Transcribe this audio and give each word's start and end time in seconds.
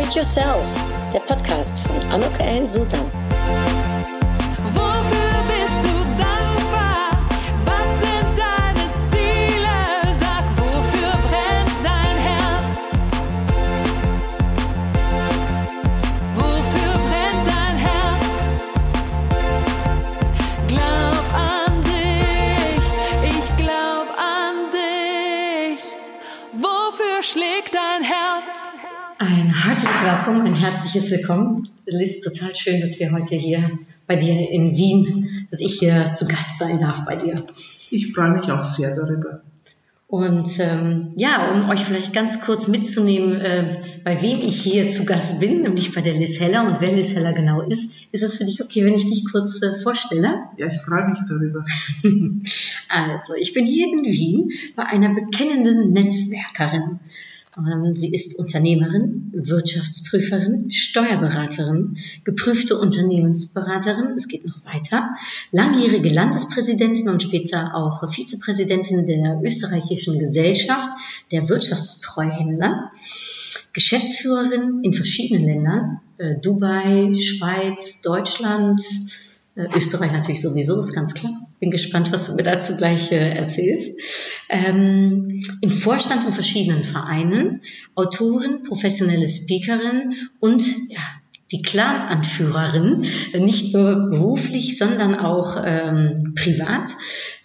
it 0.00 0.14
yourself, 0.14 0.64
der 1.12 1.20
Podcast 1.20 1.80
von 1.80 1.96
Anok 2.10 2.32
L. 2.38 2.66
Susan. 2.66 3.19
Willkommen, 30.30 30.46
ein 30.46 30.60
herzliches 30.60 31.10
Willkommen. 31.10 31.64
Liz, 31.86 32.20
total 32.20 32.54
schön, 32.54 32.78
dass 32.78 33.00
wir 33.00 33.10
heute 33.10 33.34
hier 33.34 33.68
bei 34.06 34.14
dir 34.14 34.48
in 34.52 34.76
Wien, 34.76 35.44
dass 35.50 35.60
ich 35.60 35.80
hier 35.80 36.12
zu 36.12 36.28
Gast 36.28 36.56
sein 36.56 36.78
darf 36.78 37.04
bei 37.04 37.16
dir. 37.16 37.44
Ich 37.90 38.14
freue 38.14 38.38
mich 38.38 38.48
auch 38.48 38.62
sehr 38.62 38.94
darüber. 38.94 39.42
Und 40.06 40.48
ähm, 40.60 41.10
ja, 41.16 41.50
um 41.52 41.68
euch 41.68 41.80
vielleicht 41.80 42.12
ganz 42.12 42.42
kurz 42.42 42.68
mitzunehmen, 42.68 43.40
äh, 43.40 43.82
bei 44.04 44.22
wem 44.22 44.38
ich 44.38 44.62
hier 44.62 44.88
zu 44.88 45.04
Gast 45.04 45.40
bin, 45.40 45.62
nämlich 45.62 45.92
bei 45.92 46.00
der 46.00 46.14
Liz 46.14 46.38
Heller 46.38 46.64
und 46.64 46.80
wer 46.80 46.92
Liz 46.92 47.16
Heller 47.16 47.32
genau 47.32 47.62
ist, 47.62 48.06
ist 48.12 48.22
es 48.22 48.38
für 48.38 48.44
dich 48.44 48.62
okay, 48.62 48.84
wenn 48.84 48.94
ich 48.94 49.06
dich 49.06 49.24
kurz 49.28 49.60
äh, 49.62 49.72
vorstelle? 49.82 50.44
Ja, 50.58 50.68
ich 50.68 50.80
freue 50.80 51.08
mich 51.08 51.18
darüber. 51.28 51.64
Also, 52.88 53.34
ich 53.34 53.52
bin 53.52 53.66
hier 53.66 53.86
in 53.86 54.04
Wien 54.04 54.50
bei 54.76 54.84
einer 54.84 55.14
bekennenden 55.14 55.92
Netzwerkerin. 55.92 57.00
Sie 57.94 58.12
ist 58.12 58.38
Unternehmerin, 58.38 59.32
Wirtschaftsprüferin, 59.34 60.70
Steuerberaterin, 60.70 61.96
geprüfte 62.24 62.78
Unternehmensberaterin, 62.78 64.14
es 64.16 64.28
geht 64.28 64.46
noch 64.48 64.64
weiter, 64.64 65.10
langjährige 65.52 66.08
Landespräsidentin 66.08 67.08
und 67.08 67.22
später 67.22 67.74
auch 67.74 68.10
Vizepräsidentin 68.10 69.04
der 69.04 69.40
österreichischen 69.44 70.18
Gesellschaft 70.18 70.90
der 71.32 71.48
Wirtschaftstreuhänder, 71.48 72.92
Geschäftsführerin 73.72 74.80
in 74.82 74.92
verschiedenen 74.92 75.44
Ländern, 75.44 76.00
äh, 76.18 76.36
Dubai, 76.40 77.12
Schweiz, 77.14 78.00
Deutschland, 78.02 78.80
Österreich 79.76 80.12
natürlich 80.12 80.40
sowieso, 80.40 80.80
ist 80.80 80.94
ganz 80.94 81.14
klar. 81.14 81.32
Bin 81.58 81.70
gespannt, 81.70 82.12
was 82.12 82.26
du 82.26 82.34
mir 82.34 82.42
dazu 82.42 82.76
gleich 82.76 83.12
äh, 83.12 83.34
erzählst. 83.34 83.98
Ähm, 84.48 85.40
Im 85.60 85.70
Vorstand 85.70 86.24
in 86.26 86.32
verschiedenen 86.32 86.84
Vereinen, 86.84 87.62
Autorin, 87.94 88.62
professionelle 88.62 89.28
Speakerin 89.28 90.14
und 90.40 90.62
ja, 90.88 91.00
die 91.52 91.62
Clan-Anführerin, 91.62 93.04
äh, 93.32 93.40
nicht 93.40 93.74
nur 93.74 94.10
beruflich, 94.10 94.78
sondern 94.78 95.18
auch 95.18 95.56
ähm, 95.64 96.34
privat. 96.36 96.90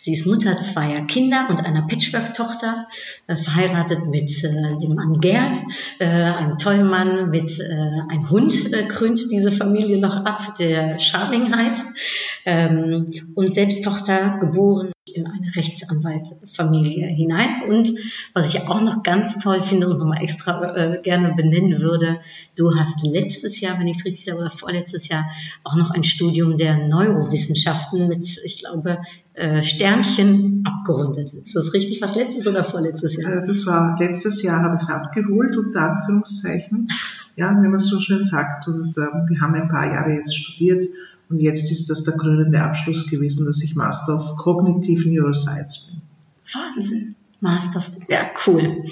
Sie 0.05 0.13
ist 0.13 0.27
Mutter 0.27 0.55
zweier 0.57 1.07
Kinder 1.07 1.47
und 1.49 1.65
einer 1.65 1.87
Patchwork-Tochter, 1.87 2.87
äh, 3.25 3.35
verheiratet 3.35 4.05
mit 4.05 4.29
äh, 4.43 4.77
dem 4.77 4.93
Mann 4.93 5.19
Gerd, 5.19 5.57
äh, 5.97 6.05
einem 6.05 6.59
tollen 6.59 6.87
Mann 6.87 7.31
mit 7.31 7.49
äh, 7.59 7.73
einem 7.73 8.29
Hund 8.29 8.53
krönt 8.87 9.19
diese 9.31 9.51
Familie 9.51 9.99
noch 9.99 10.23
ab, 10.23 10.53
der 10.59 10.99
Charming 10.99 11.51
heißt, 11.55 11.87
ähm, 12.45 13.07
und 13.33 13.55
selbst 13.55 13.83
Tochter 13.83 14.37
geboren 14.39 14.91
in 15.13 15.27
eine 15.27 15.55
Rechtsanwaltfamilie 15.55 17.05
hinein. 17.07 17.69
Und 17.69 17.91
was 18.33 18.53
ich 18.53 18.67
auch 18.67 18.81
noch 18.81 19.03
ganz 19.03 19.37
toll 19.37 19.61
finde 19.61 19.87
und 19.87 19.99
nochmal 19.99 20.23
extra 20.23 20.75
äh, 20.75 21.01
gerne 21.01 21.33
benennen 21.35 21.79
würde, 21.81 22.19
du 22.55 22.75
hast 22.75 23.05
letztes 23.05 23.61
Jahr, 23.61 23.79
wenn 23.79 23.87
ich 23.87 23.97
es 23.97 24.05
richtig 24.05 24.25
sage, 24.25 24.39
oder 24.39 24.49
vorletztes 24.49 25.07
Jahr 25.07 25.25
auch 25.63 25.75
noch 25.75 25.91
ein 25.91 26.03
Studium 26.03 26.57
der 26.57 26.87
Neurowissenschaften 26.87 28.07
mit, 28.07 28.23
ich 28.43 28.59
glaube, 28.59 28.97
äh, 29.33 29.61
Sternchen 29.61 30.63
abgerundet. 30.65 31.31
Ist 31.33 31.55
das 31.55 31.73
richtig? 31.73 32.01
Was 32.01 32.15
letztes 32.15 32.47
oder 32.47 32.63
vorletztes 32.63 33.17
Jahr? 33.17 33.43
Äh, 33.43 33.47
Das 33.47 33.67
war 33.67 33.95
letztes 33.99 34.41
Jahr, 34.41 34.63
habe 34.63 34.77
ich 34.77 34.83
es 34.83 34.89
abgeholt, 34.89 35.55
unter 35.55 35.81
Anführungszeichen. 35.81 36.87
Ja, 37.35 37.55
wenn 37.61 37.69
man 37.69 37.79
so 37.79 37.99
schön 37.99 38.23
sagt. 38.23 38.67
Und 38.67 38.97
ähm, 38.97 39.25
wir 39.27 39.41
haben 39.41 39.53
ein 39.53 39.69
paar 39.69 39.85
Jahre 39.85 40.13
jetzt 40.13 40.35
studiert 40.35 40.83
und 41.29 41.39
jetzt 41.39 41.71
ist 41.71 41.89
das 41.89 42.03
der 42.03 42.15
krönende 42.15 42.61
Abschluss 42.61 43.07
gewesen, 43.09 43.45
dass 43.45 43.63
ich 43.63 43.75
Master 43.75 44.15
of 44.15 44.37
Cognitive 44.37 45.09
Neuroscience 45.09 45.91
bin. 45.91 46.01
Wahnsinn. 46.53 47.15
Master, 47.41 47.79
of- 47.79 47.91
ja, 48.07 48.29
cool. 48.47 48.83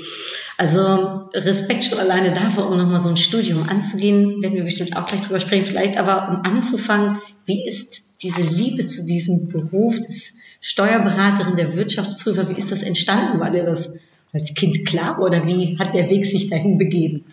Also 0.58 1.30
Respekt 1.34 1.86
schon 1.86 2.00
alleine 2.00 2.34
dafür, 2.34 2.68
um 2.70 2.78
nochmal 2.78 3.00
so 3.00 3.10
ein 3.10 3.18
Studium 3.18 3.68
anzugehen, 3.70 4.42
werden 4.42 4.56
wir 4.56 4.64
bestimmt 4.64 4.96
auch 4.96 5.08
gleich 5.08 5.22
drüber 5.22 5.40
sprechen. 5.40 5.66
Vielleicht 5.66 5.98
aber, 5.98 6.30
um 6.30 6.42
anzufangen, 6.44 7.20
wie 7.46 7.66
ist 7.66 8.22
diese 8.22 8.42
Liebe 8.42 8.84
zu 8.84 9.06
diesem 9.06 9.48
Beruf 9.48 10.00
des 10.00 10.36
Steuerberaterin, 10.62 11.56
der 11.56 11.76
Wirtschaftsprüfer, 11.76 12.50
wie 12.50 12.60
ist 12.60 12.72
das 12.72 12.84
entstanden? 12.84 13.40
War 13.40 13.52
dir 13.52 13.64
das 13.64 13.96
als 14.32 14.54
Kind 14.54 14.86
klar 14.86 15.20
oder 15.20 15.46
wie 15.48 15.78
hat 15.80 15.94
der 15.94 16.10
Weg 16.10 16.26
sich 16.26 16.50
dahin 16.50 16.78
begeben? 16.78 17.26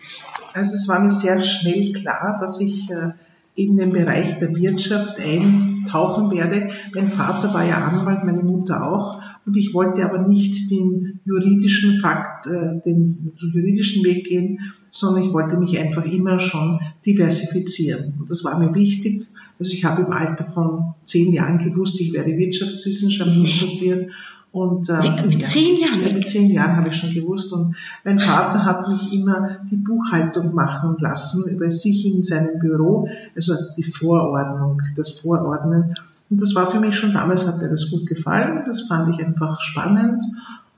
Also 0.53 0.73
es 0.75 0.87
war 0.87 0.99
mir 0.99 1.11
sehr 1.11 1.41
schnell 1.41 1.91
klar, 1.93 2.37
dass 2.41 2.59
ich 2.61 2.89
äh, 2.89 3.11
in 3.55 3.75
den 3.75 3.91
Bereich 3.91 4.39
der 4.39 4.55
Wirtschaft 4.55 5.19
eintauchen 5.19 6.31
werde. 6.31 6.69
Mein 6.95 7.07
Vater 7.07 7.53
war 7.53 7.67
ja 7.67 7.77
Anwalt, 7.77 8.23
meine 8.23 8.43
Mutter 8.43 8.83
auch. 8.89 9.21
Und 9.45 9.57
ich 9.57 9.73
wollte 9.73 10.05
aber 10.05 10.19
nicht 10.25 10.71
den 10.71 11.19
juridischen 11.25 11.99
Fakt, 11.99 12.47
äh, 12.47 12.79
den 12.85 13.33
juridischen 13.37 14.03
Weg 14.05 14.25
gehen, 14.25 14.59
sondern 14.89 15.23
ich 15.23 15.33
wollte 15.33 15.57
mich 15.57 15.79
einfach 15.79 16.05
immer 16.05 16.39
schon 16.39 16.79
diversifizieren. 17.05 18.17
Und 18.19 18.29
das 18.29 18.43
war 18.43 18.59
mir 18.59 18.73
wichtig. 18.73 19.27
Also 19.59 19.73
ich 19.73 19.83
habe 19.83 20.03
im 20.03 20.11
Alter 20.11 20.43
von 20.43 20.95
zehn 21.03 21.33
Jahren 21.33 21.57
gewusst, 21.57 21.99
ich 21.99 22.13
werde 22.13 22.37
Wirtschaftswissenschaften 22.37 23.45
studieren. 23.45 24.11
Und, 24.51 24.89
äh, 24.89 25.01
Wie, 25.01 25.27
mit 25.27 25.47
zehn 25.47 25.79
Jahren? 25.79 26.01
Ja, 26.01 26.13
mit 26.13 26.27
zehn 26.27 26.51
Jahren 26.51 26.75
habe 26.75 26.89
ich 26.89 26.95
schon 26.95 27.13
gewusst. 27.13 27.53
Und 27.53 27.75
mein 28.03 28.19
Vater 28.19 28.65
hat 28.65 28.89
mich 28.89 29.13
immer 29.13 29.59
die 29.69 29.77
Buchhaltung 29.77 30.53
machen 30.53 30.97
lassen 30.99 31.57
bei 31.57 31.69
sich 31.69 32.13
in 32.13 32.21
seinem 32.21 32.59
Büro, 32.59 33.07
also 33.33 33.53
die 33.77 33.83
Vorordnung, 33.83 34.81
das 34.95 35.11
Vorordnen. 35.11 35.95
Und 36.29 36.41
das 36.41 36.53
war 36.53 36.67
für 36.67 36.79
mich 36.79 36.95
schon 36.95 37.13
damals, 37.13 37.47
hat 37.47 37.61
mir 37.61 37.69
das 37.69 37.91
gut 37.91 38.07
gefallen. 38.07 38.63
Das 38.67 38.81
fand 38.81 39.13
ich 39.13 39.25
einfach 39.25 39.61
spannend. 39.61 40.21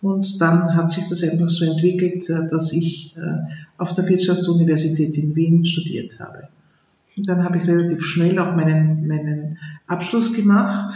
Und 0.03 0.41
dann 0.41 0.75
hat 0.75 0.91
sich 0.91 1.07
das 1.07 1.23
einfach 1.23 1.49
so 1.49 1.65
entwickelt, 1.65 2.29
äh, 2.29 2.49
dass 2.49 2.73
ich 2.73 3.15
äh, 3.17 3.53
auf 3.77 3.93
der 3.93 4.07
Wirtschaftsuniversität 4.07 5.17
in 5.17 5.35
Wien 5.35 5.65
studiert 5.65 6.19
habe. 6.19 6.49
Und 7.15 7.29
dann 7.29 7.43
habe 7.43 7.57
ich 7.57 7.67
relativ 7.67 8.03
schnell 8.03 8.37
auch 8.39 8.55
meinen, 8.55 9.07
meinen 9.07 9.57
Abschluss 9.87 10.33
gemacht, 10.33 10.93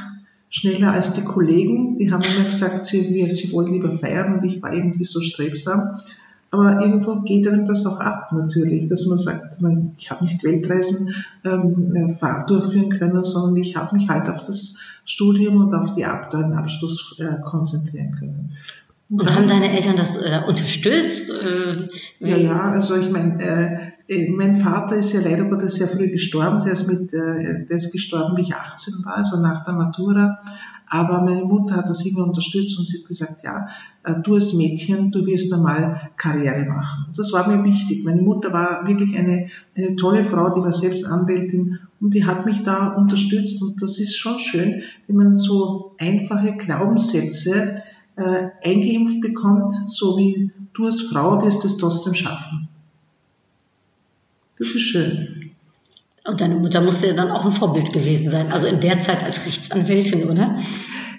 schneller 0.50 0.92
als 0.94 1.14
die 1.14 1.24
Kollegen. 1.24 1.96
Die 1.98 2.12
haben 2.12 2.24
immer 2.24 2.46
gesagt, 2.46 2.86
sie, 2.86 3.02
sie 3.30 3.54
wollen 3.54 3.74
lieber 3.74 3.92
feiern 3.92 4.36
und 4.40 4.46
ich 4.46 4.62
war 4.62 4.74
irgendwie 4.74 5.06
so 5.06 5.22
strebsam. 5.22 6.00
Aber 6.50 6.82
irgendwo 6.82 7.24
geht 7.24 7.48
einem 7.48 7.66
das 7.66 7.86
auch 7.86 8.00
ab 8.00 8.32
natürlich, 8.32 8.88
dass 8.88 9.06
man 9.06 9.18
sagt, 9.18 9.62
man, 9.62 9.92
ich 9.98 10.10
habe 10.10 10.24
nicht 10.24 10.42
Weltreisen 10.44 11.14
ähm, 11.44 11.94
äh, 11.94 12.46
durchführen 12.48 12.90
können, 12.90 13.24
sondern 13.24 13.62
ich 13.62 13.76
habe 13.76 13.96
mich 13.96 14.08
halt 14.08 14.30
auf 14.30 14.44
das 14.44 14.80
Studium 15.04 15.58
und 15.58 15.74
auf 15.74 15.94
die 15.96 16.06
Ab 16.06 16.30
den 16.30 16.54
Abschluss 16.54 17.18
äh, 17.20 17.42
konzentrieren 17.44 18.16
können. 18.18 18.52
Und 19.10 19.26
dann- 19.26 19.36
haben 19.36 19.48
deine 19.48 19.72
Eltern 19.72 19.98
das 19.98 20.22
äh, 20.22 20.42
unterstützt? 20.48 21.32
Äh, 21.44 21.90
ja, 22.26 22.38
ja, 22.38 22.60
also 22.72 22.96
ich 22.96 23.10
meine, 23.10 23.42
äh, 23.44 23.78
mein 24.36 24.58
Vater 24.58 24.96
ist 24.96 25.14
ja 25.14 25.22
leider 25.22 25.46
Gottes 25.46 25.76
sehr 25.76 25.88
früh 25.88 26.10
gestorben. 26.10 26.64
Der 26.64 26.74
ist, 26.74 26.88
mit, 26.88 27.14
äh, 27.14 27.66
der 27.66 27.78
ist 27.78 27.92
gestorben, 27.92 28.38
wie 28.38 28.42
ich 28.42 28.56
18 28.56 29.06
war, 29.06 29.18
also 29.18 29.42
nach 29.42 29.66
der 29.66 29.74
Matura. 29.74 30.40
Aber 30.90 31.22
meine 31.22 31.44
Mutter 31.44 31.76
hat 31.76 31.90
das 31.90 32.06
immer 32.06 32.26
unterstützt 32.26 32.80
und 32.80 32.88
sie 32.88 33.00
hat 33.00 33.08
gesagt, 33.08 33.44
ja, 33.44 33.68
äh, 34.04 34.14
du 34.24 34.36
als 34.36 34.54
Mädchen, 34.54 35.12
du 35.12 35.26
wirst 35.26 35.54
einmal 35.54 36.12
Karriere 36.16 36.66
machen. 36.66 37.08
Das 37.16 37.34
war 37.34 37.48
mir 37.50 37.62
wichtig. 37.66 38.06
Meine 38.06 38.22
Mutter 38.22 38.54
war 38.54 38.88
wirklich 38.88 39.18
eine, 39.18 39.48
eine 39.76 39.98
tolle 39.98 40.24
Frau, 40.24 40.54
die 40.56 40.62
war 40.62 40.72
selbst 40.72 41.06
Anwältin 41.06 41.80
und 42.00 42.14
die 42.14 42.26
hat 42.26 42.46
mich 42.46 42.64
da 42.64 42.94
unterstützt. 42.94 43.62
Und 43.62 43.82
das 43.82 44.00
ist 44.00 44.16
schon 44.16 44.40
schön, 44.40 44.82
wenn 45.08 45.18
man 45.18 45.36
so 45.36 45.96
einfache 46.00 46.56
Glaubenssätze 46.56 47.82
äh, 48.16 48.50
eingeimpft 48.64 49.20
bekommt, 49.20 49.74
so 49.88 50.18
wie 50.18 50.52
du 50.74 50.86
als 50.86 51.02
Frau 51.02 51.44
wirst 51.44 51.66
es 51.66 51.78
trotzdem 51.78 52.14
schaffen. 52.14 52.70
Das 54.58 54.70
ist 54.70 54.82
schön. 54.82 55.52
Und 56.26 56.42
deine 56.42 56.56
Mutter 56.56 56.82
musste 56.82 57.08
ja 57.08 57.14
dann 57.14 57.32
auch 57.32 57.46
ein 57.46 57.52
Vorbild 57.52 57.94
gewesen 57.94 58.30
sein. 58.30 58.52
Also 58.52 58.68
in 58.68 58.82
der 58.82 59.00
Zeit 59.00 59.24
als 59.24 59.46
Rechtsanwältin, 59.46 60.26
oder? 60.26 60.60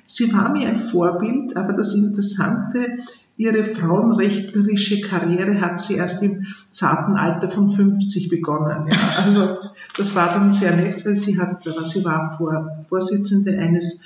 Sie 0.05 0.33
war 0.33 0.53
mir 0.53 0.69
ein 0.69 0.79
Vorbild, 0.79 1.57
aber 1.57 1.73
das 1.73 1.95
Interessante, 1.95 2.99
ihre 3.39 3.65
frauenrechtlerische 3.65 5.01
Karriere 5.01 5.61
hat 5.61 5.79
sie 5.79 5.95
erst 5.95 6.23
im 6.23 6.45
zarten 6.71 7.15
Alter 7.15 7.49
von 7.49 7.71
50 7.71 8.29
begonnen. 8.29 8.87
Ja. 8.89 8.97
Also 9.25 9.59
das 9.97 10.15
war 10.15 10.35
dann 10.35 10.53
sehr 10.53 10.77
nett, 10.77 11.07
weil 11.07 11.15
sie 11.15 11.39
hat, 11.39 11.65
sie 11.65 12.05
war 12.05 12.35
Vor 12.37 12.85
Vorsitzende 12.89 13.59
eines 13.59 14.05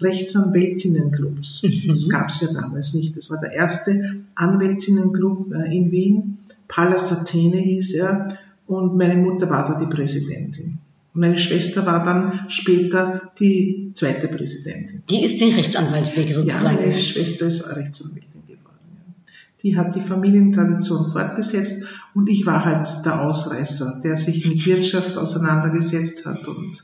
Rechtsanwältinnenclubs. 0.00 1.64
Das 1.86 2.08
gab 2.08 2.28
es 2.28 2.40
ja 2.40 2.48
damals 2.60 2.94
nicht. 2.94 3.16
Das 3.16 3.30
war 3.30 3.40
der 3.40 3.52
erste 3.52 4.24
Anwältinnenclub 4.34 5.52
äh, 5.52 5.76
in 5.76 5.90
Wien. 5.90 6.38
Palast 6.68 7.12
Athene 7.12 7.56
hieß 7.56 7.94
er. 7.94 8.38
Und 8.66 8.96
meine 8.96 9.16
Mutter 9.16 9.48
war 9.50 9.64
da 9.66 9.78
die 9.78 9.86
Präsidentin. 9.94 10.78
Und 11.14 11.20
meine 11.20 11.38
Schwester 11.38 11.84
war 11.86 12.04
dann 12.04 12.50
später 12.50 13.30
die 13.38 13.92
zweite 13.94 14.28
Präsidentin. 14.28 15.02
Die 15.08 15.22
ist 15.24 15.40
den 15.40 15.52
Rechtsanwaltsweg 15.54 16.26
Ja, 16.26 16.34
sozusagen. 16.34 16.76
meine 16.76 16.94
Schwester 16.94 17.46
ist 17.46 17.76
Rechtsanwältin 17.76 18.42
geworden. 18.48 18.78
Ja. 18.92 19.32
Die 19.62 19.76
hat 19.76 19.94
die 19.94 20.00
Familientradition 20.00 21.12
fortgesetzt 21.12 21.84
und 22.14 22.28
ich 22.28 22.46
war 22.46 22.64
halt 22.64 22.88
der 23.04 23.22
Ausreißer, 23.22 24.00
der 24.02 24.16
sich 24.16 24.46
mit 24.48 24.64
Wirtschaft 24.66 25.16
auseinandergesetzt 25.16 26.26
hat 26.26 26.48
und 26.48 26.82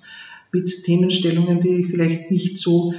mit 0.52 0.84
Themenstellungen, 0.84 1.60
die 1.60 1.84
vielleicht 1.84 2.30
nicht 2.30 2.58
so, 2.58 2.92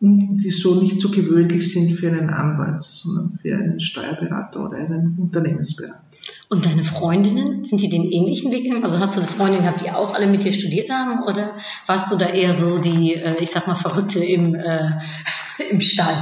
die 0.00 0.50
so 0.50 0.80
nicht 0.80 1.00
so 1.00 1.10
gewöhnlich 1.10 1.70
sind 1.72 1.92
für 1.92 2.08
einen 2.08 2.28
Anwalt, 2.30 2.82
sondern 2.82 3.38
für 3.40 3.56
einen 3.56 3.80
Steuerberater 3.80 4.64
oder 4.64 4.76
einen 4.78 5.16
Unternehmensberater. 5.18 6.02
Und 6.48 6.66
deine 6.66 6.84
Freundinnen, 6.84 7.64
sind 7.64 7.80
die 7.80 7.88
den 7.88 8.04
ähnlichen 8.04 8.52
Weg 8.52 8.64
gegangen? 8.64 8.84
Also 8.84 9.00
hast 9.00 9.16
du 9.16 9.22
Freundinnen 9.22 9.62
gehabt, 9.62 9.80
die 9.80 9.90
auch 9.90 10.14
alle 10.14 10.26
mit 10.26 10.44
dir 10.44 10.52
studiert 10.52 10.90
haben? 10.90 11.22
Oder 11.24 11.50
warst 11.86 12.12
du 12.12 12.16
da 12.16 12.26
eher 12.26 12.52
so 12.52 12.78
die, 12.78 13.14
äh, 13.14 13.36
ich 13.40 13.50
sag 13.50 13.66
mal, 13.66 13.74
Verrückte 13.74 14.24
im, 14.24 14.54
äh, 14.54 14.90
im 15.70 15.80
Stall? 15.80 16.14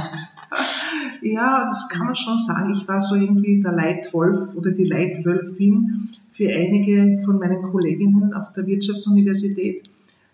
Ja, 1.21 1.65
das 1.65 1.89
kann 1.89 2.07
man 2.07 2.15
schon 2.15 2.37
sagen. 2.37 2.73
Ich 2.73 2.87
war 2.87 3.01
so 3.01 3.15
irgendwie 3.15 3.61
der 3.61 3.73
Leitwolf 3.73 4.55
oder 4.55 4.71
die 4.71 4.87
Leitwölfin 4.87 6.09
für 6.31 6.47
einige 6.47 7.21
von 7.23 7.37
meinen 7.37 7.61
Kolleginnen 7.61 8.33
auf 8.33 8.53
der 8.53 8.65
Wirtschaftsuniversität. 8.65 9.83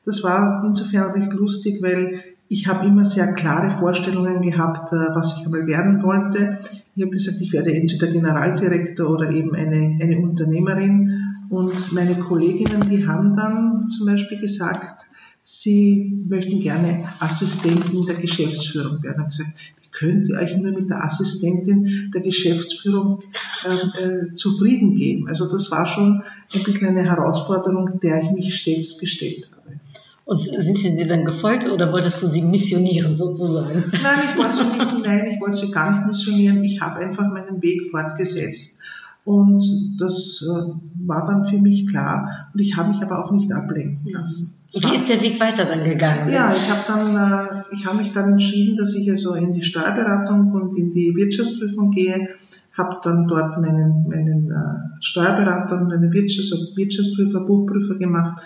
Das 0.05 0.23
war 0.23 0.63
insofern 0.65 1.11
recht 1.11 1.33
lustig, 1.33 1.81
weil 1.81 2.23
ich 2.47 2.67
habe 2.67 2.85
immer 2.85 3.03
sehr 3.03 3.33
klare 3.33 3.69
Vorstellungen 3.69 4.41
gehabt, 4.41 4.93
äh, 4.93 5.15
was 5.15 5.37
ich 5.37 5.45
einmal 5.45 5.67
werden 5.67 6.01
wollte. 6.03 6.59
Ich 6.97 7.03
habe 7.03 7.11
gesagt, 7.11 7.37
ich 7.41 7.53
werde 7.53 7.71
entweder 7.75 8.07
Generaldirektor 8.07 9.07
oder 9.07 9.31
eben 9.31 9.53
eine, 9.53 9.99
eine 10.01 10.17
Unternehmerin. 10.17 11.35
Und 11.47 11.93
meine 11.93 12.15
Kolleginnen, 12.15 12.89
die 12.89 13.05
haben 13.05 13.35
dann 13.35 13.87
zum 13.87 14.07
Beispiel 14.07 14.39
gesagt, 14.39 15.05
sie 15.43 16.25
möchten 16.27 16.59
gerne 16.59 17.07
Assistentin 17.19 18.03
der 18.07 18.15
Geschäftsführung 18.15 19.03
werden. 19.03 19.13
Ich 19.13 19.19
habe 19.19 19.29
gesagt, 19.29 19.75
wie 19.79 19.89
könnt 19.91 20.27
ihr 20.27 20.37
euch 20.37 20.57
nur 20.57 20.71
mit 20.71 20.89
der 20.89 21.05
Assistentin 21.05 22.09
der 22.15 22.21
Geschäftsführung 22.21 23.21
ähm, 23.63 23.91
äh, 24.29 24.33
zufrieden 24.33 24.95
geben? 24.95 25.27
Also 25.27 25.51
das 25.51 25.69
war 25.69 25.85
schon 25.85 26.23
ein 26.55 26.63
bisschen 26.63 26.97
eine 26.97 27.07
Herausforderung, 27.07 27.99
der 28.01 28.23
ich 28.23 28.31
mich 28.31 28.59
stets 28.59 28.97
gestellt 28.97 29.51
habe. 29.51 29.79
Und 30.27 30.43
sind 30.43 30.77
sie 30.77 30.93
dir 30.97 31.07
dann 31.07 31.23
gefolgt 31.23 31.71
oder 31.71 31.93
wolltest 31.93 32.21
du 32.21 32.27
sie 32.27 32.41
missionieren 32.41 33.15
sozusagen? 33.15 33.81
Nein, 33.93 34.19
ich 34.29 34.37
wollte 34.37 34.57
sie 34.57 34.65
nicht, 34.65 34.95
nein, 35.05 35.31
ich 35.31 35.39
wollte 35.39 35.55
sie 35.55 35.71
gar 35.71 35.89
nicht 35.89 36.05
missionieren. 36.05 36.61
Ich 36.65 36.81
habe 36.81 36.99
einfach 36.99 37.31
meinen 37.31 37.61
Weg 37.61 37.85
fortgesetzt. 37.89 38.81
Und 39.23 39.63
das 39.97 40.43
äh, 40.43 41.07
war 41.07 41.25
dann 41.25 41.45
für 41.45 41.59
mich 41.59 41.87
klar. 41.87 42.49
Und 42.53 42.59
ich 42.59 42.75
habe 42.75 42.89
mich 42.89 43.01
aber 43.01 43.23
auch 43.23 43.31
nicht 43.31 43.53
ablenken 43.53 44.11
lassen. 44.11 44.65
Und 44.75 44.91
wie 44.91 44.95
ist 44.97 45.07
der 45.07 45.21
Weg 45.21 45.39
weiter 45.39 45.63
dann 45.63 45.85
gegangen? 45.85 46.29
ja, 46.29 46.53
ich 46.53 46.69
habe 46.69 46.81
dann, 46.85 47.15
äh, 47.15 47.63
ich 47.71 47.85
habe 47.85 47.97
mich 47.97 48.11
dann 48.11 48.33
entschieden, 48.33 48.75
dass 48.75 48.95
ich 48.95 49.09
also 49.09 49.33
in 49.35 49.53
die 49.53 49.63
Steuerberatung 49.63 50.51
und 50.51 50.77
in 50.77 50.91
die 50.91 51.15
Wirtschaftsprüfung 51.15 51.91
gehe, 51.91 52.35
habe 52.77 52.97
dann 53.01 53.29
dort 53.29 53.61
meinen, 53.61 54.09
meinen 54.09 54.51
äh, 54.51 54.97
Steuerberater 54.99 55.77
und 55.77 55.87
meinen 55.87 56.11
Wirtschafts 56.11 56.75
Wirtschaftsprüfer, 56.75 57.45
Buchprüfer 57.45 57.95
gemacht 57.95 58.41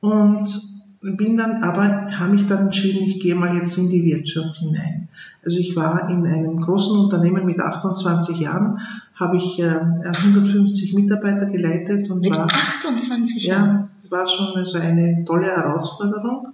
und 0.00 0.81
bin 1.02 1.36
dann, 1.36 1.62
aber 1.64 2.06
habe 2.18 2.34
mich 2.34 2.46
dann 2.46 2.66
entschieden, 2.66 3.02
ich 3.02 3.20
gehe 3.20 3.34
mal 3.34 3.56
jetzt 3.56 3.76
in 3.76 3.88
die 3.90 4.04
Wirtschaft 4.04 4.56
hinein. 4.58 5.08
Also 5.44 5.58
ich 5.58 5.74
war 5.74 6.08
in 6.08 6.24
einem 6.26 6.60
großen 6.60 6.96
Unternehmen 7.00 7.44
mit 7.44 7.58
28 7.58 8.38
Jahren, 8.38 8.78
habe 9.14 9.36
ich 9.36 9.58
äh, 9.58 9.64
150 9.64 10.94
Mitarbeiter 10.94 11.46
geleitet 11.46 12.08
und 12.10 12.20
Mit 12.20 12.36
war 12.36 12.46
28 12.46 13.44
Jahren? 13.46 13.88
ja, 14.04 14.10
war 14.10 14.26
schon 14.28 14.54
also 14.54 14.78
eine 14.78 15.24
tolle 15.24 15.46
Herausforderung 15.46 16.48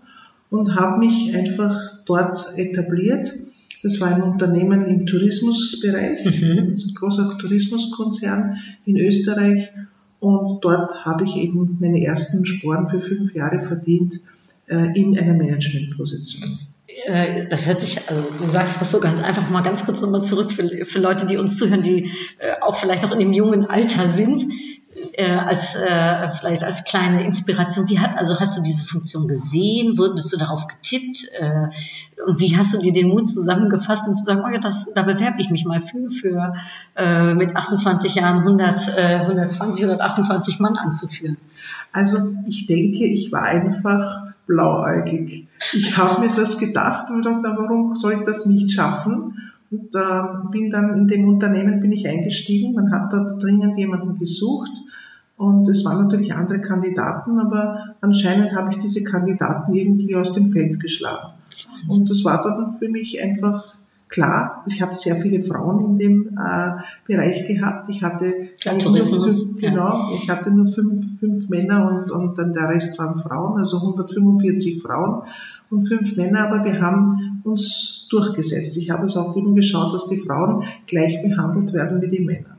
und 0.50 0.74
habe 0.76 0.98
mich 0.98 1.34
einfach 1.36 1.78
dort 2.06 2.54
etabliert. 2.56 3.30
Das 3.82 4.00
war 4.00 4.08
ein 4.14 4.22
Unternehmen 4.22 4.86
im 4.86 5.06
Tourismusbereich, 5.06 6.24
Mhm. 6.40 6.58
ein 6.74 6.94
großer 6.94 7.36
Tourismuskonzern 7.38 8.54
in 8.86 8.96
Österreich 8.96 9.70
und 10.20 10.64
dort 10.64 11.04
habe 11.04 11.24
ich 11.24 11.36
eben 11.36 11.76
meine 11.80 12.02
ersten 12.02 12.44
Sporen 12.46 12.88
für 12.88 13.00
fünf 13.00 13.34
Jahre 13.34 13.60
verdient 13.60 14.14
äh, 14.14 14.18
in 14.68 15.18
einer 15.18 15.34
Managementposition. 15.34 16.58
Äh, 17.06 17.46
Das 17.48 17.66
hört 17.66 17.80
sich, 17.80 17.98
also 18.08 18.22
du 18.38 18.46
sagst 18.46 18.80
das 18.80 18.90
so 18.90 19.00
ganz 19.00 19.22
einfach 19.22 19.48
mal 19.50 19.62
ganz 19.62 19.84
kurz 19.84 20.00
nochmal 20.00 20.22
zurück 20.22 20.52
für, 20.52 20.84
für 20.84 20.98
Leute, 20.98 21.26
die 21.26 21.36
uns 21.36 21.56
zuhören, 21.58 21.82
die 21.82 22.10
äh, 22.38 22.60
auch 22.60 22.76
vielleicht 22.76 23.02
noch 23.02 23.12
in 23.12 23.18
dem 23.20 23.32
jungen 23.32 23.66
Alter 23.66 24.08
sind, 24.08 24.42
äh, 25.12 25.30
als 25.30 25.74
äh, 25.76 26.30
vielleicht 26.30 26.64
als 26.64 26.84
kleine 26.84 27.24
Inspiration. 27.24 27.88
Wie 27.88 27.98
hat, 27.98 28.16
also 28.18 28.38
hast 28.40 28.58
du 28.58 28.62
diese 28.62 28.84
Funktion 28.84 29.28
gesehen? 29.28 29.96
Wurdest 29.96 30.32
du 30.32 30.38
darauf 30.38 30.66
getippt? 30.66 31.30
Äh, 31.38 31.68
und 32.26 32.40
wie 32.40 32.56
hast 32.56 32.74
du 32.74 32.78
dir 32.78 32.92
den 32.92 33.08
Mut 33.08 33.28
zusammengefasst, 33.28 34.08
um 34.08 34.16
zu 34.16 34.24
sagen, 34.24 34.42
oh 34.44 34.50
ja, 34.52 34.58
das, 34.58 34.92
da 34.94 35.02
bewerbe 35.02 35.40
ich 35.40 35.50
mich 35.50 35.64
mal 35.64 35.80
für, 35.80 36.10
für 36.10 36.54
äh, 36.96 37.34
mit 37.34 37.54
28 37.54 38.16
Jahren 38.16 38.40
100, 38.40 38.98
äh, 38.98 39.14
120, 39.20 39.84
128 39.84 40.58
Mann 40.58 40.76
anzuführen? 40.76 41.36
Also 41.92 42.18
ich 42.46 42.66
denke, 42.66 43.04
ich 43.04 43.30
war 43.30 43.42
einfach 43.42 44.28
blauäugig. 44.48 45.46
Ich 45.72 45.96
habe 45.96 46.26
mir 46.26 46.34
das 46.34 46.58
gedacht 46.58 47.08
und 47.10 47.22
gedacht, 47.22 47.40
na, 47.44 47.56
warum 47.56 47.94
soll 47.94 48.14
ich 48.14 48.24
das 48.24 48.46
nicht 48.46 48.72
schaffen? 48.72 49.34
Und 49.70 49.94
äh, 49.94 50.50
bin 50.50 50.70
dann 50.70 50.94
in 50.94 51.06
dem 51.06 51.28
Unternehmen 51.28 51.80
bin 51.80 51.92
ich 51.92 52.08
eingestiegen. 52.08 52.74
Man 52.74 52.90
hat 52.90 53.12
dort 53.12 53.30
dringend 53.40 53.78
jemanden 53.78 54.18
gesucht 54.18 54.72
und 55.36 55.68
es 55.68 55.84
waren 55.84 56.02
natürlich 56.02 56.34
andere 56.34 56.60
Kandidaten, 56.60 57.38
aber 57.38 57.94
anscheinend 58.00 58.56
habe 58.56 58.72
ich 58.72 58.78
diese 58.78 59.04
Kandidaten 59.04 59.72
irgendwie 59.72 60.16
aus 60.16 60.32
dem 60.32 60.48
Feld 60.48 60.80
geschlagen. 60.80 61.34
Und 61.88 62.10
das 62.10 62.24
war 62.24 62.42
dann 62.42 62.74
für 62.74 62.88
mich 62.88 63.22
einfach 63.22 63.77
klar. 64.08 64.64
Ich 64.66 64.82
habe 64.82 64.94
sehr 64.94 65.16
viele 65.16 65.40
Frauen 65.42 65.84
in 65.84 65.98
dem 65.98 66.38
äh, 66.38 66.82
Bereich 67.06 67.46
gehabt. 67.46 67.88
Ich 67.88 68.02
hatte 68.02 68.32
fünf, 68.60 69.60
ja. 69.60 69.70
genau, 69.70 70.10
ich 70.14 70.28
hatte 70.28 70.50
nur 70.50 70.66
fünf, 70.66 71.18
fünf 71.18 71.48
Männer 71.48 71.88
und, 71.90 72.10
und 72.10 72.38
dann 72.38 72.52
der 72.52 72.68
Rest 72.68 72.98
waren 72.98 73.18
Frauen, 73.18 73.58
also 73.58 73.78
145 73.78 74.82
Frauen 74.82 75.22
und 75.70 75.86
fünf 75.86 76.16
Männer, 76.16 76.50
aber 76.50 76.64
wir 76.64 76.80
haben 76.80 77.42
uns 77.44 78.08
durchgesetzt. 78.10 78.76
Ich 78.76 78.90
habe 78.90 79.06
es 79.06 79.16
auch 79.16 79.36
eben 79.36 79.54
geschaut, 79.54 79.92
dass 79.92 80.08
die 80.08 80.18
Frauen 80.18 80.64
gleich 80.86 81.22
behandelt 81.22 81.72
werden 81.72 82.00
wie 82.02 82.10
die 82.10 82.24
Männer. 82.24 82.56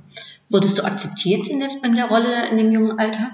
Wurdest 0.49 0.79
du 0.79 0.83
akzeptiert 0.83 1.47
in 1.47 1.59
der, 1.59 1.69
in 1.83 1.95
der 1.95 2.05
Rolle 2.05 2.49
in 2.51 2.57
dem 2.57 2.71
jungen 2.71 2.97
Alter? 2.97 3.31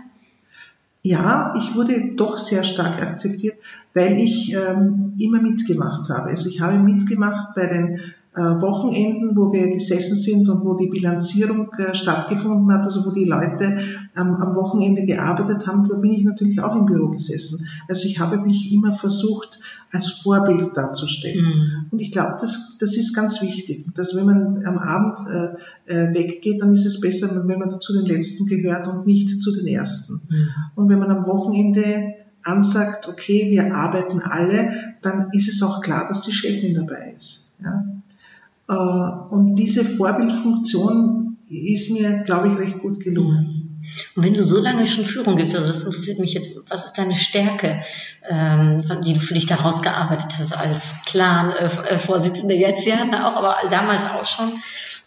Ja, 1.05 1.53
ich 1.55 1.75
wurde 1.75 2.15
doch 2.15 2.35
sehr 2.39 2.63
stark 2.63 3.00
akzeptiert, 3.00 3.57
weil 3.93 4.17
ich 4.17 4.55
ähm, 4.55 5.13
immer 5.19 5.39
mitgemacht 5.39 6.09
habe. 6.09 6.29
Also 6.29 6.50
ich 6.50 6.62
habe 6.62 6.79
mitgemacht 6.79 7.53
bei 7.53 7.67
den 7.67 8.00
Wochenenden, 8.42 9.36
wo 9.36 9.54
wir 9.54 9.72
gesessen 9.72 10.18
sind 10.18 10.50
und 10.50 10.65
wo 10.65 10.74
die 10.74 10.89
Bilanzierung 10.89 11.72
äh, 11.77 11.96
stattgefunden 11.96 12.72
hat, 12.74 12.84
also 12.84 13.06
wo 13.06 13.12
die 13.12 13.25
Leute 13.25 13.77
am 14.13 14.56
Wochenende 14.56 15.06
gearbeitet 15.06 15.68
haben, 15.68 15.88
da 15.88 15.96
bin 15.96 16.12
ich 16.12 16.24
natürlich 16.24 16.62
auch 16.62 16.75
im 16.75 16.86
Büro 16.86 17.10
gesessen. 17.10 17.65
Also 17.88 18.08
ich 18.08 18.20
habe 18.20 18.38
mich 18.38 18.72
immer 18.72 18.94
versucht, 18.94 19.60
als 19.92 20.12
Vorbild 20.12 20.75
darzustellen. 20.75 21.46
Mhm. 21.46 21.86
Und 21.92 22.01
ich 22.01 22.12
glaube, 22.12 22.36
das, 22.39 22.77
das 22.80 22.98
ist 22.98 23.15
ganz 23.15 23.42
wichtig, 23.42 23.86
dass 23.96 24.15
wenn 24.15 24.25
man 24.25 24.65
am 24.65 24.77
Abend 24.77 25.18
äh, 25.88 25.94
äh, 25.94 26.13
weggeht, 26.13 26.62
dann 26.62 26.74
ist 26.74 26.86
es 26.86 27.00
besser, 27.00 27.30
wenn 27.48 27.60
man 27.60 27.80
zu 27.80 27.94
den 27.94 28.06
Letzten 28.06 28.48
gehört 28.48 28.88
und 28.88 29.06
nicht 29.06 29.42
zu 29.42 29.54
den 29.54 29.68
Ersten. 29.68 30.22
Und 30.75 30.89
wenn 30.89 31.00
man 31.00 31.12
am 31.12 31.25
Wochenende 31.25 32.15
ansagt, 32.44 33.08
okay, 33.08 33.50
wir 33.50 33.74
arbeiten 33.75 34.22
alle, 34.22 34.96
dann 35.01 35.30
ist 35.34 35.50
es 35.50 35.63
auch 35.63 35.82
klar, 35.82 36.08
dass 36.08 36.22
die 36.22 36.32
Chefin 36.32 36.75
dabei 36.75 37.13
ist. 37.15 37.56
Ja? 37.63 37.84
Äh, 38.67 38.74
Und 38.74 39.55
diese 39.55 39.84
Vorbildfunktion 39.84 41.38
ist 41.48 41.91
mir, 41.91 42.24
glaube 42.24 42.50
ich, 42.50 42.57
recht 42.57 42.79
gut 42.79 43.00
gelungen. 43.00 43.62
Und 44.15 44.24
wenn 44.24 44.34
du 44.34 44.43
so 44.43 44.60
lange 44.60 44.88
schon 44.88 45.05
Führung 45.05 45.36
gibst, 45.36 45.55
also 45.55 45.67
das 45.67 45.84
interessiert 45.84 46.19
mich 46.19 46.34
jetzt, 46.34 46.55
was 46.69 46.86
ist 46.86 46.98
deine 46.98 47.13
Stärke, 47.13 47.81
ähm, 48.27 48.84
die 49.05 49.13
du 49.13 49.19
für 49.19 49.36
dich 49.36 49.45
da 49.45 49.55
rausgearbeitet 49.55 50.39
hast 50.39 50.53
als 50.57 50.95
Clan-Vorsitzende 51.05 52.55
jetzt 52.55 52.88
ja 52.88 52.95
auch, 53.27 53.36
aber 53.36 53.55
damals 53.69 54.05
auch 54.05 54.25
schon. 54.25 54.51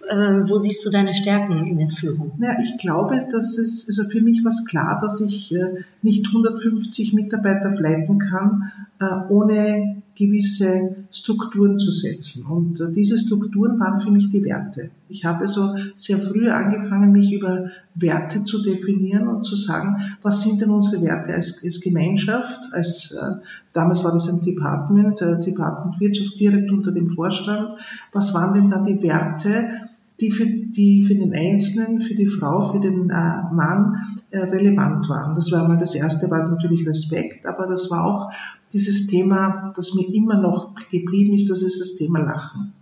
Äh, 0.08 0.48
wo 0.48 0.58
siehst 0.58 0.86
du 0.86 0.90
deine 0.90 1.12
Stärken 1.12 1.66
in 1.66 1.78
der 1.78 1.88
Führung? 1.88 2.32
Ja, 2.40 2.56
ich 2.62 2.78
glaube, 2.78 3.26
dass 3.32 3.58
es, 3.58 3.86
also 3.88 4.08
für 4.08 4.22
mich 4.22 4.44
war 4.44 4.52
es 4.52 4.64
klar, 4.64 5.00
dass 5.02 5.20
ich 5.20 5.52
äh, 5.52 5.82
nicht 6.02 6.26
150 6.28 7.14
Mitarbeiter 7.14 7.72
leiten 7.72 8.18
kann, 8.18 8.70
äh, 9.00 9.28
ohne 9.28 10.02
gewisse 10.18 10.96
Strukturen 11.12 11.78
zu 11.78 11.90
setzen. 11.90 12.44
Und 12.50 12.80
äh, 12.80 12.92
diese 12.92 13.16
Strukturen 13.16 13.78
waren 13.78 14.00
für 14.00 14.10
mich 14.10 14.28
die 14.30 14.42
Werte. 14.44 14.90
Ich 15.08 15.24
habe 15.24 15.42
also 15.42 15.74
sehr 15.94 16.18
früh 16.18 16.48
angefangen, 16.48 17.12
mich 17.12 17.32
über 17.32 17.68
Werte 17.94 18.42
zu 18.44 18.62
definieren 18.62 19.28
und 19.28 19.44
zu 19.44 19.54
sagen, 19.54 19.96
was 20.22 20.42
sind 20.42 20.60
denn 20.60 20.70
unsere 20.70 21.02
Werte 21.02 21.32
als, 21.34 21.64
als 21.64 21.80
Gemeinschaft, 21.80 22.60
als 22.72 23.12
äh, 23.12 23.40
damals 23.72 24.04
war 24.04 24.12
das 24.12 24.28
ein 24.28 24.44
Department, 24.44 25.22
äh, 25.22 25.40
Department 25.40 26.00
Wirtschaft 26.00 26.38
direkt 26.40 26.70
unter 26.70 26.90
dem 26.90 27.06
Vorstand. 27.06 27.78
Was 28.12 28.34
waren 28.34 28.54
denn 28.54 28.70
da 28.70 28.84
die 28.84 29.02
Werte, 29.02 29.88
die 30.20 30.30
für, 30.30 30.46
die 30.46 31.04
für 31.06 31.14
den 31.14 31.32
Einzelnen, 31.34 32.02
für 32.02 32.14
die 32.14 32.26
Frau, 32.26 32.72
für 32.72 32.80
den 32.80 33.10
äh, 33.10 33.54
Mann 33.54 33.94
äh, 34.30 34.38
relevant 34.38 35.08
waren. 35.08 35.34
Das 35.34 35.52
war 35.52 35.68
mal 35.68 35.78
das 35.78 35.94
erste, 35.94 36.30
war 36.30 36.48
natürlich 36.48 36.86
Respekt, 36.86 37.46
aber 37.46 37.66
das 37.66 37.90
war 37.90 38.04
auch 38.04 38.32
dieses 38.72 39.06
Thema, 39.06 39.72
das 39.76 39.94
mir 39.94 40.14
immer 40.14 40.38
noch 40.38 40.74
geblieben 40.90 41.34
ist, 41.34 41.50
das 41.50 41.62
ist 41.62 41.80
das 41.80 41.94
Thema 41.94 42.20
Lachen. 42.20 42.72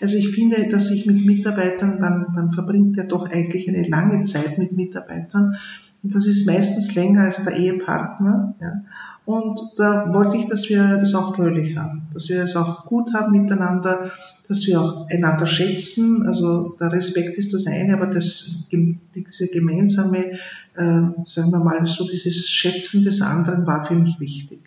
Also 0.00 0.16
ich 0.16 0.30
finde, 0.30 0.68
dass 0.70 0.90
ich 0.90 1.06
mit 1.06 1.24
Mitarbeitern, 1.24 2.00
man, 2.00 2.26
man 2.34 2.50
verbringt 2.50 2.96
ja 2.96 3.04
doch 3.04 3.28
eigentlich 3.30 3.68
eine 3.68 3.86
lange 3.88 4.22
Zeit 4.22 4.58
mit 4.58 4.72
Mitarbeitern 4.72 5.56
und 6.02 6.14
das 6.14 6.26
ist 6.26 6.46
meistens 6.46 6.94
länger 6.94 7.22
als 7.22 7.44
der 7.44 7.56
Ehepartner. 7.56 8.54
Ja. 8.60 8.82
Und 9.24 9.58
da 9.78 10.12
wollte 10.12 10.36
ich, 10.36 10.46
dass 10.46 10.68
wir 10.68 11.00
es 11.02 11.14
auch 11.14 11.34
fröhlich 11.34 11.78
haben, 11.78 12.02
dass 12.12 12.28
wir 12.28 12.42
es 12.42 12.56
auch 12.56 12.84
gut 12.84 13.14
haben 13.14 13.32
miteinander, 13.32 14.10
dass 14.48 14.66
wir 14.66 14.80
auch 14.80 15.08
einander 15.08 15.46
schätzen. 15.46 16.26
Also 16.26 16.76
der 16.78 16.92
Respekt 16.92 17.36
ist 17.36 17.54
das 17.54 17.66
eine, 17.66 17.94
aber 17.94 18.06
das, 18.06 18.68
diese 18.70 19.48
gemeinsame, 19.48 20.32
äh, 20.76 21.02
sagen 21.24 21.50
wir 21.50 21.64
mal 21.64 21.86
so, 21.86 22.06
dieses 22.06 22.50
Schätzen 22.50 23.04
des 23.04 23.22
anderen 23.22 23.66
war 23.66 23.84
für 23.84 23.96
mich 23.96 24.20
wichtig. 24.20 24.60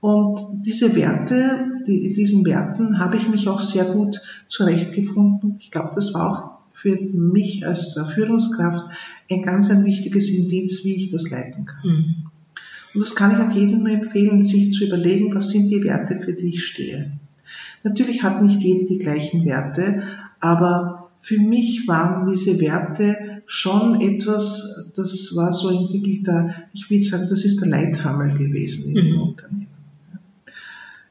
Und 0.00 0.38
diese 0.64 0.94
Werte, 0.94 1.82
die, 1.86 2.12
diesen 2.14 2.44
Werten 2.44 2.98
habe 2.98 3.16
ich 3.16 3.28
mich 3.28 3.48
auch 3.48 3.60
sehr 3.60 3.84
gut 3.84 4.20
zurechtgefunden. 4.46 5.56
Ich 5.58 5.70
glaube, 5.70 5.90
das 5.94 6.12
war 6.14 6.30
auch 6.30 6.56
für 6.72 6.96
mich 7.00 7.66
als 7.66 7.98
Führungskraft 8.14 8.94
ein 9.30 9.42
ganz 9.42 9.70
ein 9.70 9.84
wichtiges 9.84 10.28
Indiz, 10.28 10.84
wie 10.84 10.94
ich 10.96 11.10
das 11.10 11.30
leiten 11.30 11.64
kann. 11.64 11.80
Mhm. 11.84 12.14
Und 12.94 13.00
das 13.00 13.14
kann 13.14 13.32
ich 13.32 13.38
auch 13.38 13.54
jedem 13.54 13.80
nur 13.80 13.92
empfehlen, 13.92 14.42
sich 14.42 14.72
zu 14.72 14.86
überlegen, 14.86 15.34
was 15.34 15.50
sind 15.50 15.70
die 15.70 15.82
Werte, 15.84 16.16
für 16.16 16.34
die 16.34 16.54
ich 16.54 16.64
stehe. 16.64 17.12
Natürlich 17.86 18.24
hat 18.24 18.42
nicht 18.42 18.62
jede 18.62 18.86
die 18.86 18.98
gleichen 18.98 19.44
Werte, 19.44 20.02
aber 20.40 21.10
für 21.20 21.38
mich 21.38 21.86
waren 21.86 22.26
diese 22.26 22.60
Werte 22.60 23.42
schon 23.46 24.00
etwas, 24.00 24.92
das 24.96 25.36
war 25.36 25.52
so 25.52 25.70
wirklich 25.70 26.24
der, 26.24 26.52
ich 26.72 26.90
will 26.90 27.00
sagen, 27.00 27.26
das 27.30 27.44
ist 27.44 27.60
der 27.60 27.68
Leithammel 27.68 28.36
gewesen 28.36 28.96
in 28.96 29.04
dem 29.04 29.14
mhm. 29.14 29.22
Unternehmen. 29.22 29.68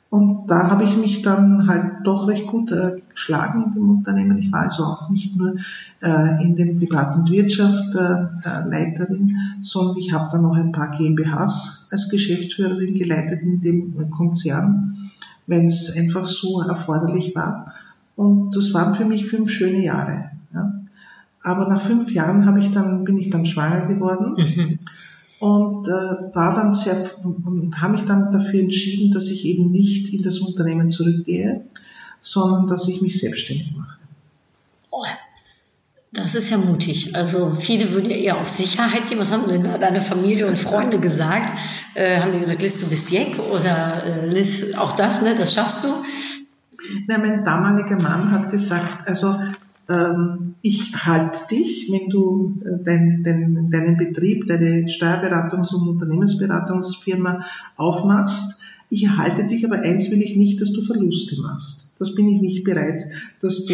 Und 0.09 0.47
da 0.47 0.69
habe 0.69 0.83
ich 0.83 0.97
mich 0.97 1.21
dann 1.21 1.67
halt 1.67 2.05
doch 2.05 2.27
recht 2.27 2.47
gut 2.47 2.71
äh, 2.71 3.01
geschlagen 3.09 3.63
in 3.63 3.73
dem 3.73 3.89
Unternehmen. 3.89 4.37
Ich 4.37 4.51
war 4.51 4.61
also 4.63 4.83
auch 4.83 5.09
nicht 5.09 5.35
nur 5.35 5.55
äh, 6.01 6.43
in 6.43 6.55
dem 6.57 6.77
Departement 6.77 7.29
Wirtschaft 7.31 7.95
äh, 7.95 8.69
Leiterin, 8.69 9.37
sondern 9.61 9.97
ich 9.97 10.13
habe 10.13 10.29
dann 10.31 10.43
noch 10.43 10.55
ein 10.55 10.71
paar 10.73 10.91
GmbHs 10.91 11.89
als 11.91 12.09
Geschäftsführerin 12.09 12.95
geleitet 12.95 13.41
in 13.41 13.61
dem 13.61 14.09
Konzern, 14.11 15.04
weil 15.47 15.65
es 15.65 15.95
einfach 15.97 16.25
so 16.25 16.61
erforderlich 16.61 17.35
war. 17.35 17.73
Und 18.15 18.55
das 18.55 18.73
waren 18.73 18.95
für 18.95 19.05
mich 19.05 19.25
fünf 19.25 19.49
schöne 19.51 19.83
Jahre. 19.83 20.31
Ja. 20.53 20.73
Aber 21.41 21.67
nach 21.67 21.81
fünf 21.81 22.11
Jahren 22.11 22.45
habe 22.45 22.59
ich 22.59 22.71
dann, 22.71 23.03
bin 23.03 23.17
ich 23.17 23.29
dann 23.29 23.45
schwanger 23.45 23.87
geworden. 23.87 24.35
Mhm 24.37 24.79
und 25.39 25.87
äh, 25.87 26.35
war 26.35 26.53
dann 26.55 26.73
sehr 26.73 26.95
und 27.23 27.81
habe 27.81 27.93
mich 27.93 28.05
dann 28.05 28.31
dafür 28.31 28.61
entschieden, 28.61 29.11
dass 29.11 29.29
ich 29.29 29.45
eben 29.45 29.71
nicht 29.71 30.13
in 30.13 30.23
das 30.23 30.39
Unternehmen 30.39 30.89
zurückgehe, 30.89 31.65
sondern 32.21 32.67
dass 32.67 32.87
ich 32.87 33.01
mich 33.01 33.19
selbstständig 33.19 33.75
mache. 33.75 33.97
Oh, 34.91 35.03
das 36.15 36.33
ist 36.33 36.49
ja 36.49 36.57
mutig. 36.57 37.15
Also 37.15 37.51
viele 37.51 37.93
würden 37.93 38.09
ja 38.09 38.15
eher 38.15 38.37
auf 38.37 38.47
Sicherheit 38.49 39.07
gehen. 39.07 39.19
Was 39.19 39.31
haben 39.31 39.47
denn 39.49 39.63
da 39.63 39.77
deine 39.77 40.01
Familie 40.01 40.47
und 40.47 40.57
Freunde 40.57 40.99
gesagt? 40.99 41.51
Äh, 41.93 42.19
haben 42.19 42.31
die 42.31 42.39
gesagt, 42.39 42.61
Liz, 42.61 42.79
du 42.79 42.87
bist 42.87 43.11
Jack 43.11 43.37
oder 43.51 44.03
äh, 44.03 44.27
Liz, 44.27 44.75
auch 44.75 44.93
das, 44.93 45.21
ne, 45.21 45.35
das 45.37 45.53
schaffst 45.53 45.83
du? 45.83 45.89
Na, 47.07 47.17
mein 47.17 47.43
damaliger 47.43 47.97
Mann 47.97 48.31
hat 48.31 48.51
gesagt, 48.51 49.07
also 49.07 49.35
ähm, 49.89 50.55
ich 50.61 51.05
halte 51.05 51.39
dich, 51.51 51.89
wenn 51.91 52.09
du 52.09 52.57
äh, 52.61 52.83
dein, 52.83 53.21
dein, 53.23 53.69
deinen 53.69 53.97
Betrieb, 53.97 54.47
deine 54.47 54.87
Steuerberatungs- 54.87 55.75
und 55.75 55.89
Unternehmensberatungsfirma 55.89 57.41
aufmachst. 57.75 58.61
Ich 58.89 59.03
erhalte 59.03 59.47
dich, 59.47 59.65
aber 59.65 59.79
eins 59.81 60.11
will 60.11 60.21
ich 60.21 60.37
nicht, 60.37 60.61
dass 60.61 60.71
du 60.71 60.81
Verluste 60.81 61.41
machst. 61.41 61.95
Das 61.99 62.15
bin 62.15 62.27
ich 62.27 62.41
nicht 62.41 62.63
bereit, 62.63 63.03
dass 63.41 63.65
du, 63.65 63.73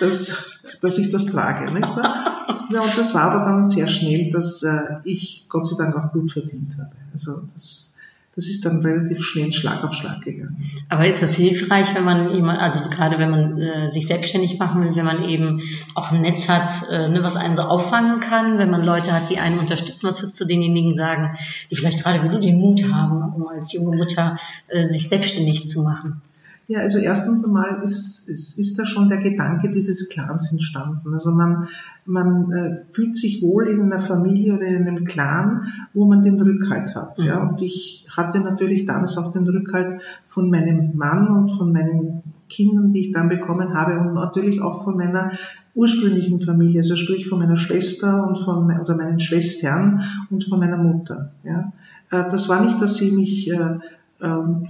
dass, 0.00 0.51
dass 0.80 0.98
ich 0.98 1.10
das 1.10 1.26
trage, 1.26 1.70
nicht 1.72 1.82
wahr? 1.82 2.66
Ja, 2.70 2.80
und 2.80 2.96
das 2.96 3.14
war 3.14 3.32
aber 3.32 3.44
dann 3.44 3.64
sehr 3.64 3.86
schnell, 3.86 4.30
dass 4.30 4.62
äh, 4.62 4.96
ich 5.04 5.46
Gott 5.48 5.66
sei 5.66 5.82
Dank 5.82 5.96
auch 5.96 6.12
gut 6.12 6.32
verdient 6.32 6.76
habe. 6.78 6.92
Also 7.12 7.42
das, 7.52 7.98
das 8.34 8.46
ist 8.46 8.64
dann 8.64 8.80
relativ 8.80 9.22
schnell 9.22 9.52
Schlag 9.52 9.84
auf 9.84 9.92
Schlag 9.92 10.22
gegangen. 10.22 10.56
Aber 10.88 11.06
ist 11.06 11.22
das 11.22 11.34
hilfreich, 11.34 11.94
wenn 11.94 12.04
man 12.04 12.32
jemand, 12.32 12.62
also 12.62 12.88
gerade 12.88 13.18
wenn 13.18 13.30
man 13.30 13.58
äh, 13.60 13.90
sich 13.90 14.06
selbstständig 14.06 14.58
machen 14.58 14.82
will, 14.82 14.96
wenn 14.96 15.04
man 15.04 15.24
eben 15.24 15.60
auch 15.94 16.12
ein 16.12 16.22
Netz 16.22 16.48
hat, 16.48 16.68
äh, 16.90 17.08
ne, 17.08 17.22
was 17.22 17.36
einen 17.36 17.56
so 17.56 17.62
auffangen 17.62 18.20
kann, 18.20 18.58
wenn 18.58 18.70
man 18.70 18.84
Leute 18.84 19.12
hat, 19.12 19.28
die 19.28 19.38
einen 19.38 19.58
unterstützen, 19.58 20.08
was 20.08 20.22
würdest 20.22 20.40
du 20.40 20.46
denjenigen 20.46 20.94
sagen, 20.94 21.36
die 21.70 21.76
vielleicht 21.76 22.02
gerade 22.02 22.22
wie 22.24 22.30
du 22.30 22.40
den 22.40 22.56
Mut 22.56 22.90
haben, 22.90 23.34
um 23.34 23.46
als 23.48 23.72
junge 23.74 23.96
Mutter 23.96 24.38
äh, 24.68 24.82
sich 24.82 25.08
selbstständig 25.08 25.66
zu 25.66 25.82
machen? 25.82 26.22
Ja, 26.68 26.80
also 26.80 26.98
erstens 26.98 27.44
einmal 27.44 27.82
ist, 27.82 28.28
ist, 28.28 28.58
ist 28.58 28.78
da 28.78 28.86
schon 28.86 29.08
der 29.08 29.18
Gedanke 29.18 29.70
dieses 29.70 30.08
Clans 30.08 30.52
entstanden. 30.52 31.12
Also 31.12 31.32
man, 31.32 31.66
man 32.06 32.52
äh, 32.52 32.84
fühlt 32.92 33.16
sich 33.16 33.42
wohl 33.42 33.68
in 33.68 33.82
einer 33.82 34.00
Familie 34.00 34.54
oder 34.54 34.66
in 34.66 34.86
einem 34.86 35.04
Clan, 35.04 35.66
wo 35.92 36.06
man 36.06 36.22
den 36.22 36.40
Rückhalt 36.40 36.94
hat. 36.94 37.18
Mhm. 37.18 37.24
Ja, 37.24 37.42
und 37.42 37.60
ich 37.62 38.06
hatte 38.16 38.40
natürlich 38.40 38.86
damals 38.86 39.16
auch 39.18 39.32
den 39.32 39.46
Rückhalt 39.48 40.02
von 40.26 40.50
meinem 40.50 40.96
Mann 40.96 41.28
und 41.28 41.50
von 41.50 41.72
meinen 41.72 42.22
Kindern, 42.48 42.92
die 42.92 43.00
ich 43.00 43.12
dann 43.12 43.28
bekommen 43.28 43.74
habe 43.74 43.98
und 43.98 44.14
natürlich 44.14 44.60
auch 44.60 44.84
von 44.84 44.96
meiner 44.96 45.30
ursprünglichen 45.74 46.40
Familie, 46.40 46.80
also 46.80 46.96
sprich 46.96 47.28
von 47.28 47.38
meiner 47.38 47.56
Schwester 47.56 48.26
und 48.26 48.36
von 48.36 48.70
oder 48.78 48.94
meinen 48.94 49.20
Schwestern 49.20 50.00
und 50.30 50.44
von 50.44 50.60
meiner 50.60 50.76
Mutter. 50.76 51.32
Ja, 51.44 51.72
äh, 52.10 52.30
das 52.30 52.48
war 52.48 52.64
nicht, 52.64 52.80
dass 52.80 52.96
sie 52.96 53.12
mich 53.12 53.50
äh, 53.50 53.78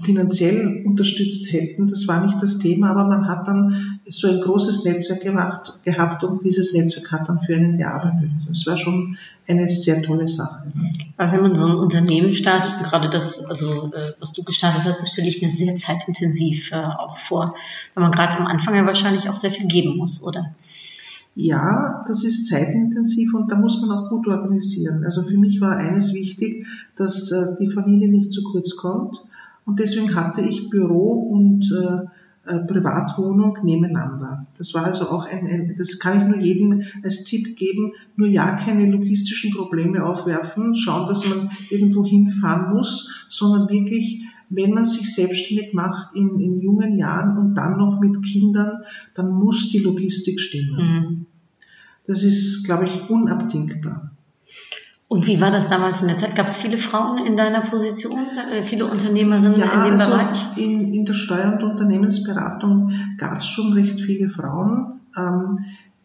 finanziell 0.02 0.82
unterstützt 0.87 1.52
hätten. 1.52 1.87
Das 1.87 2.09
war 2.09 2.25
nicht 2.25 2.42
das 2.42 2.59
Thema, 2.59 2.90
aber 2.90 3.04
man 3.04 3.28
hat 3.28 3.47
dann 3.47 4.00
so 4.06 4.28
ein 4.28 4.40
großes 4.40 4.85
Netzwerk 4.85 5.21
gemacht, 5.21 5.78
gehabt 5.85 6.25
und 6.25 6.42
dieses 6.42 6.73
Netzwerk 6.73 7.12
hat 7.12 7.28
dann 7.28 7.40
für 7.40 7.54
einen 7.54 7.76
gearbeitet. 7.76 8.30
Es 8.50 8.66
war 8.66 8.78
schon 8.78 9.16
eine 9.47 9.68
sehr 9.68 10.00
tolle 10.02 10.26
Sache. 10.26 10.73
Aber 11.18 11.32
wenn 11.32 11.42
man 11.42 11.54
so 11.54 11.66
ein 11.66 11.75
Unternehmen 11.75 12.32
startet, 12.32 12.73
und 12.78 12.85
gerade 12.85 13.11
das, 13.11 13.44
also 13.44 13.92
äh, 13.92 14.12
was 14.21 14.32
du 14.32 14.42
gestartet 14.42 14.85
hast, 14.85 15.02
das 15.02 15.11
stelle 15.11 15.28
ich 15.28 15.42
mir 15.42 15.50
sehr 15.50 15.76
zeitintensiv 15.76 16.73
äh, 16.73 16.76
auch 16.76 17.18
vor, 17.18 17.54
weil 17.94 18.04
man 18.04 18.12
gerade 18.12 18.38
am 18.38 18.47
Anfang 18.47 18.75
ja 18.75 18.87
wahrscheinlich 18.87 19.28
auch 19.28 19.37
sehr 19.37 19.50
viel 19.50 19.66
geben 19.66 19.99
muss, 19.99 20.23
oder? 20.23 20.54
Ja, 21.35 22.04
das 22.06 22.25
ist 22.25 22.49
zeitintensiv 22.49 23.35
und 23.35 23.50
da 23.50 23.56
muss 23.56 23.80
man 23.80 23.90
auch 23.90 24.09
gut 24.11 24.28
organisieren. 24.28 25.02
Also 25.04 25.23
für 25.23 25.38
mich 25.38 25.61
war 25.61 25.76
eines 25.76 26.14
wichtig, 26.14 26.66
dass 26.97 27.30
äh, 27.32 27.56
die 27.61 27.68
Familie 27.68 28.09
nicht 28.09 28.32
zu 28.32 28.42
kurz 28.44 28.76
kommt 28.76 29.23
und 29.64 29.78
deswegen 29.78 30.14
hatte 30.14 30.42
ich 30.42 30.71
Büro 30.71 31.12
und 31.12 31.71
äh, 31.73 32.07
äh, 32.45 32.66
Privatwohnung 32.66 33.59
nebeneinander. 33.62 34.49
Das 34.59 34.75
war 34.75 34.85
also 34.85 35.09
auch 35.11 35.26
ein, 35.26 35.47
ein, 35.47 35.75
das 35.78 36.00
kann 36.00 36.21
ich 36.21 36.26
nur 36.26 36.40
jedem 36.40 36.83
als 37.04 37.23
Tipp 37.23 37.57
geben, 37.57 37.92
nur 38.16 38.26
ja 38.26 38.57
keine 38.57 38.90
logistischen 38.90 39.52
Probleme 39.52 40.04
aufwerfen, 40.04 40.75
schauen, 40.75 41.07
dass 41.07 41.28
man 41.28 41.49
irgendwo 41.71 42.04
hinfahren 42.04 42.75
muss, 42.75 43.26
sondern 43.28 43.69
wirklich, 43.69 44.23
wenn 44.49 44.75
man 44.75 44.85
sich 44.85 45.14
selbstständig 45.14 45.73
macht 45.73 46.16
in, 46.16 46.40
in 46.40 46.61
jungen 46.61 46.99
Jahren 46.99 47.38
und 47.38 47.54
dann 47.54 47.78
noch 47.78 48.00
mit 48.00 48.21
Kindern, 48.25 48.83
dann 49.14 49.31
muss 49.31 49.71
die 49.71 49.78
Logistik 49.78 50.40
stimmen. 50.40 50.76
Mhm. 50.76 51.26
Das 52.07 52.25
ist, 52.25 52.64
glaube 52.64 52.87
ich, 52.87 53.09
unabdingbar. 53.09 54.12
Und 55.12 55.26
wie 55.26 55.42
war 55.42 55.50
das 55.50 55.69
damals 55.69 56.00
in 56.00 56.09
der 56.09 56.16
Zeit? 56.16 56.37
Gab 56.37 56.47
es 56.47 56.57
viele 56.57 56.78
Frauen 56.78 57.26
in 57.26 57.37
deiner 57.37 57.61
Position, 57.61 58.19
äh, 58.50 58.62
viele 58.62 58.87
Unternehmerinnen 58.87 59.59
ja, 59.59 59.66
in 59.66 59.90
dem 59.90 60.00
also 60.00 60.11
Bereich? 60.11 60.57
In, 60.57 60.95
in 60.95 61.04
der 61.04 61.12
Steuer- 61.12 61.52
und 61.52 61.62
Unternehmensberatung 61.62 62.90
gab 63.19 63.40
es 63.40 63.47
schon 63.47 63.75
recht 63.75 64.00
viele 64.00 64.31
Frauen. 64.31 65.00
Ähm, 65.14 65.59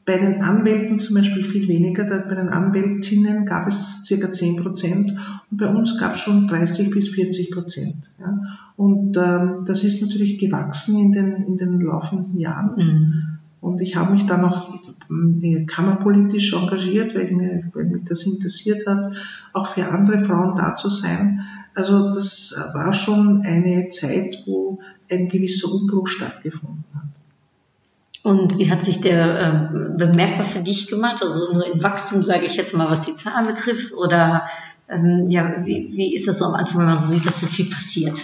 bei 0.03 0.17
den 0.17 0.41
Anwälten 0.41 0.99
zum 0.99 1.15
Beispiel 1.15 1.45
viel 1.45 1.69
weniger. 1.69 2.03
Bei 2.03 2.35
den 2.35 2.49
Anwältinnen 2.49 3.45
gab 3.45 3.69
es 3.69 4.03
circa 4.03 4.29
10 4.29 4.61
Prozent 4.61 5.17
und 5.51 5.57
bei 5.57 5.67
uns 5.67 5.97
gab 5.97 6.15
es 6.15 6.19
schon 6.19 6.49
30 6.49 6.91
bis 6.91 7.07
40 7.07 7.51
Prozent. 7.51 8.11
Ja. 8.19 8.37
Und 8.75 9.15
ähm, 9.15 9.63
das 9.65 9.85
ist 9.85 10.01
natürlich 10.01 10.37
gewachsen 10.37 10.99
in 10.99 11.11
den, 11.13 11.43
in 11.45 11.57
den 11.57 11.79
laufenden 11.79 12.37
Jahren. 12.37 12.75
Mhm. 12.75 13.23
Und 13.61 13.79
ich 13.81 13.95
habe 13.95 14.11
mich 14.11 14.25
dann 14.25 14.43
auch 14.43 14.69
kammerpolitisch 15.67 16.53
engagiert, 16.53 17.15
weil, 17.15 17.31
mir, 17.31 17.69
weil 17.73 17.85
mich 17.85 18.03
das 18.05 18.25
interessiert 18.25 18.85
hat, 18.87 19.15
auch 19.53 19.67
für 19.67 19.87
andere 19.87 20.19
Frauen 20.19 20.55
da 20.55 20.75
zu 20.75 20.89
sein. 20.89 21.41
Also 21.75 22.11
das 22.11 22.55
war 22.73 22.93
schon 22.93 23.41
eine 23.43 23.89
Zeit, 23.89 24.43
wo 24.45 24.79
ein 25.11 25.29
gewisser 25.29 25.71
Umbruch 25.71 26.07
stattgefunden 26.07 26.83
hat. 26.93 27.07
Und 28.23 28.57
wie 28.57 28.69
hat 28.69 28.83
sich 28.83 28.99
der 28.99 29.71
äh, 29.73 29.97
bemerkbar 29.97 30.43
für 30.43 30.61
dich 30.61 30.87
gemacht? 30.87 31.21
Also 31.21 31.53
nur 31.53 31.73
im 31.73 31.81
Wachstum, 31.81 32.23
sage 32.23 32.45
ich 32.45 32.55
jetzt 32.55 32.75
mal, 32.75 32.89
was 32.89 33.05
die 33.05 33.15
Zahlen 33.15 33.47
betrifft? 33.47 33.93
Oder 33.93 34.47
ähm, 34.89 35.25
ja, 35.29 35.65
wie, 35.65 35.89
wie 35.93 36.13
ist 36.13 36.27
das 36.27 36.39
so 36.39 36.45
am 36.45 36.55
Anfang, 36.55 36.79
wenn 36.81 36.87
man 36.87 36.99
so 36.99 37.13
sieht, 37.13 37.25
dass 37.25 37.39
so 37.39 37.47
viel 37.47 37.69
passiert? 37.69 38.19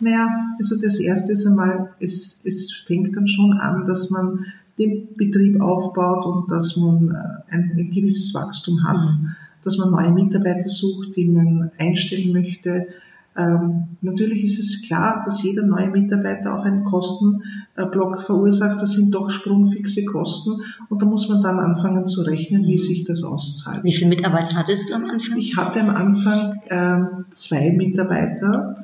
Naja, 0.00 0.28
also 0.58 0.76
das 0.80 0.98
erste 0.98 1.32
ist 1.32 1.46
einmal, 1.46 1.94
es, 2.00 2.44
es 2.44 2.72
fängt 2.72 3.16
dann 3.16 3.28
schon 3.28 3.52
an, 3.52 3.86
dass 3.86 4.10
man 4.10 4.46
den 4.78 5.14
Betrieb 5.16 5.60
aufbaut 5.60 6.24
und 6.26 6.50
dass 6.50 6.76
man 6.76 7.08
äh, 7.10 7.54
ein, 7.54 7.72
ein 7.76 7.90
gewisses 7.90 8.34
Wachstum 8.34 8.82
hat, 8.84 9.10
Mhm. 9.10 9.34
dass 9.64 9.78
man 9.78 9.90
neue 9.90 10.12
Mitarbeiter 10.12 10.68
sucht, 10.68 11.16
die 11.16 11.26
man 11.28 11.70
einstellen 11.78 12.32
möchte. 12.32 12.88
Ähm, 13.34 13.84
natürlich 14.02 14.44
ist 14.44 14.58
es 14.58 14.86
klar, 14.86 15.22
dass 15.24 15.42
jeder 15.42 15.66
neue 15.66 15.88
Mitarbeiter 15.88 16.54
auch 16.58 16.64
einen 16.64 16.84
Kostenblock 16.84 18.22
verursacht. 18.22 18.82
Das 18.82 18.92
sind 18.92 19.14
doch 19.14 19.30
sprungfixe 19.30 20.04
Kosten 20.04 20.60
und 20.90 21.00
da 21.00 21.06
muss 21.06 21.30
man 21.30 21.42
dann 21.42 21.58
anfangen 21.58 22.06
zu 22.06 22.22
rechnen, 22.22 22.66
wie 22.66 22.76
sich 22.76 23.04
das 23.04 23.24
auszahlt. 23.24 23.84
Wie 23.84 23.92
viele 23.92 24.10
Mitarbeiter 24.10 24.56
hattest 24.56 24.90
du 24.90 24.94
am 24.96 25.04
Anfang? 25.06 25.38
Ich 25.38 25.56
hatte 25.56 25.80
am 25.80 25.90
Anfang 25.90 26.60
ähm, 26.68 27.24
zwei 27.30 27.72
Mitarbeiter, 27.74 28.74
äh, 28.78 28.82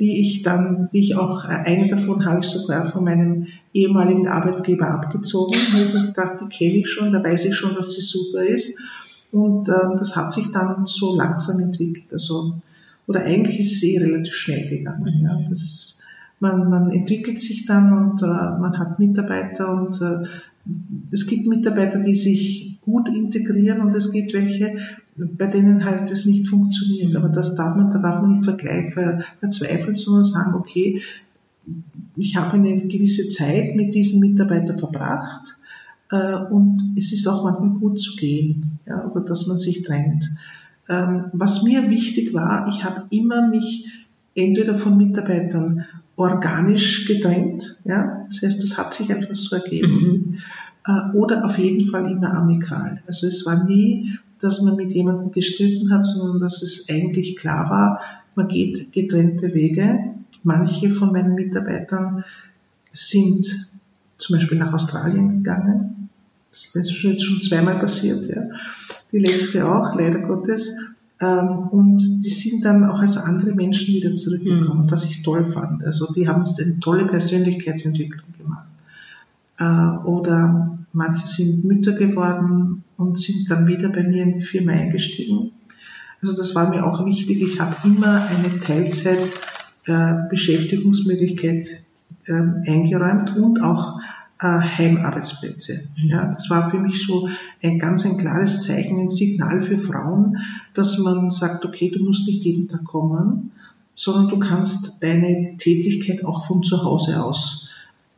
die 0.00 0.20
ich 0.20 0.42
dann, 0.42 0.88
die 0.92 1.00
ich 1.00 1.16
auch, 1.16 1.44
äh, 1.44 1.48
eine 1.48 1.88
davon 1.88 2.24
habe 2.24 2.40
ich 2.40 2.46
sogar 2.46 2.86
von 2.86 3.04
meinem 3.04 3.46
ehemaligen 3.72 4.28
Arbeitgeber 4.28 4.88
abgezogen. 4.88 5.56
Habe 5.72 5.84
ich 5.84 5.94
mir 5.94 6.06
gedacht, 6.06 6.34
die 6.40 6.48
kenne 6.48 6.78
ich 6.78 6.90
schon, 6.90 7.10
da 7.10 7.22
weiß 7.22 7.46
ich 7.46 7.56
schon, 7.56 7.74
dass 7.74 7.92
sie 7.92 8.02
super 8.02 8.42
ist. 8.42 8.78
Und 9.32 9.68
ähm, 9.68 9.96
das 9.98 10.14
hat 10.14 10.32
sich 10.32 10.52
dann 10.52 10.86
so 10.86 11.16
langsam 11.16 11.58
entwickelt. 11.58 12.12
Also, 12.12 12.60
oder 13.08 13.24
eigentlich 13.24 13.58
ist 13.58 13.72
es 13.72 13.82
eh 13.82 13.98
relativ 13.98 14.34
schnell 14.34 14.68
gegangen. 14.68 15.20
Ja. 15.22 15.40
Das, 15.48 16.02
man, 16.38 16.70
man 16.70 16.90
entwickelt 16.90 17.40
sich 17.40 17.66
dann 17.66 17.92
und 17.92 18.22
äh, 18.22 18.26
man 18.26 18.78
hat 18.78 19.00
Mitarbeiter 19.00 19.72
und 19.72 20.00
äh, 20.00 20.26
es 21.10 21.26
gibt 21.26 21.46
Mitarbeiter, 21.46 22.00
die 22.00 22.14
sich 22.14 22.73
gut 22.84 23.08
integrieren 23.08 23.80
und 23.80 23.94
es 23.94 24.12
gibt 24.12 24.34
welche, 24.34 24.76
bei 25.16 25.46
denen 25.46 25.84
halt 25.84 26.10
das 26.10 26.26
nicht 26.26 26.48
funktioniert. 26.48 27.16
Aber 27.16 27.28
das 27.28 27.56
darf 27.56 27.76
man, 27.76 27.90
da 27.90 27.98
darf 27.98 28.20
man 28.20 28.32
nicht 28.32 28.44
vergleich, 28.44 28.92
ver, 28.92 29.22
verzweifeln, 29.40 29.96
sondern 29.96 30.24
sagen, 30.24 30.54
okay, 30.54 31.00
ich 32.16 32.36
habe 32.36 32.54
eine 32.54 32.86
gewisse 32.86 33.28
Zeit 33.28 33.74
mit 33.74 33.94
diesem 33.94 34.20
Mitarbeiter 34.20 34.74
verbracht 34.74 35.54
äh, 36.10 36.36
und 36.50 36.94
es 36.96 37.12
ist 37.12 37.26
auch 37.26 37.44
manchmal 37.44 37.78
gut 37.78 38.00
zu 38.00 38.16
gehen, 38.16 38.78
ja, 38.86 39.06
oder 39.10 39.24
dass 39.24 39.46
man 39.46 39.58
sich 39.58 39.82
trennt. 39.82 40.28
Ähm, 40.88 41.26
was 41.32 41.62
mir 41.62 41.88
wichtig 41.90 42.34
war, 42.34 42.68
ich 42.68 42.84
habe 42.84 43.06
immer 43.10 43.48
mich 43.48 43.86
entweder 44.34 44.74
von 44.74 44.96
Mitarbeitern 44.96 45.84
organisch 46.16 47.06
getrennt, 47.06 47.82
ja, 47.84 48.22
das 48.26 48.42
heißt, 48.42 48.62
das 48.62 48.78
hat 48.78 48.92
sich 48.92 49.12
einfach 49.12 49.34
so 49.34 49.56
ergeben, 49.56 50.38
äh, 50.86 51.16
oder 51.16 51.44
auf 51.44 51.58
jeden 51.58 51.90
Fall 51.90 52.10
immer 52.10 52.34
amikal. 52.34 53.02
Also 53.06 53.26
es 53.26 53.44
war 53.46 53.64
nie, 53.64 54.10
dass 54.40 54.62
man 54.62 54.76
mit 54.76 54.92
jemandem 54.92 55.30
gestritten 55.30 55.90
hat, 55.92 56.04
sondern 56.04 56.40
dass 56.40 56.62
es 56.62 56.88
eigentlich 56.88 57.36
klar 57.36 57.70
war, 57.70 58.00
man 58.34 58.48
geht 58.48 58.92
getrennte 58.92 59.54
Wege. 59.54 60.14
Manche 60.42 60.90
von 60.90 61.12
meinen 61.12 61.34
Mitarbeitern 61.34 62.24
sind 62.92 63.46
zum 64.18 64.36
Beispiel 64.36 64.58
nach 64.58 64.72
Australien 64.72 65.42
gegangen. 65.42 66.10
Das 66.50 66.74
ist 66.74 67.02
jetzt 67.02 67.22
schon 67.22 67.42
zweimal 67.42 67.78
passiert, 67.78 68.26
ja. 68.26 68.42
Die 69.12 69.18
letzte 69.18 69.68
auch, 69.68 69.94
leider 69.98 70.20
Gottes. 70.20 70.93
Ähm, 71.20 71.68
Und 71.70 71.96
die 72.24 72.30
sind 72.30 72.64
dann 72.64 72.84
auch 72.84 73.00
als 73.00 73.16
andere 73.16 73.52
Menschen 73.52 73.94
wieder 73.94 74.14
zurückgekommen, 74.14 74.90
was 74.90 75.04
ich 75.04 75.22
toll 75.22 75.44
fand. 75.44 75.84
Also 75.84 76.12
die 76.12 76.28
haben 76.28 76.42
eine 76.42 76.80
tolle 76.80 77.06
Persönlichkeitsentwicklung 77.06 78.26
gemacht. 78.38 78.66
Äh, 79.58 80.06
Oder 80.06 80.78
manche 80.92 81.26
sind 81.26 81.64
Mütter 81.64 81.92
geworden 81.92 82.84
und 82.96 83.18
sind 83.18 83.50
dann 83.50 83.66
wieder 83.66 83.90
bei 83.90 84.02
mir 84.02 84.22
in 84.22 84.34
die 84.34 84.42
Firma 84.42 84.72
eingestiegen. 84.72 85.52
Also 86.22 86.36
das 86.36 86.54
war 86.54 86.70
mir 86.70 86.84
auch 86.86 87.04
wichtig. 87.04 87.42
Ich 87.42 87.60
habe 87.60 87.76
immer 87.84 88.22
eine 88.26 88.60
Teilzeit 88.60 89.18
äh, 89.86 90.28
Beschäftigungsmöglichkeit 90.30 91.84
ähm, 92.28 92.62
eingeräumt 92.66 93.36
und 93.36 93.62
auch 93.62 94.00
Heimarbeitsplätze. 94.44 95.88
Ja, 95.96 96.32
das 96.32 96.50
war 96.50 96.70
für 96.70 96.78
mich 96.78 97.06
so 97.06 97.28
ein 97.62 97.78
ganz 97.78 98.04
ein 98.04 98.18
klares 98.18 98.62
Zeichen, 98.62 98.98
ein 98.98 99.08
Signal 99.08 99.60
für 99.60 99.78
Frauen, 99.78 100.38
dass 100.74 100.98
man 100.98 101.30
sagt, 101.30 101.64
okay, 101.64 101.90
du 101.90 102.04
musst 102.04 102.26
nicht 102.26 102.44
jeden 102.44 102.68
Tag 102.68 102.84
kommen, 102.84 103.52
sondern 103.94 104.28
du 104.28 104.38
kannst 104.38 105.02
deine 105.02 105.56
Tätigkeit 105.56 106.24
auch 106.24 106.44
von 106.46 106.62
zu 106.62 106.84
Hause 106.84 107.22
aus 107.22 107.70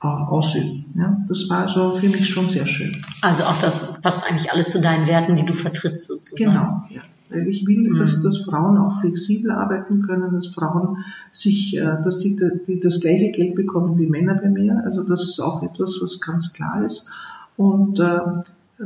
äh, 0.03 0.07
ausüben. 0.07 0.85
Ja, 0.96 1.24
das 1.29 1.48
war 1.48 1.68
so 1.68 1.92
für 1.92 2.09
mich 2.09 2.29
schon 2.29 2.48
sehr 2.48 2.66
schön. 2.66 3.03
Also 3.22 3.44
auch 3.44 3.59
das 3.59 4.00
passt 4.03 4.24
eigentlich 4.24 4.53
alles 4.53 4.70
zu 4.70 4.81
deinen 4.81 5.07
Werten, 5.07 5.37
die 5.37 5.44
du 5.44 5.55
vertrittst 5.55 6.07
sozusagen. 6.07 6.53
Genau, 6.53 6.83
ja. 6.90 7.03
Weil 7.30 7.48
ich 7.48 7.66
will, 7.66 7.90
Mhm. 7.90 7.98
dass, 7.98 8.22
dass 8.22 8.38
Frauen 8.38 8.78
auch 8.78 9.00
flexibel 9.00 9.50
arbeiten 9.50 10.02
können, 10.02 10.32
dass 10.32 10.48
Frauen 10.48 10.98
sich, 11.32 11.76
äh, 11.76 12.02
dass 12.04 12.18
die, 12.18 12.38
die 12.66 12.80
das 12.80 13.00
gleiche 13.00 13.32
Geld 13.32 13.54
bekommen 13.54 13.98
wie 13.98 14.06
Männer 14.06 14.34
bei 14.34 14.48
mir. 14.48 14.82
Also 14.84 15.02
das 15.02 15.24
ist 15.24 15.40
auch 15.40 15.62
etwas, 15.62 15.98
was 16.00 16.20
ganz 16.20 16.52
klar 16.52 16.84
ist. 16.84 17.10
Und 17.56 17.98
äh, 18.00 18.20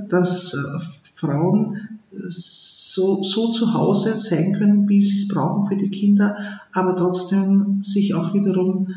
dass 0.08 0.54
äh, 0.54 0.58
Frauen 1.14 2.00
so, 2.12 3.22
so 3.22 3.52
zu 3.52 3.74
Hause 3.74 4.16
sein 4.16 4.54
können, 4.54 4.88
wie 4.88 5.00
sie 5.00 5.22
es 5.22 5.28
brauchen 5.28 5.66
für 5.66 5.76
die 5.76 5.90
Kinder, 5.90 6.36
aber 6.72 6.96
trotzdem 6.96 7.80
sich 7.80 8.14
auch 8.14 8.34
wiederum 8.34 8.88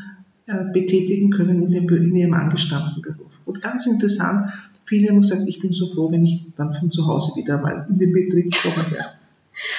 äh, 0.46 0.64
betätigen 0.72 1.30
können 1.30 1.60
in, 1.60 1.70
dem, 1.70 1.88
in 1.88 2.16
ihrem 2.16 2.34
angestammten 2.34 3.02
Beruf. 3.02 3.30
Und 3.44 3.62
ganz 3.62 3.86
interessant, 3.86 4.50
viele 4.84 5.10
haben 5.10 5.20
gesagt, 5.20 5.42
ich 5.46 5.60
bin 5.60 5.72
so 5.72 5.86
froh, 5.86 6.10
wenn 6.10 6.24
ich 6.24 6.46
dann 6.56 6.72
von 6.72 6.90
zu 6.90 7.06
Hause 7.06 7.32
wieder 7.36 7.60
mal 7.60 7.86
in 7.88 7.98
den 7.98 8.12
Betrieb 8.12 8.50
kommen 8.62 8.90
werde. 8.90 9.10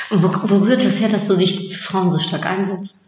Und 0.09 0.23
wo, 0.23 0.27
wo 0.49 0.65
rührt 0.65 0.83
es 0.83 0.99
her, 0.99 1.09
dass 1.09 1.27
du 1.27 1.35
dich 1.35 1.73
für 1.73 1.79
Frauen 1.79 2.11
so 2.11 2.19
stark 2.19 2.45
einsetzt? 2.45 3.05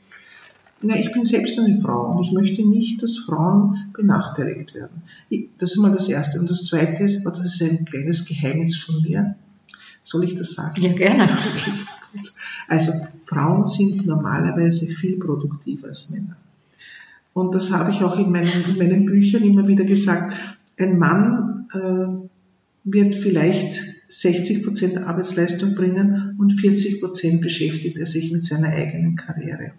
Na, 0.81 0.95
ich 0.95 1.11
bin 1.11 1.23
selbst 1.23 1.57
eine 1.57 1.79
Frau 1.81 2.11
und 2.11 2.23
ich 2.23 2.31
möchte 2.31 2.63
nicht, 2.63 3.01
dass 3.01 3.17
Frauen 3.17 3.91
benachteiligt 3.93 4.75
werden. 4.75 5.01
Das 5.57 5.71
ist 5.71 5.77
mal 5.77 5.93
das 5.93 6.07
Erste. 6.07 6.39
Und 6.39 6.49
das 6.49 6.65
Zweite 6.65 7.03
ist, 7.03 7.25
aber 7.25 7.35
das 7.35 7.59
ist 7.59 7.61
ein 7.63 7.85
kleines 7.85 8.27
Geheimnis 8.27 8.77
von 8.77 9.01
mir. 9.01 9.35
Soll 10.03 10.23
ich 10.23 10.35
das 10.35 10.53
sagen? 10.53 10.81
Ja, 10.81 10.93
gerne. 10.93 11.23
Okay, 11.23 11.71
gut. 12.13 12.31
Also 12.67 12.91
Frauen 13.25 13.65
sind 13.65 14.05
normalerweise 14.05 14.85
viel 14.85 15.17
produktiver 15.17 15.87
als 15.87 16.11
Männer. 16.11 16.37
Und 17.33 17.55
das 17.55 17.71
habe 17.71 17.91
ich 17.91 18.03
auch 18.03 18.17
in 18.17 18.31
meinen, 18.31 18.65
in 18.65 18.77
meinen 18.77 19.05
Büchern 19.05 19.43
immer 19.43 19.67
wieder 19.67 19.83
gesagt. 19.83 20.35
Ein 20.79 20.99
Mann 20.99 21.67
äh, 21.73 22.27
wird 22.83 23.15
vielleicht 23.15 23.96
60 24.07 24.63
Prozent 24.63 24.97
Arbeitsleistung 24.97 25.75
bringen 25.75 26.35
und 26.37 26.51
40 26.53 27.01
Prozent 27.01 27.41
beschäftigt 27.41 27.97
er 27.97 28.05
sich 28.05 28.31
mit 28.31 28.45
seiner 28.45 28.69
eigenen 28.69 29.15
Karriere. 29.15 29.71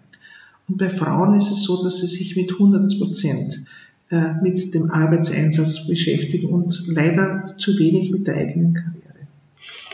Und 0.67 0.77
bei 0.77 0.89
Frauen 0.89 1.33
ist 1.33 1.51
es 1.51 1.63
so, 1.63 1.83
dass 1.83 1.97
sie 1.97 2.07
sich 2.07 2.35
mit 2.35 2.51
100 2.51 2.99
Prozent 2.99 3.65
äh, 4.11 4.33
mit 4.41 4.73
dem 4.73 4.91
Arbeitseinsatz 4.91 5.87
beschäftigen 5.87 6.49
und 6.49 6.83
leider 6.87 7.55
zu 7.57 7.77
wenig 7.77 8.11
mit 8.11 8.27
der 8.27 8.35
eigenen 8.35 8.73
Karriere. 8.73 8.99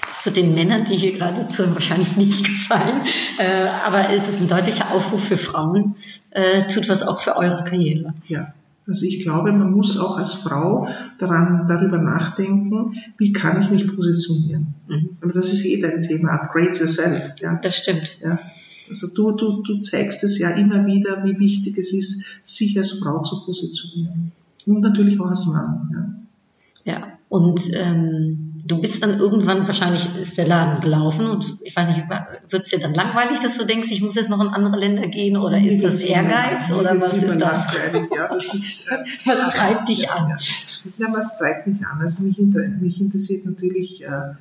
Das 0.07 0.25
wird 0.25 0.37
den 0.37 0.55
Männern, 0.55 0.85
die 0.85 0.95
hier 0.95 1.11
gerade 1.13 1.47
zuhören, 1.47 1.75
wahrscheinlich 1.75 2.15
nicht 2.15 2.45
gefallen. 2.45 3.01
Äh, 3.37 3.67
aber 3.85 4.09
es 4.11 4.29
ist 4.29 4.39
ein 4.39 4.47
deutlicher 4.47 4.91
Aufruf 4.91 5.23
für 5.23 5.37
Frauen. 5.37 5.95
Äh, 6.31 6.67
tut 6.67 6.87
was 6.87 7.03
auch 7.03 7.19
für 7.19 7.35
eure 7.35 7.63
Karriere. 7.65 8.13
Ja, 8.27 8.53
also 8.87 9.05
ich 9.05 9.23
glaube, 9.23 9.51
man 9.51 9.71
muss 9.71 9.97
auch 9.97 10.17
als 10.17 10.33
Frau 10.33 10.87
daran, 11.17 11.65
darüber 11.67 11.97
nachdenken, 11.97 12.93
wie 13.17 13.33
kann 13.33 13.61
ich 13.61 13.71
mich 13.71 13.87
positionieren. 13.95 14.75
Mhm. 14.87 15.09
Aber 15.21 15.33
das 15.33 15.51
ist 15.51 15.65
eh 15.65 15.81
dein 15.81 16.01
Thema, 16.01 16.29
upgrade 16.33 16.77
yourself. 16.79 17.33
Ja, 17.41 17.55
Das 17.55 17.75
stimmt. 17.75 18.19
ja. 18.23 18.39
Also 18.87 19.07
du, 19.07 19.31
du, 19.31 19.63
du 19.63 19.81
zeigst 19.81 20.23
es 20.23 20.37
ja 20.37 20.51
immer 20.51 20.85
wieder, 20.85 21.23
wie 21.25 21.39
wichtig 21.39 21.77
es 21.79 21.91
ist, 21.91 22.45
sich 22.45 22.77
als 22.77 22.91
Frau 22.91 23.23
zu 23.23 23.43
positionieren. 23.43 24.31
Und 24.67 24.81
natürlich 24.81 25.19
auch 25.19 25.27
als 25.27 25.47
Mann. 25.47 25.89
Ja. 26.85 26.93
Ja. 26.93 27.07
Und 27.29 27.71
ähm, 27.73 28.44
du 28.65 28.81
bist 28.81 29.03
dann 29.03 29.19
irgendwann, 29.19 29.67
wahrscheinlich 29.67 30.07
ist 30.19 30.37
der 30.37 30.47
Laden 30.47 30.81
gelaufen 30.81 31.27
und 31.27 31.59
ich 31.61 31.75
weiß 31.75 31.87
nicht, 31.87 32.03
wird 32.49 32.63
es 32.63 32.69
dir 32.69 32.79
dann 32.79 32.95
langweilig, 32.95 33.39
dass 33.39 33.57
du 33.57 33.65
denkst, 33.65 33.89
ich 33.91 34.01
muss 34.01 34.15
jetzt 34.15 34.29
noch 34.29 34.41
in 34.41 34.47
andere 34.47 34.77
Länder 34.77 35.07
gehen 35.07 35.37
oder 35.37 35.61
ist 35.61 35.83
das 35.83 36.01
Ehrgeiz 36.01 36.71
oder 36.71 36.99
was 36.99 37.13
ist 37.13 37.39
das? 37.39 37.39
langweilig. 37.39 38.11
Ja, 38.15 38.27
das 38.27 38.53
ist, 38.53 38.91
äh, 38.91 38.95
Was 39.25 39.53
treibt 39.53 39.87
dich 39.87 40.09
an? 40.09 40.29
Ja, 40.29 40.37
ja 40.97 41.13
was 41.13 41.37
treibt 41.37 41.67
mich 41.67 41.85
an? 41.85 42.01
Also 42.01 42.23
mich, 42.23 42.39
inter 42.39 42.61
mich 42.81 42.99
interessiert 42.99 43.45
natürlich 43.45 44.03
äh, 44.03 44.33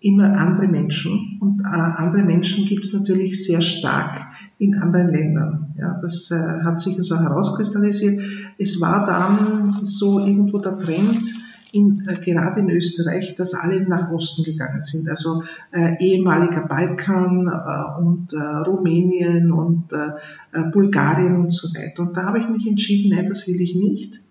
immer 0.00 0.36
andere 0.36 0.66
Menschen 0.66 1.38
und 1.40 1.62
äh, 1.62 1.66
andere 1.66 2.22
Menschen 2.22 2.64
gibt 2.64 2.84
es 2.84 2.92
natürlich 2.92 3.44
sehr 3.44 3.62
stark 3.62 4.26
in 4.58 4.74
anderen 4.74 5.08
Ländern. 5.08 5.74
Ja, 5.78 6.00
das 6.02 6.32
äh, 6.32 6.64
hat 6.64 6.80
sich 6.80 6.96
also 6.96 7.16
herauskristallisiert. 7.16 8.20
Es 8.58 8.80
war 8.80 9.06
dann 9.06 9.84
so 9.84 10.18
irgendwo 10.18 10.58
der 10.58 10.80
Trend, 10.80 11.32
in, 11.72 12.06
äh, 12.08 12.16
gerade 12.16 12.60
in 12.60 12.70
Österreich, 12.70 13.34
dass 13.36 13.54
alle 13.54 13.86
nach 13.88 14.10
Osten 14.10 14.44
gegangen 14.44 14.84
sind. 14.84 15.08
Also 15.08 15.42
äh, 15.72 15.96
ehemaliger 16.00 16.66
Balkan 16.66 17.46
äh, 17.46 18.00
und 18.00 18.32
äh, 18.32 18.36
Rumänien 18.68 19.52
und 19.52 19.92
äh, 19.92 20.58
äh, 20.58 20.70
Bulgarien 20.70 21.36
und 21.36 21.52
so 21.52 21.68
weiter. 21.78 22.02
Und 22.02 22.16
da 22.16 22.24
habe 22.24 22.38
ich 22.38 22.48
mich 22.48 22.66
entschieden, 22.66 23.10
nein, 23.14 23.26
das 23.26 23.46
will 23.46 23.60
ich 23.60 23.74
nicht 23.74 24.22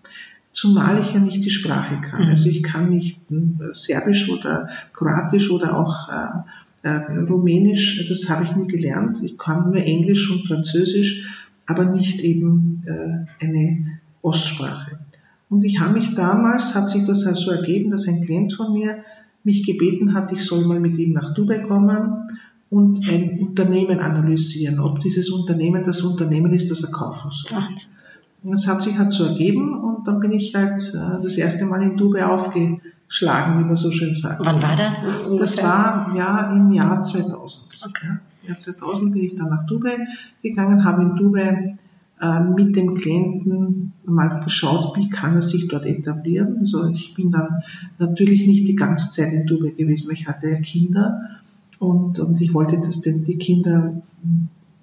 zumal 0.51 0.99
ich 0.99 1.13
ja 1.13 1.19
nicht 1.19 1.45
die 1.45 1.51
Sprache 1.51 2.01
kann. 2.01 2.23
Mhm. 2.23 2.29
Also 2.29 2.49
ich 2.49 2.63
kann 2.63 2.89
nicht 2.89 3.29
äh, 3.31 3.73
Serbisch 3.73 4.27
oder 4.29 4.69
Kroatisch 4.91 5.51
oder 5.51 5.77
auch 5.77 6.09
äh, 6.09 6.87
Rumänisch, 6.87 8.07
das 8.07 8.29
habe 8.29 8.45
ich 8.45 8.55
nie 8.55 8.67
gelernt. 8.67 9.19
Ich 9.23 9.37
kann 9.37 9.65
nur 9.65 9.75
Englisch 9.75 10.31
und 10.31 10.47
Französisch, 10.47 11.49
aber 11.65 11.83
nicht 11.83 12.21
eben 12.21 12.81
eine 13.41 13.99
Ostsprache. 14.21 14.99
Und 15.49 15.63
ich 15.63 15.79
habe 15.79 15.93
mich 15.93 16.13
damals, 16.15 16.75
hat 16.75 16.89
sich 16.89 17.05
das 17.05 17.25
also 17.25 17.51
ergeben, 17.51 17.91
dass 17.91 18.07
ein 18.07 18.21
Klient 18.21 18.53
von 18.53 18.73
mir 18.73 19.03
mich 19.43 19.65
gebeten 19.65 20.13
hat, 20.13 20.31
ich 20.31 20.43
soll 20.45 20.65
mal 20.65 20.79
mit 20.79 20.97
ihm 20.97 21.13
nach 21.13 21.33
Dubai 21.33 21.59
kommen 21.59 22.27
und 22.69 23.09
ein 23.09 23.39
Unternehmen 23.39 23.99
analysieren, 23.99 24.79
ob 24.79 24.99
dieses 24.99 25.29
Unternehmen 25.29 25.85
das 25.85 26.01
Unternehmen 26.01 26.51
ist, 26.51 26.69
das 26.69 26.83
er 26.83 26.91
kaufen 26.91 27.31
soll. 27.31 27.57
Und 28.43 28.51
das 28.51 28.67
hat 28.67 28.81
sich 28.81 28.97
halt 28.99 29.11
so 29.13 29.25
ergeben 29.25 29.79
und 29.79 30.07
dann 30.07 30.19
bin 30.19 30.31
ich 30.31 30.53
halt 30.53 30.81
äh, 30.93 31.23
das 31.23 31.37
erste 31.37 31.65
Mal 31.65 31.81
in 31.81 31.97
Dubai 31.97 32.25
aufgeschlagen, 32.25 33.59
wie 33.59 33.65
man 33.65 33.75
so 33.75 33.91
schön 33.91 34.13
sagt. 34.13 34.45
Wann 34.45 34.61
war 34.61 34.75
das? 34.75 35.01
Das 35.39 35.63
war 35.63 36.13
ja 36.15 36.51
im 36.53 36.71
Jahr 36.71 37.01
2000. 37.01 37.87
Okay. 37.89 38.17
Im 38.43 38.49
Jahr 38.49 38.59
2000 38.59 39.13
bin 39.13 39.23
ich 39.23 39.35
dann 39.35 39.49
nach 39.49 39.65
Dubai 39.65 40.07
gegangen, 40.43 40.83
habe 40.83 41.03
in 41.03 41.15
Dubai 41.15 41.77
äh, 42.21 42.39
mit 42.41 42.75
dem 42.75 42.95
Klienten 42.95 43.93
mal 44.07 44.41
geschaut, 44.43 44.95
wie 44.95 45.09
kann 45.09 45.35
er 45.35 45.41
sich 45.41 45.67
dort 45.67 45.85
etablieren. 45.85 46.57
Also 46.59 46.87
ich 46.87 47.13
bin 47.13 47.31
dann 47.31 47.61
natürlich 47.99 48.47
nicht 48.47 48.67
die 48.67 48.75
ganze 48.75 49.11
Zeit 49.11 49.33
in 49.33 49.45
Dubai 49.45 49.71
gewesen, 49.71 50.07
weil 50.07 50.15
ich 50.15 50.27
hatte 50.27 50.49
ja 50.49 50.59
Kinder 50.61 51.21
und, 51.79 52.17
und 52.19 52.41
ich 52.41 52.53
wollte, 52.53 52.77
dass 52.77 53.01
denn 53.01 53.25
die 53.25 53.37
Kinder 53.37 54.01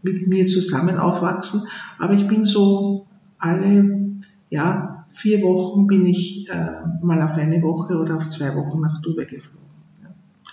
mit 0.03 0.29
mir 0.29 0.47
zusammen 0.47 0.99
aufwachsen. 0.99 1.63
Aber 1.99 2.15
ich 2.15 2.29
bin 2.29 2.45
so 2.45 3.07
alle 3.39 4.05
ja, 4.51 5.07
vier 5.11 5.43
Wochen 5.43 5.87
bin 5.87 6.05
ich 6.07 6.49
äh, 6.51 6.85
mal 7.03 7.23
auf 7.23 7.37
eine 7.37 7.63
Woche 7.63 7.99
oder 7.99 8.17
auf 8.17 8.29
zwei 8.29 8.55
Wochen 8.55 8.81
nach 8.81 9.01
Dubai 9.01 9.25
geflogen. 9.25 9.64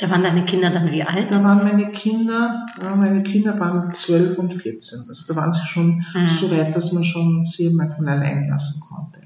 Da 0.02 0.10
waren 0.10 0.24
deine 0.24 0.44
Kinder 0.46 0.72
dann 0.72 0.92
wie 0.92 1.04
alt? 1.04 1.30
Da 1.30 1.44
waren 1.44 1.64
meine 1.64 1.92
Kinder, 1.92 2.66
äh, 2.82 2.96
meine 2.96 3.22
Kinder 3.22 3.60
waren 3.60 3.94
12 3.94 4.40
und 4.40 4.52
14. 4.54 5.00
Also 5.08 5.32
da 5.32 5.40
waren 5.40 5.54
sie 5.54 5.62
schon 5.66 6.04
Mhm. 6.16 6.28
so 6.28 6.50
weit, 6.52 6.76
dass 6.76 6.92
man 6.92 7.04
schon 7.04 7.44
sie 7.44 7.70
manchmal 7.76 8.18
allein 8.18 8.50
lassen 8.50 8.82
konnte. 8.82 9.20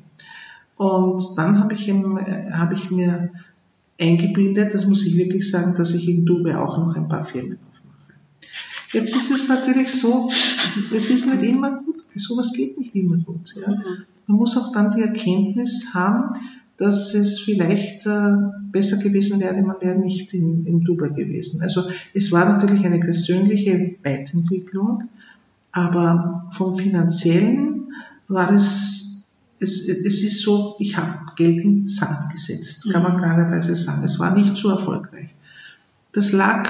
Und 0.75 1.23
dann 1.37 1.59
habe 1.61 1.73
ich, 1.73 1.87
äh, 1.87 2.51
habe 2.51 2.73
ich 2.73 2.91
mir 2.91 3.31
eingebildet, 3.99 4.73
das 4.73 4.85
muss 4.85 5.05
ich 5.05 5.15
wirklich 5.15 5.49
sagen, 5.49 5.75
dass 5.77 5.93
ich 5.93 6.09
in 6.09 6.25
Dubai 6.25 6.57
auch 6.57 6.77
noch 6.77 6.93
ein 6.93 7.07
paar 7.07 7.23
Firmen 7.23 7.57
aufmache. 7.69 8.19
Jetzt 8.91 9.15
ist 9.15 9.31
es 9.31 9.47
natürlich 9.47 9.89
so, 9.93 10.29
das 10.91 11.09
ist 11.09 11.27
nicht 11.27 11.43
immer 11.43 11.71
gut, 11.79 12.03
sowas 12.11 12.51
geht 12.51 12.77
nicht 12.77 12.93
immer 12.95 13.15
gut. 13.17 13.55
Ja. 13.55 13.73
Man 14.27 14.37
muss 14.37 14.57
auch 14.57 14.73
dann 14.73 14.91
die 14.91 15.01
Erkenntnis 15.01 15.93
haben, 15.93 16.35
dass 16.77 17.13
es 17.13 17.39
vielleicht 17.39 18.05
äh, 18.05 18.35
besser 18.75 18.97
gewesen 18.97 19.39
wäre, 19.39 19.61
man 19.61 19.79
wäre 19.79 19.97
nicht 19.97 20.33
in, 20.33 20.65
in 20.65 20.81
Dubai 20.81 21.07
gewesen. 21.07 21.61
Also 21.61 21.83
es 22.13 22.33
war 22.33 22.43
natürlich 22.49 22.85
eine 22.85 22.99
persönliche 22.99 23.95
Weiterentwicklung, 24.03 25.03
aber 25.71 26.49
vom 26.51 26.75
finanziellen 26.75 27.93
war 28.27 28.51
es, 28.53 29.29
es, 29.61 29.87
es 29.87 30.23
ist 30.23 30.41
so, 30.41 30.75
ich 30.79 30.97
habe 30.97 31.19
Geld 31.37 31.61
in 31.61 31.83
den 31.83 31.87
Sand 31.87 32.33
gesetzt, 32.33 32.91
kann 32.91 33.03
man 33.03 33.17
klarerweise 33.17 33.73
sagen. 33.75 34.03
Es 34.03 34.19
war 34.19 34.35
nicht 34.35 34.57
so 34.57 34.69
erfolgreich. 34.69 35.29
Das 36.11 36.33
lag 36.33 36.67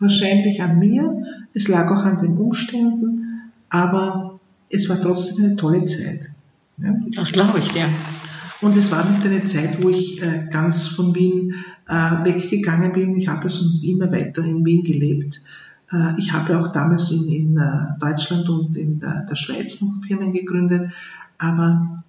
wahrscheinlich 0.00 0.60
an 0.60 0.80
mir, 0.80 1.22
es 1.54 1.68
lag 1.68 1.88
auch 1.92 2.04
an 2.04 2.20
den 2.20 2.36
Umständen, 2.36 3.52
aber 3.68 4.40
es 4.70 4.88
war 4.88 5.00
trotzdem 5.00 5.44
eine 5.44 5.56
tolle 5.56 5.84
Zeit. 5.84 6.30
Ja? 6.78 6.96
Das 7.14 7.30
glaube 7.30 7.60
ich 7.60 7.68
dir. 7.68 7.86
Und 8.62 8.76
es 8.76 8.90
war 8.92 9.04
nicht 9.10 9.26
eine 9.26 9.44
Zeit, 9.44 9.82
wo 9.82 9.88
ich 9.90 10.22
äh, 10.22 10.48
ganz 10.50 10.86
von 10.86 11.14
Wien 11.14 11.54
äh, 11.88 12.24
weggegangen 12.24 12.92
bin. 12.92 13.16
Ich 13.16 13.28
habe 13.28 13.42
also 13.42 13.64
immer 13.82 14.10
weiter 14.12 14.44
in 14.44 14.64
Wien 14.64 14.84
gelebt. 14.84 15.42
Äh, 15.90 16.18
ich 16.18 16.32
habe 16.32 16.58
auch 16.58 16.68
damals 16.68 17.10
in, 17.10 17.28
in 17.28 17.56
äh, 17.56 17.98
Deutschland 17.98 18.48
und 18.48 18.76
in 18.76 19.00
der, 19.00 19.26
der 19.28 19.36
Schweiz 19.36 19.80
noch 19.80 19.90
Firmen 20.06 20.32
gegründet. 20.32 20.92
Aber 21.38 22.04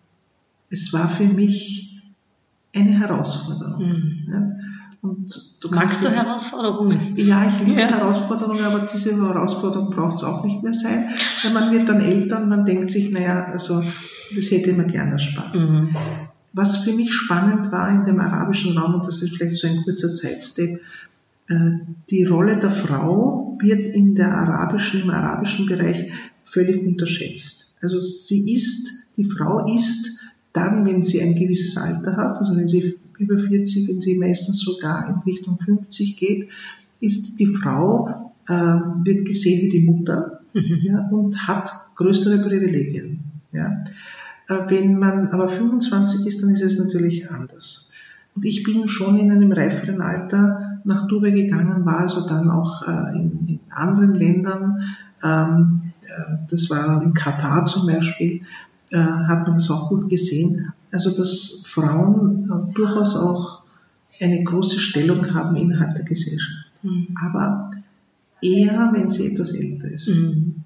es 0.69 0.93
war 0.93 1.09
für 1.09 1.25
mich 1.25 2.01
eine 2.75 2.91
Herausforderung. 2.91 3.87
Mhm. 3.87 4.31
Ja? 4.31 4.51
Und 5.01 5.57
du 5.59 5.69
Magst 5.69 6.03
du 6.03 6.09
Herausforderungen? 6.09 7.13
ja, 7.17 7.47
ich 7.47 7.67
liebe 7.67 7.81
Ja. 7.81 7.87
Herausforderungen, 7.87 8.63
aber 8.63 8.87
diese 8.93 9.15
Herausforderung 9.15 9.89
braucht 9.89 10.15
es 10.15 10.23
auch 10.23 10.45
nicht 10.45 10.63
mehr 10.63 10.73
sein. 10.73 11.05
Weil 11.43 11.51
man 11.53 11.71
wird 11.71 11.89
dann 11.89 11.99
älter 11.99 12.41
und 12.41 12.49
man 12.49 12.65
denkt 12.65 12.89
sich, 12.89 13.11
naja, 13.11 13.45
also 13.45 13.83
das 14.35 14.51
hätte 14.51 14.73
man 14.73 14.87
gerne 14.87 15.13
erspart. 15.13 15.55
Mhm. 15.55 15.89
Was 16.53 16.77
für 16.77 16.93
mich 16.93 17.13
spannend 17.13 17.71
war 17.71 17.89
in 17.89 18.05
dem 18.05 18.19
arabischen 18.19 18.77
Raum, 18.77 18.95
und 18.95 19.07
das 19.07 19.21
ist 19.21 19.35
vielleicht 19.35 19.55
so 19.55 19.67
ein 19.67 19.81
kurzer 19.83 20.09
Sidestep, 20.09 20.79
äh, 21.47 21.55
die 22.09 22.25
Rolle 22.25 22.57
der 22.57 22.71
Frau 22.71 23.57
wird 23.59 23.85
in 23.85 24.15
der 24.15 24.33
arabischen, 24.35 25.01
im 25.01 25.09
arabischen 25.09 25.65
Bereich 25.65 26.11
völlig 26.43 26.85
unterschätzt. 26.85 27.77
Also 27.81 27.99
sie 27.99 28.53
ist, 28.55 29.09
die 29.17 29.23
Frau 29.23 29.73
ist 29.75 30.19
dann, 30.53 30.85
wenn 30.85 31.01
sie 31.01 31.21
ein 31.21 31.35
gewisses 31.35 31.77
Alter 31.77 32.15
hat, 32.15 32.37
also 32.37 32.55
wenn 32.55 32.67
sie 32.67 32.99
über 33.17 33.37
40, 33.37 33.89
wenn 33.89 34.01
sie 34.01 34.15
meistens 34.15 34.59
sogar 34.59 35.07
in 35.09 35.19
Richtung 35.21 35.57
50 35.59 36.17
geht, 36.17 36.49
ist 36.99 37.39
die 37.39 37.47
Frau, 37.47 38.33
äh, 38.47 38.53
wird 38.53 39.25
gesehen 39.25 39.61
wie 39.63 39.69
die 39.69 39.85
Mutter 39.85 40.41
ja, 40.53 41.07
und 41.09 41.47
hat 41.47 41.71
größere 41.95 42.47
Privilegien. 42.47 43.19
Ja. 43.51 43.79
Äh, 44.49 44.55
Wenn 44.67 44.99
man 44.99 45.29
aber 45.29 45.47
25 45.47 46.27
ist, 46.27 46.43
dann 46.43 46.49
ist 46.49 46.63
es 46.63 46.79
natürlich 46.79 47.29
anders. 47.29 47.91
Und 48.35 48.45
ich 48.45 48.63
bin 48.63 48.87
schon 48.87 49.17
in 49.17 49.31
einem 49.31 49.51
reiferen 49.51 50.01
Alter 50.01 50.79
nach 50.83 51.07
Dubai 51.07 51.31
gegangen, 51.31 51.85
war 51.85 51.99
also 51.99 52.27
dann 52.27 52.49
auch 52.49 52.87
äh, 52.87 53.15
in, 53.15 53.45
in 53.47 53.59
anderen 53.69 54.13
Ländern, 54.15 54.83
ähm, 55.23 55.93
äh, 56.01 56.37
das 56.49 56.69
war 56.69 57.01
in 57.03 57.13
Katar 57.13 57.65
zum 57.65 57.87
Beispiel, 57.87 58.41
hat 58.95 59.47
man 59.47 59.55
das 59.55 59.71
auch 59.71 59.89
gut 59.89 60.07
gesehen. 60.07 60.71
Also 60.91 61.09
dass 61.17 61.63
Frauen 61.65 62.47
durchaus 62.75 63.15
auch 63.15 63.63
eine 64.21 64.43
große 64.43 64.79
Stellung 64.79 65.33
haben 65.33 65.55
innerhalb 65.55 65.95
der 65.95 66.05
Gesellschaft. 66.05 66.71
Aber 67.25 67.71
eher, 68.43 68.91
wenn 68.93 69.09
sie 69.09 69.31
etwas 69.31 69.53
älter 69.53 69.87
ist. 69.89 70.09
Mhm. 70.09 70.62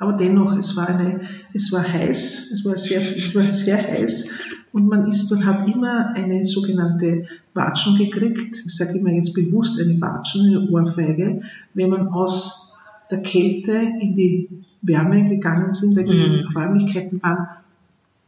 Aber 0.00 0.14
dennoch, 0.14 0.56
es 0.56 0.76
war 0.76 0.88
eine, 0.88 1.20
es 1.52 1.70
war 1.72 1.86
heiß, 1.86 2.50
es 2.52 2.64
war 2.64 2.76
sehr, 2.78 3.00
es 3.00 3.34
war 3.34 3.44
sehr 3.52 3.76
heiß 3.76 4.30
und 4.72 4.88
man 4.88 5.10
ist 5.10 5.30
und 5.30 5.44
hat 5.44 5.68
immer 5.68 6.14
eine 6.14 6.44
sogenannte 6.44 7.26
Watschen 7.52 7.98
gekriegt. 7.98 8.62
Ich 8.64 8.74
sage 8.74 8.98
immer 8.98 9.10
jetzt 9.10 9.34
bewusst 9.34 9.78
eine 9.78 10.00
Watschen, 10.00 10.46
eine 10.46 10.70
Ohrfeige, 10.70 11.42
wenn 11.74 11.90
man 11.90 12.08
aus 12.08 12.74
der 13.10 13.22
Kälte 13.22 13.72
in 13.72 14.14
die 14.14 14.48
Wärme 14.80 15.28
gegangen 15.28 15.72
sind, 15.72 15.96
weil 15.96 16.06
die 16.06 16.44
Räumlichkeiten 16.54 17.22
waren 17.22 17.48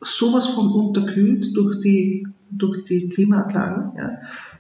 sowas 0.01 0.49
von 0.49 0.71
unterkühlt 0.73 1.57
durch 1.57 1.81
die, 1.81 2.27
durch 2.51 2.85
die 2.85 3.09
Klimaanlagen. 3.09 3.97
Ja. 3.97 4.19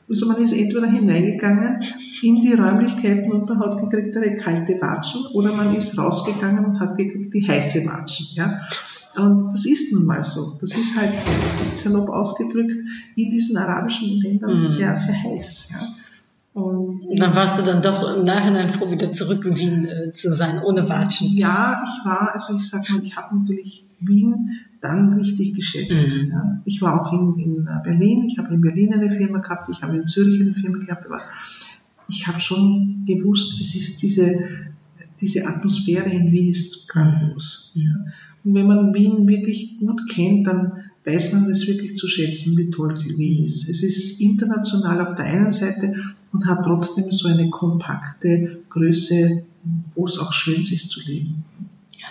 Also 0.09 0.27
man 0.27 0.37
ist 0.37 0.53
entweder 0.53 0.87
hineingegangen 0.87 1.83
in 2.22 2.40
die 2.40 2.54
Räumlichkeiten 2.54 3.32
und 3.32 3.48
man 3.48 3.58
hat 3.61 3.78
gekriegt 3.78 4.16
eine 4.16 4.37
kalte 4.37 4.80
Watschen 4.80 5.26
oder 5.35 5.52
man 5.52 5.74
ist 5.74 5.98
rausgegangen 5.98 6.64
und 6.64 6.80
hat 6.80 6.96
gekriegt 6.96 7.35
die 7.35 7.46
heiße 7.46 7.85
Watschen. 7.87 8.26
Ja. 8.35 8.61
Und 9.16 9.52
das 9.52 9.66
ist 9.66 9.92
nun 9.92 10.06
mal 10.06 10.24
so. 10.24 10.56
Das 10.61 10.76
ist 10.76 10.96
halt 10.96 11.20
salopp 11.74 12.08
ausgedrückt 12.08 12.76
in 13.16 13.30
diesen 13.30 13.56
arabischen 13.56 14.16
Ländern 14.18 14.62
sehr, 14.62 14.96
sehr 14.96 15.22
heiß. 15.22 15.72
Ja. 15.72 15.88
Und 16.54 16.92
Und 17.08 17.20
dann 17.20 17.35
warst 17.35 17.58
du 17.58 17.62
dann 17.62 17.82
doch 17.82 18.16
im 18.16 18.24
Nachhinein 18.24 18.70
froh, 18.70 18.90
wieder 18.90 19.11
zurück 19.11 19.44
in 19.44 19.56
Wien 19.56 19.85
äh, 19.87 20.12
zu 20.12 20.32
sein, 20.32 20.62
ohne 20.62 20.88
Watschen. 20.88 21.28
Ja, 21.28 21.82
ich 21.85 22.04
war, 22.04 22.30
also 22.32 22.54
ich 22.56 22.68
sag 22.68 22.88
mal, 22.90 23.02
ich 23.02 23.16
habe 23.16 23.37
natürlich 23.37 23.87
Wien 24.00 24.48
dann 24.80 25.12
richtig 25.14 25.54
geschätzt. 25.54 26.24
Mhm. 26.24 26.30
Ja. 26.30 26.61
Ich 26.64 26.82
war 26.82 27.00
auch 27.00 27.12
in, 27.12 27.35
in 27.37 27.66
äh, 27.66 27.82
Berlin, 27.82 28.24
ich 28.24 28.38
habe 28.38 28.52
in 28.54 28.61
Berlin 28.61 28.94
eine 28.94 29.11
Firma 29.11 29.38
gehabt, 29.38 29.68
ich 29.70 29.82
habe 29.82 29.96
in 29.96 30.06
Zürich 30.06 30.40
eine 30.40 30.54
Firma 30.54 30.78
gehabt, 30.78 31.06
aber 31.06 31.20
ich 32.12 32.27
habe 32.27 32.40
schon 32.40 33.05
gewusst, 33.07 33.61
es 33.61 33.75
ist 33.75 34.03
diese, 34.03 34.48
diese 35.20 35.46
Atmosphäre 35.46 36.11
in 36.11 36.31
Wien 36.31 36.48
ist 36.48 36.88
grandios. 36.88 37.72
Ja. 37.75 37.90
Und 38.44 38.55
wenn 38.55 38.66
man 38.66 38.94
Wien 38.94 39.27
wirklich 39.27 39.79
gut 39.79 40.03
kennt, 40.09 40.46
dann 40.46 40.72
weiß 41.05 41.33
man 41.33 41.51
es 41.51 41.66
wirklich 41.66 41.96
zu 41.96 42.07
schätzen, 42.09 42.57
wie 42.57 42.70
toll 42.70 42.96
Wien 43.16 43.44
ist. 43.44 43.68
Es 43.68 43.83
ist 43.83 44.20
international 44.20 45.01
auf 45.01 45.14
der 45.14 45.27
einen 45.27 45.51
Seite 45.51 45.94
und 46.33 46.46
hat 46.46 46.64
trotzdem 46.64 47.11
so 47.11 47.29
eine 47.29 47.51
kompakte 47.51 48.62
Größe, 48.68 49.46
wo 49.94 50.07
es 50.07 50.18
auch 50.18 50.33
schön 50.33 50.62
ist 50.62 50.90
zu 50.90 51.01
leben. 51.09 51.44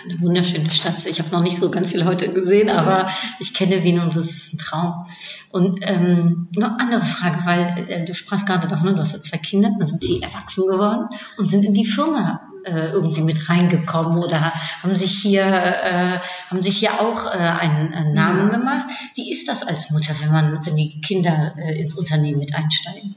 Eine 0.04 0.20
wunderschöne 0.20 0.68
Stadt. 0.68 1.04
Ich 1.06 1.20
habe 1.20 1.30
noch 1.30 1.42
nicht 1.42 1.56
so 1.56 1.70
ganz 1.70 1.92
viele 1.92 2.04
heute 2.04 2.32
gesehen, 2.32 2.70
aber 2.70 3.08
ich 3.38 3.54
kenne 3.54 3.84
Wien 3.84 4.00
und 4.00 4.14
es 4.16 4.30
ist 4.30 4.54
ein 4.54 4.58
Traum. 4.58 5.06
Und 5.50 5.80
ähm, 5.82 6.48
noch 6.56 6.70
eine 6.70 6.80
andere 6.80 7.04
Frage, 7.04 7.38
weil 7.44 7.86
äh, 7.88 8.04
du 8.04 8.14
sprachst 8.14 8.46
gerade 8.46 8.66
davon, 8.66 8.94
du 8.94 9.00
hast 9.00 9.12
ja 9.12 9.20
zwei 9.20 9.38
Kinder, 9.38 9.70
dann 9.78 9.86
sind 9.86 10.02
die 10.02 10.22
erwachsen 10.22 10.66
geworden 10.66 11.08
und 11.36 11.48
sind 11.48 11.64
in 11.64 11.74
die 11.74 11.84
Firma 11.84 12.40
äh, 12.64 12.90
irgendwie 12.90 13.22
mit 13.22 13.48
reingekommen 13.48 14.18
oder 14.18 14.52
haben 14.82 14.94
sich 14.94 15.12
hier, 15.18 15.44
äh, 15.44 16.18
haben 16.50 16.62
sich 16.62 16.78
hier 16.78 17.00
auch 17.00 17.26
äh, 17.26 17.38
einen, 17.38 17.94
einen 17.94 18.14
Namen 18.14 18.50
gemacht. 18.50 18.88
Wie 19.14 19.30
ist 19.30 19.48
das 19.48 19.62
als 19.62 19.90
Mutter, 19.90 20.14
wenn 20.20 20.32
man, 20.32 20.66
wenn 20.66 20.74
die 20.74 21.00
Kinder 21.00 21.54
äh, 21.56 21.80
ins 21.80 21.94
Unternehmen 21.94 22.38
mit 22.38 22.54
einsteigen? 22.54 23.16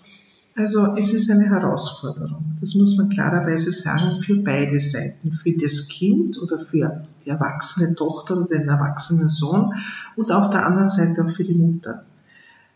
Also 0.58 0.96
es 0.98 1.14
ist 1.14 1.30
eine 1.30 1.50
Herausforderung. 1.50 2.56
Das 2.62 2.76
muss 2.76 2.96
man 2.96 3.10
klarerweise 3.10 3.72
sagen 3.74 4.22
für 4.22 4.38
beide 4.38 4.80
Seiten. 4.80 5.34
Für 5.34 5.52
das 5.52 5.90
Kind 5.90 6.42
oder 6.42 6.60
für 6.60 7.04
die 7.26 7.30
erwachsene 7.30 7.94
Tochter 7.96 8.38
oder 8.38 8.48
den 8.48 8.70
erwachsenen 8.70 9.28
Sohn 9.28 9.74
und 10.16 10.32
auf 10.32 10.50
der 10.50 10.66
anderen 10.66 10.88
Seite 10.88 11.26
auch 11.26 11.30
für 11.30 11.44
die 11.44 11.56
Mutter. 11.56 12.06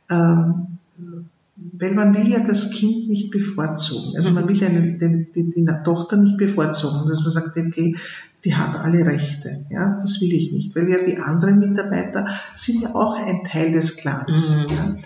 Ähm, 0.09 0.79
weil 1.55 1.93
man 1.93 2.13
will 2.13 2.27
ja 2.27 2.39
das 2.45 2.71
Kind 2.71 3.07
nicht 3.07 3.31
bevorzugen. 3.31 4.15
Also 4.17 4.31
man 4.31 4.47
will 4.47 4.61
einen, 4.63 4.99
den, 4.99 5.27
die, 5.33 5.49
die 5.49 5.65
Tochter 5.85 6.17
nicht 6.17 6.37
bevorzugen, 6.37 7.07
dass 7.07 7.21
man 7.21 7.31
sagt, 7.31 7.57
okay, 7.57 7.95
die 8.43 8.55
hat 8.55 8.77
alle 8.77 9.05
Rechte. 9.05 9.65
Ja, 9.69 9.95
das 9.95 10.19
will 10.21 10.33
ich 10.33 10.51
nicht, 10.51 10.75
weil 10.75 10.89
ja 10.89 10.97
die 11.05 11.17
anderen 11.17 11.59
Mitarbeiter 11.59 12.27
sind 12.55 12.81
ja 12.81 12.93
auch 12.95 13.17
ein 13.17 13.43
Teil 13.45 13.71
des 13.71 13.97
Clans. 13.97 14.67
Mhm. 14.67 14.99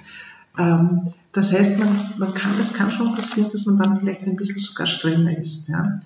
Ja. 0.57 0.79
Ähm, 0.79 1.13
das 1.33 1.51
heißt, 1.51 1.79
man, 1.79 1.89
man 2.17 2.33
kann, 2.33 2.51
es 2.59 2.75
kann 2.75 2.91
schon 2.91 3.13
passieren, 3.15 3.49
dass 3.51 3.65
man 3.65 3.77
dann 3.77 3.97
vielleicht 3.97 4.21
ein 4.23 4.35
bisschen 4.35 4.59
sogar 4.59 4.87
strenger 4.87 5.37
ist. 5.37 5.67
Ja. 5.67 6.01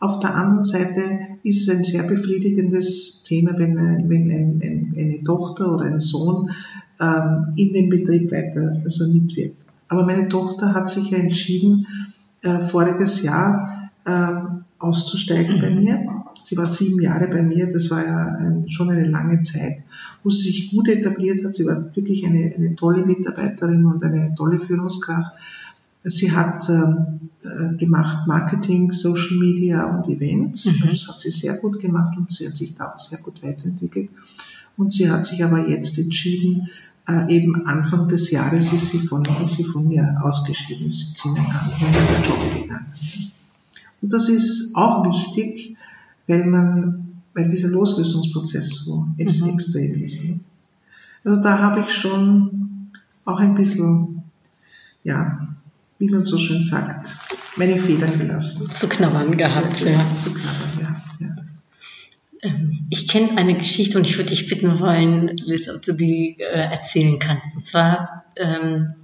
Auf 0.00 0.20
der 0.20 0.34
anderen 0.34 0.64
Seite 0.64 1.00
ist 1.44 1.68
es 1.68 1.74
ein 1.74 1.82
sehr 1.82 2.02
befriedigendes 2.02 3.22
Thema, 3.22 3.56
wenn, 3.56 3.76
wenn 3.76 4.30
ein, 4.30 4.60
ein, 4.62 4.94
eine 4.98 5.22
Tochter 5.22 5.72
oder 5.72 5.84
ein 5.86 6.00
Sohn 6.00 6.50
ähm, 7.00 7.54
in 7.56 7.72
dem 7.72 7.88
Betrieb 7.88 8.30
weiter 8.32 8.80
also 8.84 9.12
mitwirkt. 9.12 9.56
Aber 9.88 10.04
meine 10.04 10.28
Tochter 10.28 10.74
hat 10.74 10.88
sich 10.88 11.10
ja 11.10 11.18
entschieden, 11.18 11.86
äh, 12.42 12.58
voriges 12.58 13.22
Jahr 13.22 13.90
äh, 14.04 14.32
auszusteigen 14.84 15.60
bei 15.60 15.70
mir 15.70 16.24
Sie 16.44 16.58
war 16.58 16.66
sieben 16.66 17.00
Jahre 17.00 17.28
bei 17.28 17.42
mir, 17.42 17.72
das 17.72 17.90
war 17.90 18.04
ja 18.04 18.26
ein, 18.38 18.70
schon 18.70 18.90
eine 18.90 19.08
lange 19.08 19.40
Zeit, 19.40 19.82
wo 20.22 20.28
sie 20.28 20.50
sich 20.50 20.70
gut 20.72 20.88
etabliert 20.88 21.42
hat. 21.42 21.54
Sie 21.54 21.64
war 21.64 21.96
wirklich 21.96 22.26
eine, 22.26 22.52
eine 22.54 22.76
tolle 22.76 23.06
Mitarbeiterin 23.06 23.86
und 23.86 24.04
eine 24.04 24.34
tolle 24.36 24.58
Führungskraft. 24.58 25.32
Sie 26.02 26.32
hat 26.32 26.68
äh, 26.68 27.76
gemacht 27.78 28.26
Marketing, 28.26 28.92
Social 28.92 29.38
Media 29.38 29.86
und 29.86 30.06
Events. 30.10 30.66
Mhm. 30.66 30.90
Das 30.90 31.08
hat 31.08 31.18
sie 31.18 31.30
sehr 31.30 31.54
gut 31.54 31.80
gemacht 31.80 32.14
und 32.18 32.30
sie 32.30 32.46
hat 32.46 32.58
sich 32.58 32.74
da 32.74 32.92
auch 32.92 32.98
sehr 32.98 33.20
gut 33.20 33.42
weiterentwickelt. 33.42 34.10
Und 34.76 34.92
sie 34.92 35.10
hat 35.10 35.24
sich 35.24 35.42
aber 35.42 35.66
jetzt 35.66 35.98
entschieden, 35.98 36.68
äh, 37.08 37.34
eben 37.34 37.66
Anfang 37.66 38.06
des 38.08 38.30
Jahres 38.30 38.70
ist 38.74 38.88
sie 38.88 38.98
von, 38.98 39.24
ist 39.42 39.56
sie 39.56 39.64
von 39.64 39.88
mir 39.88 40.18
ausgeschieden, 40.20 40.84
ist 40.84 41.16
sie 41.16 41.30
in 41.30 41.36
einen 41.36 41.46
anderen 41.46 42.22
Job 42.22 42.52
gegangen. 42.52 42.86
Und 44.04 44.12
das 44.12 44.28
ist 44.28 44.76
auch 44.76 45.06
wichtig, 45.06 45.78
weil 46.26 46.44
man, 46.44 47.22
weil 47.32 47.48
dieser 47.48 47.68
Loslösungsprozess 47.68 48.84
so 48.84 49.02
ist 49.16 49.42
mhm. 49.42 49.54
extrem 49.54 50.04
ist. 50.04 50.24
Ne? 50.24 50.40
Also 51.24 51.40
da 51.40 51.58
habe 51.60 51.80
ich 51.80 51.94
schon 51.94 52.90
auch 53.24 53.40
ein 53.40 53.54
bisschen, 53.54 54.22
ja, 55.04 55.48
wie 55.98 56.10
man 56.10 56.22
so 56.22 56.38
schön 56.38 56.62
sagt, 56.62 57.16
meine 57.56 57.78
Federn 57.78 58.18
gelassen. 58.18 58.70
Zu 58.70 58.90
knabbern 58.90 59.38
gehabt, 59.38 59.80
ja. 59.80 59.92
ja. 59.92 60.16
Zu 60.18 60.34
knabbern, 60.34 60.70
ja. 60.82 61.02
ja. 61.20 61.36
Ähm, 62.42 62.80
ich 62.90 63.08
kenne 63.08 63.38
eine 63.38 63.56
Geschichte 63.56 63.96
und 63.96 64.06
ich 64.06 64.18
würde 64.18 64.28
dich 64.28 64.50
bitten 64.50 64.80
wollen, 64.80 65.34
Liz, 65.46 65.70
ob 65.70 65.80
du 65.80 65.94
die 65.94 66.36
äh, 66.40 66.72
erzählen 66.72 67.18
kannst. 67.18 67.56
Und 67.56 67.62
zwar, 67.62 68.26
ähm, 68.36 68.96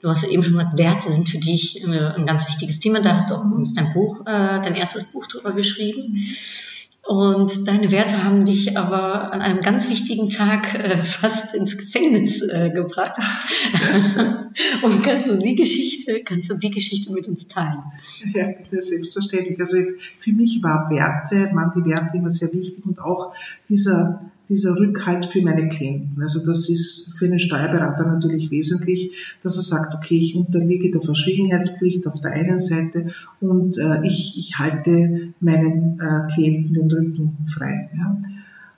du 0.00 0.08
hast 0.08 0.24
eben 0.24 0.42
schon 0.42 0.56
gesagt, 0.56 0.78
Werte 0.78 1.10
sind 1.10 1.28
für 1.28 1.38
dich 1.38 1.82
äh, 1.84 1.86
ein 1.88 2.26
ganz 2.26 2.48
wichtiges 2.48 2.78
Thema. 2.78 3.00
Da 3.00 3.16
hast 3.16 3.30
du 3.30 3.34
auch 3.34 3.44
uns 3.44 3.74
dein 3.74 3.92
Buch, 3.92 4.20
äh, 4.22 4.60
dein 4.62 4.74
erstes 4.74 5.04
Buch 5.04 5.26
drüber 5.26 5.52
geschrieben. 5.52 6.18
Und 7.08 7.66
deine 7.66 7.90
Werte 7.90 8.22
haben 8.22 8.44
dich 8.44 8.76
aber 8.76 9.32
an 9.32 9.40
einem 9.40 9.60
ganz 9.62 9.88
wichtigen 9.88 10.28
Tag 10.28 10.74
äh, 10.74 10.98
fast 11.02 11.54
ins 11.54 11.78
Gefängnis 11.78 12.42
äh, 12.42 12.70
gebracht. 12.70 13.14
Und 14.82 15.02
kannst 15.02 15.28
du 15.28 15.38
die 15.38 15.54
Geschichte, 15.54 16.22
kannst 16.22 16.50
du 16.50 16.56
die 16.56 16.70
Geschichte 16.70 17.12
mit 17.12 17.26
uns 17.26 17.48
teilen? 17.48 17.82
Ja, 18.34 18.48
selbstverständlich. 18.70 19.58
Also 19.58 19.78
für 20.18 20.32
mich 20.32 20.62
war 20.62 20.90
Werte, 20.90 21.54
waren 21.54 21.72
die 21.74 21.90
Werte 21.90 22.18
immer 22.18 22.30
sehr 22.30 22.52
wichtig 22.52 22.84
und 22.84 22.98
auch 23.00 23.34
dieser 23.70 24.30
dieser 24.48 24.76
Rückhalt 24.76 25.26
für 25.26 25.42
meine 25.42 25.68
Klienten. 25.68 26.20
Also 26.22 26.44
das 26.46 26.68
ist 26.68 27.18
für 27.18 27.26
einen 27.26 27.38
Steuerberater 27.38 28.06
natürlich 28.06 28.50
wesentlich, 28.50 29.36
dass 29.42 29.56
er 29.56 29.62
sagt, 29.62 29.94
okay, 29.94 30.18
ich 30.18 30.36
unterliege 30.36 30.90
der 30.90 31.02
Verschwiegenheitspflicht 31.02 32.06
auf 32.06 32.20
der 32.20 32.32
einen 32.32 32.60
Seite 32.60 33.06
und 33.40 33.78
äh, 33.78 34.06
ich, 34.06 34.38
ich 34.38 34.58
halte 34.58 35.34
meinen 35.40 35.98
äh, 35.98 36.32
Klienten 36.32 36.74
den 36.74 36.90
Rücken 36.90 37.36
frei. 37.46 37.90
Ja. 37.96 38.20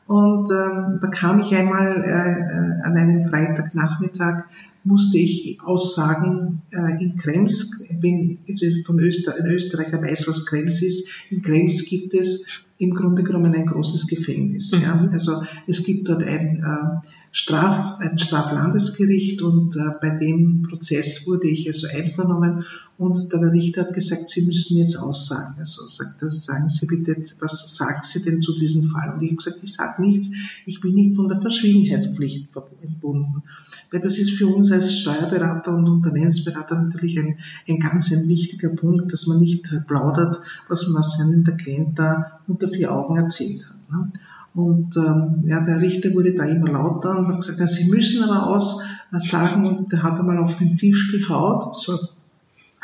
Und 0.07 0.51
ähm, 0.51 0.99
da 1.01 1.07
kam 1.07 1.39
ich 1.39 1.55
einmal 1.55 2.03
äh, 2.03 2.09
äh 2.09 2.83
an 2.83 2.97
einem 2.97 3.21
Freitagnachmittag 3.21 4.47
musste 4.85 5.19
ich 5.19 5.59
aussagen, 5.62 6.62
äh, 6.73 7.03
in 7.03 7.16
Krems, 7.16 7.85
wenn 8.01 8.38
also 8.49 8.66
von 8.85 8.99
Öster, 9.01 9.35
ein 9.38 9.47
Österreicher 9.47 10.03
weiß, 10.03 10.27
was 10.29 10.47
Krems 10.47 10.83
ist, 10.83 11.09
in 11.31 11.43
Krems 11.43 11.85
gibt 11.85 12.14
es 12.14 12.64
im 12.79 12.95
Grunde 12.95 13.23
genommen 13.23 13.55
ein 13.55 13.66
großes 13.66 14.07
Gefängnis. 14.07 14.73
Mhm. 14.73 14.83
Ja. 14.83 15.09
Also 15.12 15.43
es 15.66 15.85
gibt 15.85 16.09
dort 16.09 16.23
ein, 16.23 16.57
äh, 16.57 17.07
Straf, 17.33 18.01
ein 18.01 18.19
Straflandesgericht 18.19 19.43
und 19.43 19.77
äh, 19.77 19.81
bei 20.01 20.16
dem 20.16 20.62
Prozess 20.62 21.29
wurde 21.29 21.49
ich 21.49 21.69
also 21.69 21.87
einvernommen 21.87 22.64
und 22.99 23.33
der 23.33 23.53
Richter 23.53 23.83
hat 23.83 23.95
gesagt, 23.95 24.29
Sie 24.29 24.47
müssen 24.47 24.79
jetzt 24.79 24.97
aussagen. 24.97 25.55
Also 25.59 25.87
sagt 25.87 26.23
er, 26.23 26.33
sagen 26.33 26.69
Sie 26.69 26.87
bitte, 26.87 27.23
was 27.38 27.77
sagt 27.77 28.05
Sie 28.05 28.23
denn 28.23 28.43
zu 28.43 28.53
diesem 28.55 28.83
Fall? 28.90 29.14
Und 29.14 29.23
ich 29.23 29.31
habe 29.31 29.37
gesagt, 29.37 29.61
ich 29.62 29.73
sage 29.73 30.03
nichts, 30.03 30.31
ich 30.66 30.81
bin 30.81 30.95
nicht 30.95 31.14
von 31.14 31.29
der 31.29 31.40
Verschwiegenheitspflicht 31.40 32.49
entbunden. 32.83 33.45
Weil 33.93 34.01
das 34.01 34.19
ist 34.19 34.33
für 34.33 34.49
uns 34.49 34.73
als 34.73 34.99
Steuerberater 34.99 35.75
und 35.77 35.88
Unternehmensberater 35.88 36.81
natürlich 36.81 37.19
ein, 37.19 37.38
ein 37.69 37.79
ganz 37.79 38.12
ein 38.12 38.29
wichtiger 38.29 38.71
Punkt, 38.71 39.12
dass 39.12 39.29
man 39.29 39.38
nicht 39.38 39.69
plaudert, 39.87 40.40
was 40.69 40.88
man 40.88 41.03
seinem 41.03 41.45
der 41.45 41.57
Klient 41.57 41.97
da 41.99 42.40
unter 42.49 42.69
vier 42.69 42.93
Augen 42.93 43.16
erzählt 43.16 43.69
hat. 43.69 43.90
Ne? 43.90 44.12
Und 44.55 44.97
ähm, 44.97 45.45
ja, 45.47 45.65
der 45.65 45.81
Richter 45.81 46.13
wurde 46.13 46.35
da 46.35 46.45
immer 46.45 46.71
lauter 46.73 47.19
und 47.19 47.29
hat 47.29 47.41
gesagt, 47.41 47.61
ja, 47.61 47.69
Sie 47.69 47.91
müssen 47.91 48.23
aber 48.25 48.49
aus 48.49 48.83
sagen 49.13 49.67
und 49.67 49.93
der 49.93 50.03
hat 50.03 50.19
einmal 50.19 50.39
auf 50.39 50.57
den 50.57 50.77
Tisch 50.77 51.11
gehaut, 51.11 51.75
so 51.75 51.99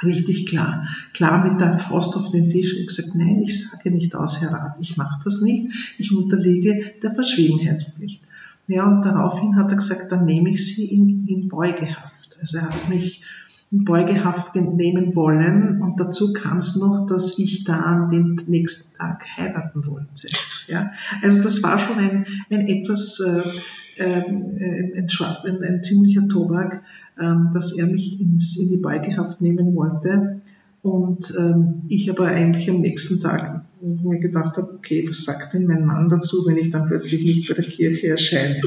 richtig 0.02 0.46
klar, 0.46 0.87
klar 1.14 1.48
mit 1.48 1.61
der 1.61 1.79
Faust 1.79 2.16
auf 2.16 2.31
den 2.31 2.48
Tisch 2.48 2.76
und 2.79 2.87
gesagt, 2.87 3.14
nein, 3.14 3.42
ich 3.42 3.68
sage 3.68 3.90
nicht 3.90 4.14
aus, 4.14 4.40
Herr 4.40 4.52
Rat, 4.52 4.76
ich 4.81 4.96
mache 4.96 5.20
das 5.24 5.42
nicht, 5.42 5.94
ich 5.98 6.12
unterliege 6.12 6.94
der 7.02 7.14
Verschwiegenheitspflicht. 7.14 8.22
Ja, 8.68 8.87
und 8.88 9.02
daraufhin 9.02 9.57
hat 9.57 9.70
er 9.70 9.76
gesagt, 9.76 10.11
dann 10.11 10.24
nehme 10.24 10.50
ich 10.50 10.66
Sie 10.66 10.87
in, 10.87 11.26
in 11.29 11.48
Beugehaft. 11.48 12.37
Also 12.40 12.59
er 12.59 12.68
hat 12.68 12.88
mich 12.88 13.22
Beugehaft 13.70 14.55
nehmen 14.55 15.16
wollen 15.16 15.83
und 15.83 15.98
dazu 15.98 16.33
kam 16.33 16.59
es 16.59 16.76
noch, 16.76 17.07
dass 17.09 17.38
ich 17.38 17.64
da 17.64 17.74
an 17.74 18.11
dem 18.11 18.38
nächsten 18.46 18.98
Tag 18.98 19.26
heiraten 19.37 19.85
wollte. 19.87 20.29
Ja, 20.68 20.92
also 21.22 21.42
das 21.42 21.62
war 21.62 21.79
schon 21.79 21.98
ein, 21.98 22.26
ein 22.50 22.68
etwas 22.68 23.20
äh, 23.20 24.02
äh, 24.02 24.22
ein, 24.29 25.09
ein, 25.09 25.62
ein, 25.62 25.83
ziemlicher 25.83 26.29
Tobak, 26.29 26.83
äh, 27.18 27.35
dass 27.52 27.76
er 27.76 27.87
mich 27.87 28.20
ins, 28.20 28.57
in 28.57 28.68
die 28.68 28.83
Beugehaft 28.83 29.40
nehmen 29.40 29.74
wollte 29.74 30.40
und 30.83 31.35
ähm, 31.38 31.83
ich 31.88 32.09
aber 32.11 32.26
eigentlich 32.26 32.70
am 32.70 32.81
nächsten 32.81 33.20
Tag 33.20 33.64
mir 33.81 34.20
gedacht 34.20 34.57
habe, 34.57 34.74
okay, 34.74 35.05
was 35.09 35.24
sagt 35.24 35.55
denn 35.55 35.66
mein 35.66 35.85
Mann 35.85 36.09
dazu, 36.09 36.46
wenn 36.46 36.57
ich 36.57 36.70
dann 36.70 36.87
plötzlich 36.87 37.24
nicht 37.24 37.48
bei 37.48 37.55
der 37.55 37.64
Kirche 37.64 38.09
erscheine? 38.09 38.61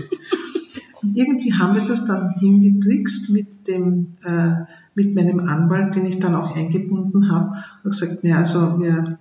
Und 1.02 1.18
irgendwie 1.18 1.54
haben 1.54 1.76
wir 1.76 1.88
das 1.88 2.06
dann 2.06 2.36
hingetrickst 2.40 3.30
mit 3.32 3.68
dem, 3.68 4.16
äh, 4.24 4.66
mit 5.00 5.16
meinem 5.16 5.40
Anwalt, 5.40 5.96
den 5.96 6.06
ich 6.06 6.20
dann 6.20 6.36
auch 6.36 6.56
eingebunden 6.56 7.32
habe, 7.32 7.56
und 7.84 7.92
gesagt, 7.92 8.24
ja, 8.24 8.38
also 8.38 8.60
wir, 8.82 9.18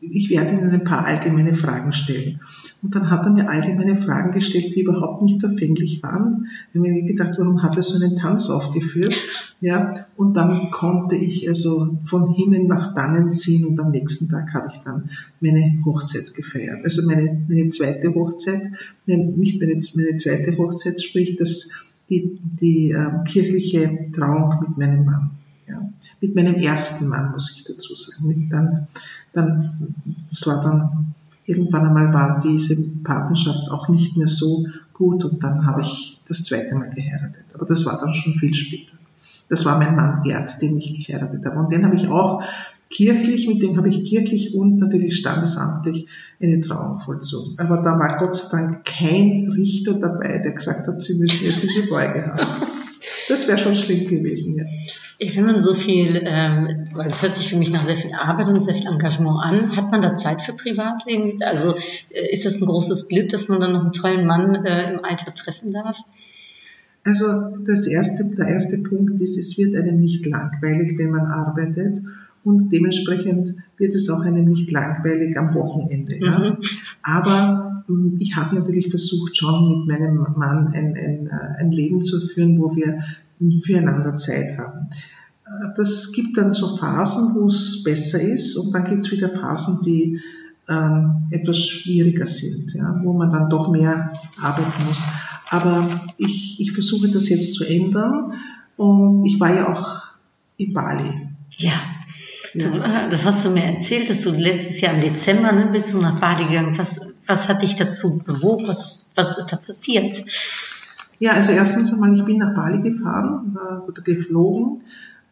ich 0.00 0.30
werde 0.30 0.52
Ihnen 0.52 0.70
ein 0.70 0.84
paar 0.84 1.04
allgemeine 1.04 1.52
Fragen 1.54 1.92
stellen. 1.92 2.40
Und 2.82 2.94
dann 2.96 3.10
hat 3.10 3.24
er 3.26 3.32
mir 3.32 3.48
allgemeine 3.48 3.94
Fragen 3.94 4.32
gestellt, 4.32 4.74
die 4.74 4.82
überhaupt 4.82 5.22
nicht 5.22 5.38
verfänglich 5.38 6.02
waren. 6.02 6.46
Ich 6.46 6.78
habe 6.78 6.80
mir 6.80 7.04
gedacht, 7.04 7.34
warum 7.38 7.62
hat 7.62 7.76
er 7.76 7.82
so 7.82 8.02
einen 8.02 8.16
Tanz 8.16 8.50
aufgeführt? 8.50 9.14
Ja, 9.60 9.94
und 10.16 10.36
dann 10.36 10.70
konnte 10.70 11.14
ich 11.14 11.46
also 11.48 11.98
von 12.04 12.32
hinnen 12.34 12.66
nach 12.66 12.94
dannen 12.94 13.30
ziehen 13.30 13.66
und 13.66 13.78
am 13.78 13.92
nächsten 13.92 14.28
Tag 14.28 14.52
habe 14.54 14.70
ich 14.72 14.80
dann 14.80 15.08
meine 15.40 15.80
Hochzeit 15.84 16.34
gefeiert. 16.34 16.80
Also 16.82 17.06
meine, 17.06 17.44
meine 17.48 17.68
zweite 17.68 18.12
Hochzeit, 18.14 18.62
nicht 19.06 19.60
meine, 19.60 19.78
meine 19.94 20.16
zweite 20.16 20.56
Hochzeit, 20.58 21.00
sprich 21.00 21.36
das, 21.36 21.91
die, 22.12 22.38
die 22.60 22.90
äh, 22.90 23.24
kirchliche 23.24 24.10
Trauung 24.12 24.60
mit 24.60 24.76
meinem 24.76 25.04
Mann. 25.04 25.30
Ja, 25.66 25.80
mit 26.20 26.34
meinem 26.34 26.56
ersten 26.56 27.08
Mann, 27.08 27.32
muss 27.32 27.56
ich 27.56 27.64
dazu 27.64 27.94
sagen. 27.94 28.28
Mit 28.28 28.52
dann, 28.52 28.88
dann, 29.32 29.94
das 30.28 30.46
war 30.46 30.62
dann 30.62 31.14
irgendwann 31.44 31.86
einmal 31.86 32.12
war 32.12 32.40
diese 32.40 33.02
Partnerschaft 33.02 33.70
auch 33.70 33.88
nicht 33.88 34.16
mehr 34.16 34.26
so 34.26 34.66
gut 34.92 35.24
und 35.24 35.42
dann 35.42 35.66
habe 35.66 35.82
ich 35.82 36.20
das 36.28 36.44
zweite 36.44 36.74
Mal 36.76 36.90
geheiratet. 36.90 37.46
Aber 37.54 37.66
das 37.66 37.84
war 37.86 37.98
dann 37.98 38.14
schon 38.14 38.34
viel 38.34 38.54
später. 38.54 38.94
Das 39.48 39.64
war 39.64 39.78
mein 39.78 39.96
Mann 39.96 40.22
Gerd, 40.22 40.60
den 40.62 40.76
ich 40.78 41.06
geheiratet 41.06 41.44
habe. 41.46 41.58
Und 41.58 41.72
den 41.72 41.84
habe 41.84 41.96
ich 41.96 42.08
auch 42.08 42.42
kirchlich, 42.92 43.48
mit 43.48 43.62
dem 43.62 43.76
habe 43.76 43.88
ich 43.88 44.04
kirchlich 44.04 44.54
und 44.54 44.78
natürlich 44.78 45.16
standesamtlich 45.16 46.06
eine 46.40 46.60
Trauung 46.60 47.00
vollzogen. 47.00 47.58
Aber 47.58 47.78
da 47.78 47.98
war 47.98 48.18
Gott 48.18 48.36
sei 48.36 48.56
Dank 48.56 48.84
kein 48.84 49.50
Richter 49.56 49.94
dabei, 49.94 50.40
der 50.44 50.52
gesagt 50.52 50.86
hat, 50.86 51.02
Sie 51.02 51.18
müssen 51.18 51.46
jetzt 51.46 51.64
in 51.64 51.70
die 51.82 51.88
Beuge 51.88 52.26
haben. 52.26 52.66
Das 53.28 53.48
wäre 53.48 53.58
schon 53.58 53.76
schlimm 53.76 54.06
gewesen, 54.06 54.56
ja. 54.56 54.64
Wenn 55.34 55.46
man 55.46 55.62
so 55.62 55.72
viel, 55.72 56.20
ähm, 56.24 56.84
weil 56.94 57.06
es 57.06 57.22
hört 57.22 57.32
sich 57.32 57.48
für 57.48 57.56
mich 57.56 57.70
nach 57.70 57.84
sehr 57.84 57.96
viel 57.96 58.12
Arbeit 58.12 58.48
und 58.48 58.64
sehr 58.64 58.74
viel 58.74 58.88
Engagement 58.88 59.38
an, 59.40 59.76
hat 59.76 59.92
man 59.92 60.02
da 60.02 60.16
Zeit 60.16 60.42
für 60.42 60.52
Privatleben? 60.52 61.40
Also 61.42 61.76
äh, 62.10 62.32
ist 62.32 62.44
das 62.44 62.60
ein 62.60 62.66
großes 62.66 63.08
Glück, 63.08 63.28
dass 63.28 63.48
man 63.48 63.60
dann 63.60 63.72
noch 63.72 63.82
einen 63.82 63.92
tollen 63.92 64.26
Mann 64.26 64.64
äh, 64.64 64.92
im 64.92 65.04
Alter 65.04 65.32
treffen 65.32 65.72
darf? 65.72 65.98
Also 67.04 67.26
das 67.64 67.86
erste, 67.86 68.34
der 68.36 68.48
erste 68.48 68.78
Punkt 68.78 69.20
ist, 69.20 69.36
es 69.36 69.56
wird 69.58 69.76
einem 69.76 70.00
nicht 70.00 70.26
langweilig, 70.26 70.98
wenn 70.98 71.10
man 71.10 71.26
arbeitet 71.26 71.98
und 72.44 72.72
dementsprechend 72.72 73.54
wird 73.78 73.94
es 73.94 74.10
auch 74.10 74.20
einem 74.22 74.46
nicht 74.46 74.70
langweilig 74.70 75.36
am 75.38 75.54
Wochenende. 75.54 76.18
Ja? 76.18 76.38
Mhm. 76.38 76.56
Aber 77.02 77.84
mh, 77.86 78.16
ich 78.18 78.36
habe 78.36 78.54
natürlich 78.56 78.90
versucht, 78.90 79.36
schon 79.36 79.68
mit 79.68 79.86
meinem 79.88 80.16
Mann 80.36 80.68
ein, 80.68 80.94
ein, 80.96 81.26
äh, 81.26 81.60
ein 81.62 81.72
Leben 81.72 82.02
zu 82.02 82.20
führen, 82.20 82.58
wo 82.58 82.74
wir 82.74 82.98
füreinander 83.64 84.16
Zeit 84.16 84.58
haben. 84.58 84.88
Äh, 85.46 85.74
Das 85.76 86.12
gibt 86.12 86.36
dann 86.36 86.52
so 86.52 86.76
Phasen, 86.76 87.34
wo 87.36 87.48
es 87.48 87.82
besser 87.84 88.20
ist 88.20 88.56
und 88.56 88.72
dann 88.72 88.84
gibt 88.84 89.04
es 89.04 89.12
wieder 89.12 89.28
Phasen, 89.28 89.78
die 89.84 90.20
ähm, 90.68 91.26
etwas 91.30 91.58
schwieriger 91.58 92.26
sind, 92.26 92.72
ja, 92.74 93.00
wo 93.02 93.12
man 93.12 93.30
dann 93.30 93.50
doch 93.50 93.70
mehr 93.70 94.12
arbeiten 94.40 94.86
muss. 94.86 95.02
Aber 95.50 95.88
ich, 96.18 96.60
ich 96.60 96.72
versuche 96.72 97.08
das 97.10 97.28
jetzt 97.28 97.54
zu 97.54 97.64
ändern 97.64 98.32
und 98.76 99.26
ich 99.26 99.38
war 99.38 99.54
ja 99.54 99.68
auch 99.72 100.02
in 100.56 100.72
Bali. 100.72 101.10
Ja. 101.58 101.72
Du, 102.54 102.68
das 103.10 103.24
hast 103.24 103.44
du 103.46 103.50
mir 103.50 103.64
erzählt, 103.64 104.10
dass 104.10 104.22
du 104.22 104.30
letztes 104.30 104.80
Jahr 104.80 104.94
im 104.94 105.00
Dezember 105.00 105.52
ne, 105.52 105.70
bist 105.72 105.94
du 105.94 105.98
nach 105.98 106.18
Bali 106.20 106.44
gegangen. 106.44 106.76
Was, 106.76 107.14
was 107.26 107.48
hat 107.48 107.62
dich 107.62 107.76
dazu 107.76 108.22
bewogen? 108.24 108.68
Was, 108.68 109.08
was 109.14 109.38
ist 109.38 109.52
da 109.52 109.56
passiert? 109.56 110.22
Ja, 111.18 111.32
also 111.32 111.52
erstens 111.52 111.92
einmal, 111.92 112.14
ich 112.14 112.24
bin 112.24 112.38
nach 112.38 112.54
Bali 112.54 112.82
gefahren 112.82 113.56
äh, 113.56 113.88
oder 113.88 114.02
geflogen, 114.02 114.82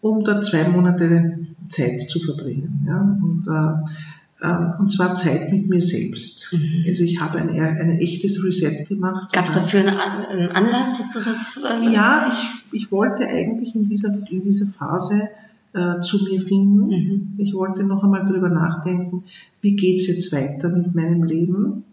um 0.00 0.24
da 0.24 0.40
zwei 0.40 0.68
Monate 0.68 1.46
Zeit 1.68 2.00
zu 2.00 2.20
verbringen. 2.20 2.86
Ja? 2.86 3.18
Und, 3.20 3.46
äh, 3.48 4.46
äh, 4.46 4.78
und 4.78 4.90
zwar 4.90 5.14
Zeit 5.14 5.52
mit 5.52 5.68
mir 5.68 5.82
selbst. 5.82 6.54
Also 6.86 7.04
ich 7.04 7.20
habe 7.20 7.38
ein, 7.38 7.50
ein 7.50 7.98
echtes 7.98 8.42
Reset 8.44 8.86
gemacht. 8.88 9.32
Gab 9.32 9.44
es 9.44 9.54
dafür 9.54 9.80
einen 9.80 10.50
Anlass, 10.52 10.96
dass 10.96 11.12
du 11.12 11.20
das? 11.20 11.58
Äh, 11.58 11.92
Ja, 11.92 12.32
ich, 12.32 12.80
ich 12.80 12.92
wollte 12.92 13.26
eigentlich 13.26 13.74
in 13.74 13.82
dieser, 13.82 14.08
in 14.30 14.42
dieser 14.42 14.66
Phase 14.66 15.28
äh, 15.72 16.00
zu 16.00 16.24
mir 16.24 16.40
finden. 16.40 16.86
Mhm. 16.86 17.34
Ich 17.36 17.54
wollte 17.54 17.84
noch 17.84 18.02
einmal 18.02 18.24
darüber 18.26 18.50
nachdenken, 18.50 19.24
wie 19.60 19.76
geht's 19.76 20.06
jetzt 20.08 20.32
weiter 20.32 20.70
mit 20.70 20.94
meinem 20.94 21.22
Leben. 21.22 21.84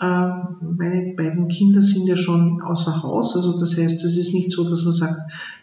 Ähm, 0.00 0.76
meine 0.78 1.14
beiden 1.14 1.48
Kinder 1.48 1.80
sind 1.80 2.08
ja 2.08 2.16
schon 2.16 2.60
außer 2.60 3.02
Haus, 3.04 3.36
also 3.36 3.60
das 3.60 3.78
heißt, 3.78 4.04
es 4.04 4.16
ist 4.16 4.34
nicht 4.34 4.50
so, 4.50 4.68
dass 4.68 4.82
man 4.82 4.92
sagt, 4.92 5.14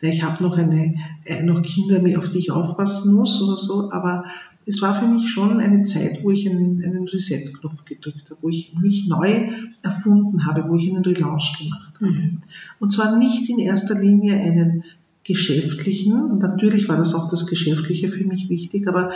na, 0.02 0.10
ich 0.10 0.24
habe 0.24 0.42
noch 0.42 0.56
eine, 0.56 0.96
äh, 1.26 1.44
noch 1.44 1.62
Kinder, 1.62 2.02
auf 2.18 2.30
die 2.30 2.38
ich 2.38 2.52
aufpassen 2.52 3.16
muss 3.16 3.42
oder 3.42 3.58
so, 3.58 3.92
aber 3.92 4.24
es 4.66 4.82
war 4.82 4.94
für 4.94 5.08
mich 5.08 5.32
schon 5.32 5.60
eine 5.60 5.82
Zeit, 5.82 6.24
wo 6.24 6.32
ich 6.32 6.48
einen, 6.48 6.82
einen 6.84 7.08
Reset-Knopf 7.08 7.86
gedrückt 7.86 8.30
habe, 8.30 8.40
wo 8.42 8.50
ich 8.50 8.74
mich 8.80 9.08
neu 9.08 9.50
erfunden 9.82 10.46
habe, 10.46 10.70
wo 10.70 10.76
ich 10.76 10.88
einen 10.88 11.04
Relaunch 11.04 11.58
gemacht 11.58 11.96
habe. 12.00 12.12
Mhm. 12.12 12.42
Und 12.80 12.92
zwar 12.92 13.18
nicht 13.18 13.50
in 13.50 13.60
erster 13.60 14.00
Linie 14.00 14.36
einen 14.36 14.84
geschäftlichen, 15.30 16.14
und 16.32 16.40
natürlich 16.40 16.90
war 16.90 16.98
das 16.98 17.14
auch 17.14 17.30
das 17.30 17.46
Geschäftliche 17.46 18.10
für 18.10 18.26
mich 18.26 18.50
wichtig, 18.50 18.88
aber 18.88 19.12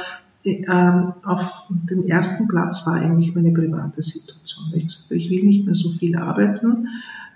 äh, 0.46 0.64
ähm, 0.72 1.14
auf 1.24 1.66
dem 1.70 2.04
ersten 2.04 2.48
Platz 2.48 2.86
war 2.86 2.94
eigentlich 2.94 3.34
meine 3.34 3.52
private 3.52 4.02
Situation. 4.02 4.74
Ich 4.76 4.96
ich 5.10 5.30
will 5.32 5.44
nicht 5.44 5.66
mehr 5.66 5.74
so 5.74 5.90
viel 5.90 6.16
arbeiten, 6.16 6.88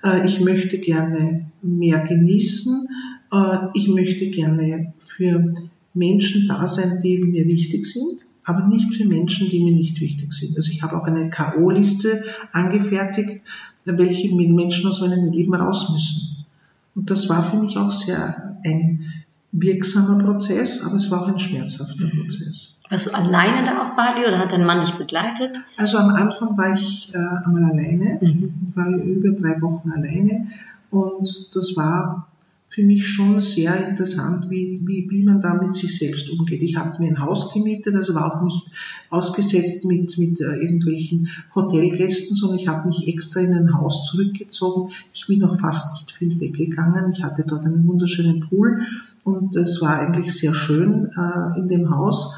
äh, 0.04 0.28
ich 0.28 0.42
möchte 0.42 0.78
gerne 0.78 1.50
mehr 1.64 2.06
genießen, 2.06 2.88
äh, 3.34 3.58
ich 3.74 3.88
möchte 3.88 4.30
gerne 4.30 4.94
für 5.00 5.56
Menschen 5.96 6.48
da 6.48 6.68
sein, 6.68 7.02
die 7.04 7.18
mir 7.18 7.48
wichtig 7.48 7.84
sind, 7.88 8.28
aber 8.44 8.68
nicht 8.68 8.94
für 8.94 9.06
Menschen, 9.06 9.50
die 9.50 9.64
mir 9.64 9.74
nicht 9.74 10.00
wichtig 10.02 10.32
sind. 10.34 10.56
Also 10.56 10.72
ich 10.72 10.84
habe 10.84 11.02
auch 11.02 11.06
eine 11.06 11.32
K.O.-Liste 11.32 12.22
angefertigt, 12.52 13.42
welche 13.86 14.36
Menschen 14.36 14.88
aus 14.88 15.02
meinem 15.02 15.32
Leben 15.32 15.56
raus 15.56 15.90
müssen. 15.92 16.46
Und 16.94 17.10
das 17.10 17.30
war 17.30 17.44
für 17.44 17.58
mich 17.58 17.78
auch 17.78 17.92
sehr 17.92 18.47
ein 18.68 19.14
wirksamer 19.52 20.24
Prozess, 20.24 20.86
aber 20.86 20.96
es 20.96 21.10
war 21.10 21.24
auch 21.24 21.28
ein 21.28 21.40
schmerzhafter 21.40 22.08
Prozess. 22.10 22.80
Warst 22.90 23.08
du 23.08 23.16
alleine 23.16 23.66
da 23.66 23.82
auf 23.82 23.96
Bali 23.96 24.26
oder 24.26 24.40
hat 24.40 24.52
dein 24.52 24.66
Mann 24.66 24.82
dich 24.82 24.94
begleitet? 24.94 25.60
Also 25.78 25.98
am 25.98 26.10
Anfang 26.10 26.58
war 26.58 26.74
ich 26.74 27.12
äh, 27.14 27.18
einmal 27.18 27.72
alleine. 27.72 28.20
Mhm. 28.22 28.54
Ich 28.70 28.76
war 28.76 28.88
über 28.88 29.32
drei 29.32 29.62
Wochen 29.62 29.92
alleine 29.92 30.48
und 30.90 31.56
das 31.56 31.76
war 31.76 32.28
für 32.70 32.84
mich 32.84 33.08
schon 33.08 33.40
sehr 33.40 33.90
interessant, 33.90 34.50
wie, 34.50 34.82
wie, 34.84 35.08
wie 35.10 35.24
man 35.24 35.42
da 35.42 35.56
mit 35.56 35.74
sich 35.74 35.98
selbst 35.98 36.30
umgeht. 36.30 36.62
Ich 36.62 36.76
habe 36.76 37.02
mir 37.02 37.10
ein 37.10 37.22
Haus 37.22 37.54
gemietet, 37.54 37.96
also 37.96 38.14
war 38.14 38.36
auch 38.36 38.44
nicht 38.44 38.68
ausgesetzt 39.10 39.86
mit, 39.86 40.18
mit 40.18 40.42
äh, 40.42 40.62
irgendwelchen 40.62 41.30
Hotelgästen, 41.56 42.36
sondern 42.36 42.60
ich 42.60 42.68
habe 42.68 42.88
mich 42.88 43.08
extra 43.08 43.40
in 43.40 43.54
ein 43.54 43.74
Haus 43.74 44.06
zurückgezogen. 44.06 44.92
Ich 45.14 45.26
bin 45.28 45.44
auch 45.44 45.58
fast 45.58 45.94
nicht 45.94 46.12
viel 46.12 46.40
weggegangen. 46.40 47.12
Ich 47.12 47.24
hatte 47.24 47.46
dort 47.48 47.66
einen 47.66 47.88
wunderschönen 47.88 48.48
Pool 48.50 48.82
und 49.24 49.56
es 49.56 49.82
war 49.82 50.00
eigentlich 50.00 50.34
sehr 50.34 50.54
schön 50.54 51.06
äh, 51.06 51.60
in 51.60 51.70
dem 51.70 51.90
Haus, 51.90 52.36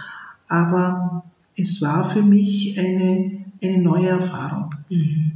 aber 0.48 1.24
es 1.58 1.82
war 1.82 2.08
für 2.08 2.24
mich 2.24 2.80
eine, 2.80 3.46
eine 3.62 3.82
neue 3.82 4.10
Erfahrung. 4.10 4.76
Mhm. 4.90 5.29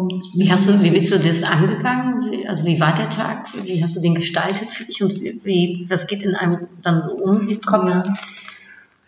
Und 0.00 0.24
Wie, 0.34 0.50
hast 0.50 0.68
du, 0.68 0.82
wie 0.82 0.90
bist 0.90 1.12
du 1.12 1.18
das 1.18 1.42
angegangen? 1.42 2.30
Wie, 2.30 2.46
also 2.48 2.64
wie 2.66 2.78
war 2.80 2.94
der 2.94 3.08
Tag? 3.08 3.46
Wie 3.64 3.82
hast 3.82 3.96
du 3.96 4.00
den 4.00 4.14
gestaltet 4.14 4.68
für 4.68 4.84
dich 4.84 5.02
und 5.02 5.20
wie, 5.20 5.40
wie 5.44 5.86
was 5.88 6.06
geht 6.06 6.22
in 6.22 6.34
einem 6.34 6.66
dann 6.82 7.00
so 7.02 7.12
um 7.12 7.48
im 7.48 7.60
Kopf? 7.60 7.88
Ja, 7.88 8.04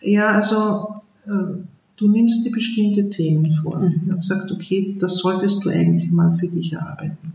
ja 0.01 0.27
also 0.31 1.01
äh, 1.25 1.63
du 1.97 2.07
nimmst 2.07 2.45
dir 2.45 2.51
bestimmte 2.51 3.09
Themen 3.09 3.51
vor 3.51 3.79
Mhm. 3.79 4.09
und 4.11 4.23
sagst, 4.23 4.51
okay, 4.51 4.97
das 4.99 5.17
solltest 5.17 5.65
du 5.65 5.69
eigentlich 5.69 6.11
mal 6.11 6.31
für 6.33 6.47
dich 6.47 6.73
erarbeiten 6.73 7.33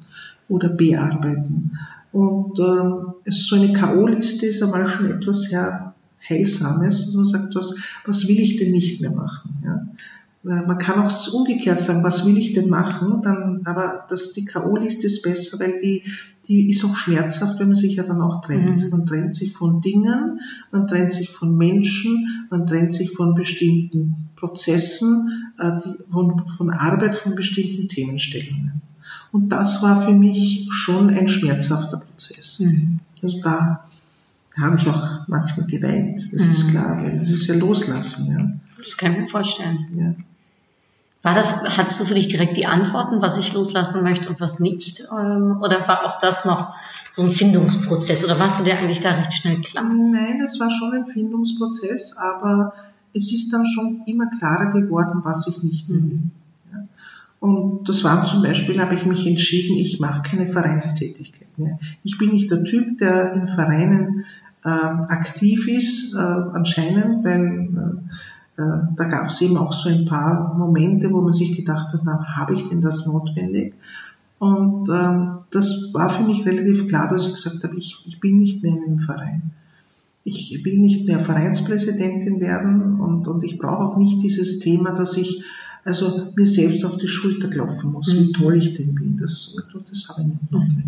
oder 0.49 0.69
bearbeiten. 0.69 1.79
Und 2.13 2.59
äh, 2.59 3.29
es- 3.29 3.47
so 3.47 3.57
eine 3.57 3.73
K.O.-Liste 3.73 4.45
ist 4.47 4.63
einmal 4.63 4.87
schon 4.87 5.11
etwas 5.11 5.43
sehr 5.45 5.95
Heilsames, 6.29 7.07
dass 7.07 7.15
man 7.15 7.25
sagt, 7.25 7.55
was, 7.55 7.75
was 8.05 8.29
will 8.29 8.39
ich 8.39 8.57
denn 8.59 8.71
nicht 8.71 9.01
mehr 9.01 9.11
machen? 9.11 9.57
Ja? 9.65 9.87
Weil 10.45 10.67
Man 10.67 10.79
kann 10.79 10.99
auch 11.01 11.35
umgekehrt 11.35 11.81
sagen, 11.81 12.03
was 12.03 12.27
will 12.27 12.37
ich 12.37 12.53
denn 12.53 12.69
machen? 12.69 13.21
Dann, 13.23 13.63
aber 13.65 14.07
das, 14.09 14.33
die 14.33 14.45
K.O.-Liste 14.45 15.05
ist 15.07 15.23
besser, 15.23 15.61
weil 15.61 15.79
die, 15.81 16.03
die 16.49 16.69
ist 16.69 16.85
auch 16.85 16.97
schmerzhaft, 16.97 17.61
wenn 17.61 17.69
man 17.69 17.77
sich 17.77 17.95
ja 17.95 18.03
dann 18.03 18.21
auch 18.21 18.41
trennt. 18.41 18.83
Mhm. 18.83 18.91
Man 18.91 19.07
trennt 19.07 19.35
sich 19.37 19.53
von 19.53 19.81
Dingen, 19.81 20.41
man 20.73 20.89
trennt 20.89 21.13
sich 21.13 21.31
von 21.31 21.57
Menschen, 21.57 22.27
man 22.51 22.67
trennt 22.67 22.93
sich 22.93 23.11
von 23.13 23.37
bestimmten 23.37 24.31
Prozessen, 24.35 25.53
äh, 25.59 25.79
von, 26.11 26.43
von 26.57 26.71
Arbeit, 26.71 27.15
von 27.15 27.37
bestimmten 27.37 27.87
Themenstellungen. 27.87 28.83
Und 29.31 29.51
das 29.51 29.83
war 29.83 30.01
für 30.03 30.13
mich 30.13 30.69
schon 30.73 31.09
ein 31.11 31.29
schmerzhafter 31.29 31.99
Prozess. 31.99 32.59
Mhm. 32.59 32.99
Also 33.23 33.41
da 33.41 33.85
habe 34.61 34.77
ich 34.77 34.87
auch 34.89 35.29
manchmal 35.29 35.67
geweint, 35.67 36.19
das 36.19 36.33
ist 36.33 36.67
Mhm. 36.67 36.71
klar, 36.71 37.03
weil 37.03 37.17
das 37.17 37.31
ist 37.31 37.47
ja 37.47 37.55
loslassen. 37.55 38.61
Das 38.85 38.97
kann 38.97 39.13
ich 39.13 39.19
mir 39.21 39.27
vorstellen. 39.29 39.87
Ja. 39.95 40.15
War 41.23 41.35
das, 41.35 41.63
hattest 41.63 42.01
du 42.01 42.05
für 42.05 42.15
dich 42.15 42.27
direkt 42.27 42.57
die 42.57 42.67
Antworten, 42.67 43.23
was 43.23 43.39
ich 43.39 43.53
loslassen 43.53 44.03
möchte 44.03 44.29
und 44.29 44.41
was 44.41 44.59
nicht? 44.59 45.01
Ähm, 45.01 45.59
Oder 45.63 45.87
war 45.87 46.05
auch 46.05 46.19
das 46.19 46.45
noch 46.45 46.75
so 47.13 47.23
ein 47.23 47.31
Findungsprozess? 47.31 48.25
Oder 48.25 48.41
warst 48.41 48.59
du 48.59 48.65
dir 48.65 48.77
eigentlich 48.77 49.01
da 49.01 49.13
recht 49.13 49.33
schnell 49.33 49.61
klar? 49.61 49.85
Nein, 49.85 50.41
es 50.45 50.59
war 50.59 50.71
schon 50.71 50.93
ein 50.93 51.07
Findungsprozess, 51.07 52.17
aber 52.17 52.73
es 53.15 53.33
ist 53.33 53.53
dann 53.53 53.67
schon 53.67 54.03
immer 54.07 54.27
klarer 54.39 54.73
geworden, 54.73 55.21
was 55.23 55.47
ich 55.47 55.63
nicht 55.63 55.89
mehr 55.89 56.03
will. 56.03 56.23
Ja. 56.73 56.89
Und 57.39 57.89
das 57.89 58.03
war 58.03 58.25
zum 58.25 58.43
Beispiel, 58.43 58.81
habe 58.81 58.95
ich 58.95 59.07
mich 59.07 59.25
entschieden, 59.27 59.77
ich 59.77 60.01
mache 60.01 60.23
keine 60.23 60.47
Vereinstätigkeit 60.47 61.57
mehr. 61.57 61.79
Ich 62.03 62.19
bin 62.19 62.31
nicht 62.31 62.51
der 62.51 62.65
Typ, 62.65 62.99
der 62.99 63.35
in 63.35 63.47
Vereinen 63.47 64.25
ähm, 64.65 65.07
aktiv 65.09 65.69
ist, 65.69 66.15
äh, 66.15 66.19
anscheinend, 66.19 67.25
weil 67.25 67.41
äh, 67.41 67.81
äh, 67.81 68.01
da 68.57 69.05
gab 69.05 69.31
es 69.31 69.41
eben 69.41 69.57
auch 69.57 69.73
so 69.73 69.89
ein 69.89 70.05
paar 70.05 70.55
Momente, 70.57 71.11
wo 71.11 71.23
man 71.23 71.33
sich 71.33 71.57
gedacht 71.57 71.93
hat, 71.93 72.03
na, 72.05 72.25
habe 72.37 72.55
ich 72.55 72.69
denn 72.69 72.81
das 72.81 73.07
notwendig? 73.07 73.75
Und 74.39 74.89
ähm, 74.91 75.39
das 75.51 75.95
war 75.95 76.11
für 76.11 76.25
mich 76.25 76.45
relativ 76.45 76.89
klar, 76.89 77.09
dass 77.09 77.27
ich 77.29 77.35
gesagt 77.35 77.63
habe, 77.65 77.77
ich, 77.77 78.03
ich 78.07 78.21
bin 78.21 78.39
nicht 78.39 78.63
mehr 78.63 78.73
in 78.77 78.85
einem 78.85 78.99
Verein. 78.99 79.53
Ich 80.25 80.65
will 80.65 80.79
nicht 80.79 81.07
mehr 81.07 81.19
Vereinspräsidentin 81.19 82.41
werden 82.41 83.01
und, 83.01 83.27
und 83.27 83.43
ich 83.45 83.59
brauche 83.59 83.85
auch 83.85 83.97
nicht 83.97 84.23
dieses 84.23 84.61
Thema, 84.61 84.93
dass 84.93 85.17
ich 85.17 85.45
also 85.85 86.29
mir 86.37 86.47
selbst 86.47 86.85
auf 86.85 86.97
die 86.97 87.09
Schulter 87.09 87.49
klopfen 87.49 87.93
muss, 87.93 88.15
wie 88.15 88.29
Mhm. 88.29 88.33
toll 88.33 88.57
ich 88.57 88.75
denn 88.75 88.95
bin. 88.95 89.17
Das, 89.17 89.57
das 89.89 90.09
habe 90.09 90.23
ich 90.23 90.27
nicht 90.29 90.53
notwendig. 90.53 90.85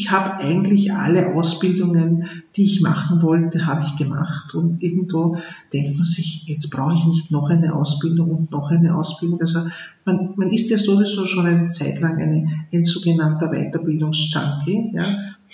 Ich 0.00 0.10
habe 0.10 0.38
eigentlich 0.42 0.92
alle 0.92 1.34
Ausbildungen, 1.34 2.24
die 2.56 2.64
ich 2.64 2.80
machen 2.80 3.20
wollte, 3.22 3.66
habe 3.66 3.84
ich 3.84 3.96
gemacht. 3.96 4.54
Und 4.54 4.82
irgendwo 4.82 5.36
denkt 5.74 5.96
man 5.96 6.04
sich, 6.04 6.46
jetzt 6.46 6.70
brauche 6.70 6.94
ich 6.94 7.04
nicht 7.04 7.30
noch 7.30 7.50
eine 7.50 7.74
Ausbildung 7.74 8.30
und 8.30 8.50
noch 8.50 8.70
eine 8.70 8.96
Ausbildung. 8.96 9.40
Also 9.40 9.60
man, 10.06 10.32
man 10.36 10.48
ist 10.48 10.70
ja 10.70 10.78
sowieso 10.78 11.26
schon 11.26 11.44
eine 11.44 11.70
Zeit 11.70 12.00
lang 12.00 12.16
eine, 12.16 12.48
ein 12.72 12.84
sogenannter 12.84 13.50
Weiterbildungsjunkie. 13.50 14.92
Ja? 14.94 15.04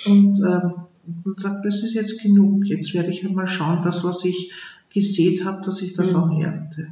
Und 0.07 0.39
ähm, 0.41 0.73
und 1.25 1.41
sagt, 1.41 1.65
das 1.65 1.83
ist 1.85 1.95
jetzt 1.95 2.21
genug, 2.23 2.67
jetzt 2.67 2.93
werde 2.95 3.11
ich 3.11 3.25
einmal 3.25 3.47
schauen, 3.47 3.81
das, 3.85 4.03
was 4.03 4.25
ich 4.25 4.53
gesät 4.93 5.45
habe, 5.45 5.63
dass 5.65 5.83
ich 5.83 5.95
das 5.95 6.13
Mhm. 6.13 6.19
auch 6.19 6.41
ernte. 6.41 6.89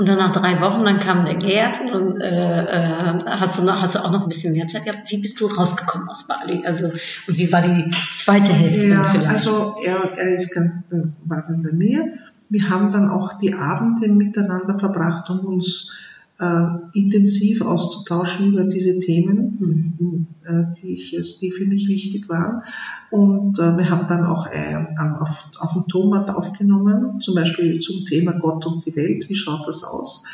Und 0.00 0.08
dann 0.08 0.16
nach 0.16 0.32
drei 0.32 0.58
Wochen, 0.62 0.82
dann 0.82 0.98
kam 0.98 1.26
der 1.26 1.34
Gerd 1.34 1.78
und 1.78 1.92
dann 1.92 2.20
äh, 2.22 2.62
äh, 2.62 3.18
hast, 3.26 3.58
du 3.58 3.64
noch, 3.64 3.82
hast 3.82 3.96
du 3.96 3.98
auch 3.98 4.10
noch 4.10 4.22
ein 4.22 4.30
bisschen 4.30 4.54
mehr 4.54 4.66
Zeit 4.66 4.86
gehabt. 4.86 5.10
Wie 5.10 5.18
bist 5.18 5.38
du 5.38 5.46
rausgekommen 5.46 6.08
aus 6.08 6.26
Bali? 6.26 6.64
Also, 6.64 6.86
und 6.86 7.36
wie 7.36 7.52
war 7.52 7.60
die 7.60 7.90
zweite 8.16 8.50
Hälfte 8.50 8.86
Ja, 8.86 9.04
vielleicht? 9.04 9.28
also 9.28 9.74
er, 9.84 9.98
er 10.16 10.36
ist 10.36 10.54
ganz, 10.54 10.72
äh, 10.90 11.06
war 11.26 11.44
dann 11.46 11.62
bei 11.62 11.72
mir. 11.72 12.14
Wir 12.48 12.70
haben 12.70 12.90
dann 12.90 13.10
auch 13.10 13.34
die 13.36 13.52
Abende 13.52 14.08
miteinander 14.08 14.78
verbracht, 14.78 15.28
um 15.28 15.40
uns 15.40 15.92
äh, 16.40 16.66
intensiv 16.94 17.60
auszutauschen 17.60 18.52
über 18.52 18.64
diese 18.64 18.98
Themen, 18.98 20.26
äh, 20.42 20.72
die, 20.80 20.94
ich, 20.94 21.14
die 21.40 21.50
für 21.50 21.66
mich 21.66 21.86
wichtig 21.86 22.30
waren. 22.30 22.62
Und 23.10 23.58
äh, 23.58 23.76
wir 23.76 23.90
haben 23.90 24.06
dann 24.06 24.24
auch 24.24 24.46
äh, 24.46 24.86
auf, 25.20 25.50
auf 25.58 25.74
dem 25.74 25.86
Tonband 25.86 26.30
aufgenommen, 26.30 27.20
zum 27.20 27.34
Beispiel 27.34 27.78
zum 27.80 28.06
Thema 28.06 28.38
Gott 28.38 28.64
und 28.66 28.86
die 28.86 28.96
Welt, 28.96 29.28
wie 29.28 29.34
schaut 29.34 29.66
das 29.66 29.84
aus? 29.84 30.24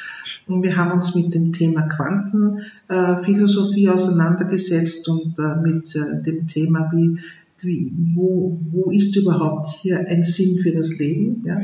Und 0.46 0.62
wir 0.62 0.76
haben 0.76 0.92
uns 0.92 1.16
mit 1.16 1.34
dem 1.34 1.52
Thema 1.52 1.88
Quantenphilosophie 1.88 3.88
auseinandergesetzt 3.88 5.08
und 5.08 5.36
äh, 5.40 5.56
mit 5.60 5.92
äh, 5.96 6.22
dem 6.22 6.46
Thema, 6.46 6.88
wie, 6.94 7.18
wie, 7.58 7.92
wo, 8.14 8.60
wo 8.70 8.92
ist 8.92 9.16
überhaupt 9.16 9.66
hier 9.80 10.06
ein 10.06 10.22
Sinn 10.22 10.58
für 10.62 10.70
das 10.70 10.98
Leben? 10.98 11.42
Ja? 11.44 11.58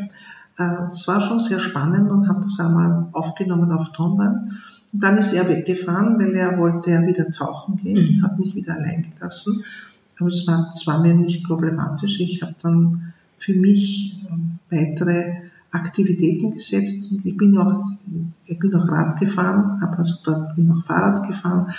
Äh, 0.58 0.76
Das 0.88 1.06
war 1.08 1.20
schon 1.20 1.40
sehr 1.40 1.58
spannend 1.60 2.10
und 2.10 2.28
habe 2.28 2.42
das 2.42 2.58
einmal 2.60 3.08
aufgenommen 3.12 3.72
auf 3.72 3.92
Tonband. 3.92 4.52
Und 4.92 5.02
dann 5.02 5.16
ist 5.16 5.32
er 5.32 5.48
weggefahren, 5.48 6.18
weil 6.18 6.34
er 6.34 6.58
wollte 6.58 6.90
ja 6.90 7.06
wieder 7.06 7.30
tauchen 7.30 7.76
gehen, 7.76 8.18
Mhm. 8.18 8.22
hat 8.22 8.38
mich 8.38 8.54
wieder 8.54 8.74
allein 8.74 9.12
gelassen. 9.14 9.64
Aber 10.20 10.28
es 10.28 10.46
war, 10.46 10.68
es 10.72 10.86
war 10.86 11.00
mir 11.00 11.14
nicht 11.14 11.44
problematisch. 11.44 12.20
Ich 12.20 12.42
habe 12.42 12.54
dann 12.62 13.12
für 13.38 13.54
mich 13.54 14.22
ähm, 14.30 14.58
weitere 14.70 15.32
Aktivitäten 15.70 16.50
gesetzt. 16.50 17.10
Ich 17.24 17.36
bin 17.36 17.56
auch, 17.56 17.82
ich 18.44 18.58
bin 18.58 18.74
auch 18.74 18.86
Rad 18.88 19.18
gefahren, 19.18 19.80
habe 19.80 19.96
also 19.98 20.16
dort 20.24 20.54
bin 20.54 20.70
auch 20.70 20.82
Fahrrad 20.82 21.26
gefahren, 21.26 21.72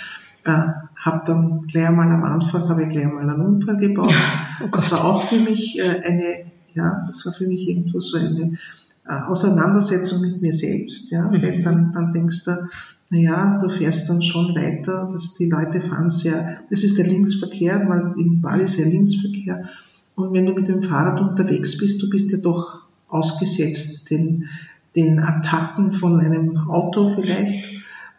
äh, 0.44 0.50
habe 0.96 1.22
dann 1.24 1.60
gleich 1.60 1.90
mal 1.90 2.10
am 2.10 2.24
Anfang 2.24 2.68
habe 2.68 2.82
ich 2.82 2.88
gleich 2.88 3.06
mal 3.06 3.22
einen 3.30 3.40
Unfall 3.40 3.76
gebaut. 3.76 4.12
Oh 4.62 4.66
das 4.72 4.90
war 4.90 5.04
auch 5.04 5.22
für 5.22 5.38
mich 5.38 5.78
äh, 5.78 6.02
eine, 6.04 6.50
ja, 6.74 7.04
das 7.06 7.24
war 7.26 7.32
für 7.32 7.46
mich 7.46 7.68
irgendwo 7.68 8.00
so 8.00 8.18
eine 8.18 8.54
äh, 9.06 9.20
Auseinandersetzung 9.26 10.20
mit 10.22 10.42
mir 10.42 10.52
selbst, 10.52 11.10
ja, 11.10 11.28
Mhm. 11.28 11.42
weil 11.42 11.62
dann, 11.62 11.92
dann 11.92 12.12
denkst 12.12 12.44
du, 12.44 12.50
na 13.10 13.18
ja, 13.18 13.58
du 13.58 13.68
fährst 13.68 14.08
dann 14.08 14.22
schon 14.22 14.54
weiter, 14.54 15.08
dass 15.12 15.34
die 15.34 15.48
Leute 15.50 15.80
fahren 15.80 16.10
sehr, 16.10 16.58
das 16.70 16.82
ist 16.84 16.98
der 16.98 17.06
Linksverkehr, 17.06 17.86
weil 17.88 18.14
in 18.18 18.40
Bali 18.40 18.64
ist 18.64 18.78
ja 18.78 18.86
Linksverkehr. 18.86 19.68
Und 20.16 20.32
wenn 20.32 20.46
du 20.46 20.52
mit 20.52 20.68
dem 20.68 20.82
Fahrrad 20.82 21.20
unterwegs 21.20 21.76
bist, 21.78 22.02
du 22.02 22.08
bist 22.08 22.30
ja 22.30 22.38
doch 22.38 22.82
ausgesetzt 23.08 24.10
den, 24.10 24.46
den 24.96 25.18
Attacken 25.18 25.90
von 25.90 26.18
einem 26.20 26.56
Auto 26.68 27.08
vielleicht. 27.08 27.73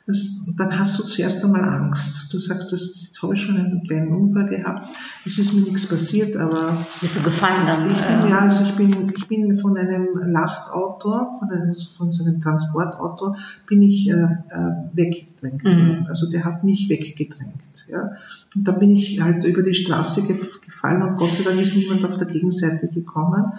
Das, 0.07 0.51
dann 0.57 0.77
hast 0.77 0.99
du 0.99 1.03
zuerst 1.03 1.43
einmal 1.43 1.63
Angst. 1.63 2.31
Du 2.31 2.37
sagst, 2.37 2.71
das, 2.71 3.01
jetzt 3.01 3.23
habe 3.23 3.33
ich 3.33 3.41
schon 3.41 3.57
einen 3.57 3.83
kleinen 3.83 4.15
Unfall 4.15 4.47
gehabt. 4.47 4.95
Es 5.25 5.39
ist 5.39 5.53
mir 5.53 5.61
nichts 5.61 5.87
passiert, 5.87 6.37
aber 6.37 6.85
Bist 7.01 7.17
du 7.17 7.23
gefallen 7.23 7.65
dann? 7.65 7.89
ich 7.89 7.95
bin, 7.95 8.03
äh, 8.03 8.29
ja, 8.29 8.39
also 8.39 8.65
ich 8.65 8.75
bin, 8.75 9.11
ich 9.15 9.27
bin 9.27 9.57
von 9.57 9.75
einem 9.75 10.09
Lastauto, 10.31 11.33
von, 11.39 11.49
einem, 11.49 11.73
von 11.73 12.11
so 12.11 12.23
einem 12.23 12.39
Transportauto, 12.39 13.35
bin 13.67 13.81
ich 13.81 14.07
äh, 14.09 14.13
äh, 14.13 14.71
weggedrängt 14.93 15.63
Mhm. 15.63 16.05
Also 16.07 16.31
der 16.31 16.43
hat 16.43 16.63
mich 16.63 16.89
weggedrängt. 16.89 17.87
Ja. 17.89 18.11
Und 18.55 18.67
da 18.67 18.71
bin 18.71 18.91
ich 18.91 19.21
halt 19.21 19.43
über 19.43 19.61
die 19.61 19.75
Straße 19.75 20.27
gef 20.27 20.61
gefallen 20.61 21.03
und 21.03 21.15
Gott 21.15 21.29
sei 21.29 21.43
Dank 21.43 21.61
ist 21.61 21.77
niemand 21.77 22.03
auf 22.05 22.17
der 22.17 22.27
Gegenseite 22.27 22.87
gekommen. 22.87 23.53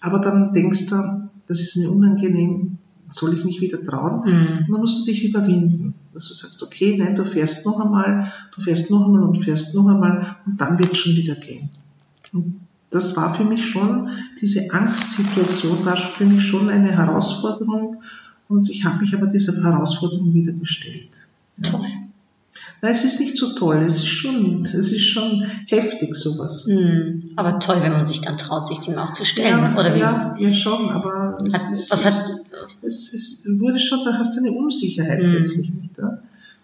Aber 0.00 0.18
dann 0.18 0.52
denkst 0.52 0.88
du, 0.88 0.96
das 1.46 1.60
ist 1.60 1.76
mir 1.76 1.90
unangenehm, 1.90 2.78
soll 3.10 3.34
ich 3.34 3.44
mich 3.44 3.60
wieder 3.60 3.82
trauen? 3.82 4.22
Mhm. 4.24 4.58
Und 4.66 4.72
dann 4.72 4.80
musst 4.80 5.00
du 5.00 5.10
dich 5.10 5.24
überwinden. 5.24 5.94
Dass 6.12 6.28
du 6.28 6.34
sagst, 6.34 6.62
okay, 6.62 6.96
nein, 6.98 7.14
du 7.14 7.24
fährst 7.24 7.66
noch 7.66 7.80
einmal, 7.80 8.32
du 8.54 8.60
fährst 8.60 8.90
noch 8.90 9.06
einmal 9.06 9.22
und 9.22 9.36
fährst 9.36 9.74
noch 9.74 9.86
einmal 9.86 10.36
und 10.46 10.60
dann 10.60 10.78
wird 10.78 10.92
es 10.92 10.98
schon 10.98 11.14
wieder 11.14 11.36
gehen. 11.36 11.70
Und 12.32 12.60
das 12.90 13.16
war 13.16 13.32
für 13.32 13.44
mich 13.44 13.64
schon, 13.64 14.10
diese 14.40 14.72
Angstsituation 14.72 15.84
war 15.84 15.96
für 15.96 16.24
mich 16.24 16.44
schon 16.44 16.68
eine 16.68 16.90
Herausforderung 16.90 18.02
und 18.48 18.68
ich 18.68 18.84
habe 18.84 19.00
mich 19.00 19.14
aber 19.14 19.28
dieser 19.28 19.62
Herausforderung 19.62 20.34
wieder 20.34 20.52
gestellt. 20.52 21.28
Ja. 21.58 21.70
Toll. 21.70 21.86
Nein, 22.82 22.92
es 22.92 23.04
ist 23.04 23.20
nicht 23.20 23.36
so 23.36 23.54
toll, 23.54 23.82
es 23.86 23.96
ist 23.96 24.06
schon, 24.06 24.64
es 24.64 24.92
ist 24.92 25.04
schon 25.06 25.44
heftig 25.66 26.14
sowas. 26.14 26.66
Mhm. 26.66 27.28
Aber 27.36 27.58
toll, 27.58 27.76
wenn 27.82 27.92
man 27.92 28.06
sich 28.06 28.20
dann 28.22 28.38
traut, 28.38 28.66
sich 28.66 28.78
dem 28.80 28.96
auch 28.96 29.12
zu 29.12 29.24
stellen. 29.26 29.58
Ja, 29.58 29.78
oder 29.78 29.94
wie? 29.94 29.98
ja, 30.00 30.34
ja, 30.38 30.52
schon, 30.54 30.88
aber 30.88 31.38
es, 31.46 31.52
Hat, 31.54 31.72
es, 31.72 31.90
was 31.90 32.04
hat, 32.06 32.24
es, 32.82 33.12
es 33.12 33.46
wurde 33.58 33.78
schon, 33.78 34.00
da 34.04 34.14
hast 34.14 34.34
du 34.36 34.40
eine 34.40 34.52
Unsicherheit 34.52 35.22
Mhm. 35.22 35.30
plötzlich 35.32 35.74
nicht 35.74 35.98
da. 35.98 36.22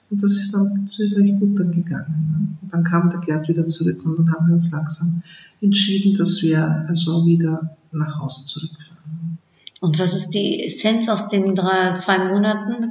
Und 0.08 0.22
das 0.22 0.32
ist 0.32 0.54
dann, 0.54 0.86
das 0.86 0.98
ist 1.00 1.18
recht 1.18 1.38
gut 1.40 1.58
dann 1.58 1.72
gegangen. 1.72 2.06
Ne? 2.30 2.58
Und 2.62 2.72
dann 2.72 2.84
kam 2.84 3.10
der 3.10 3.20
Gerd 3.20 3.48
wieder 3.48 3.66
zurück 3.66 4.04
und 4.04 4.18
dann 4.18 4.32
haben 4.32 4.46
wir 4.46 4.54
uns 4.54 4.70
langsam 4.70 5.22
entschieden, 5.60 6.14
dass 6.14 6.42
wir 6.42 6.84
also 6.88 7.26
wieder 7.26 7.76
nach 7.92 8.20
Hause 8.20 8.46
zurückfahren. 8.46 9.38
Und 9.80 9.98
was 9.98 10.14
ist 10.14 10.30
die 10.30 10.64
Essenz 10.64 11.08
aus 11.08 11.28
den 11.28 11.54
drei, 11.54 11.94
zwei 11.94 12.32
Monaten? 12.32 12.90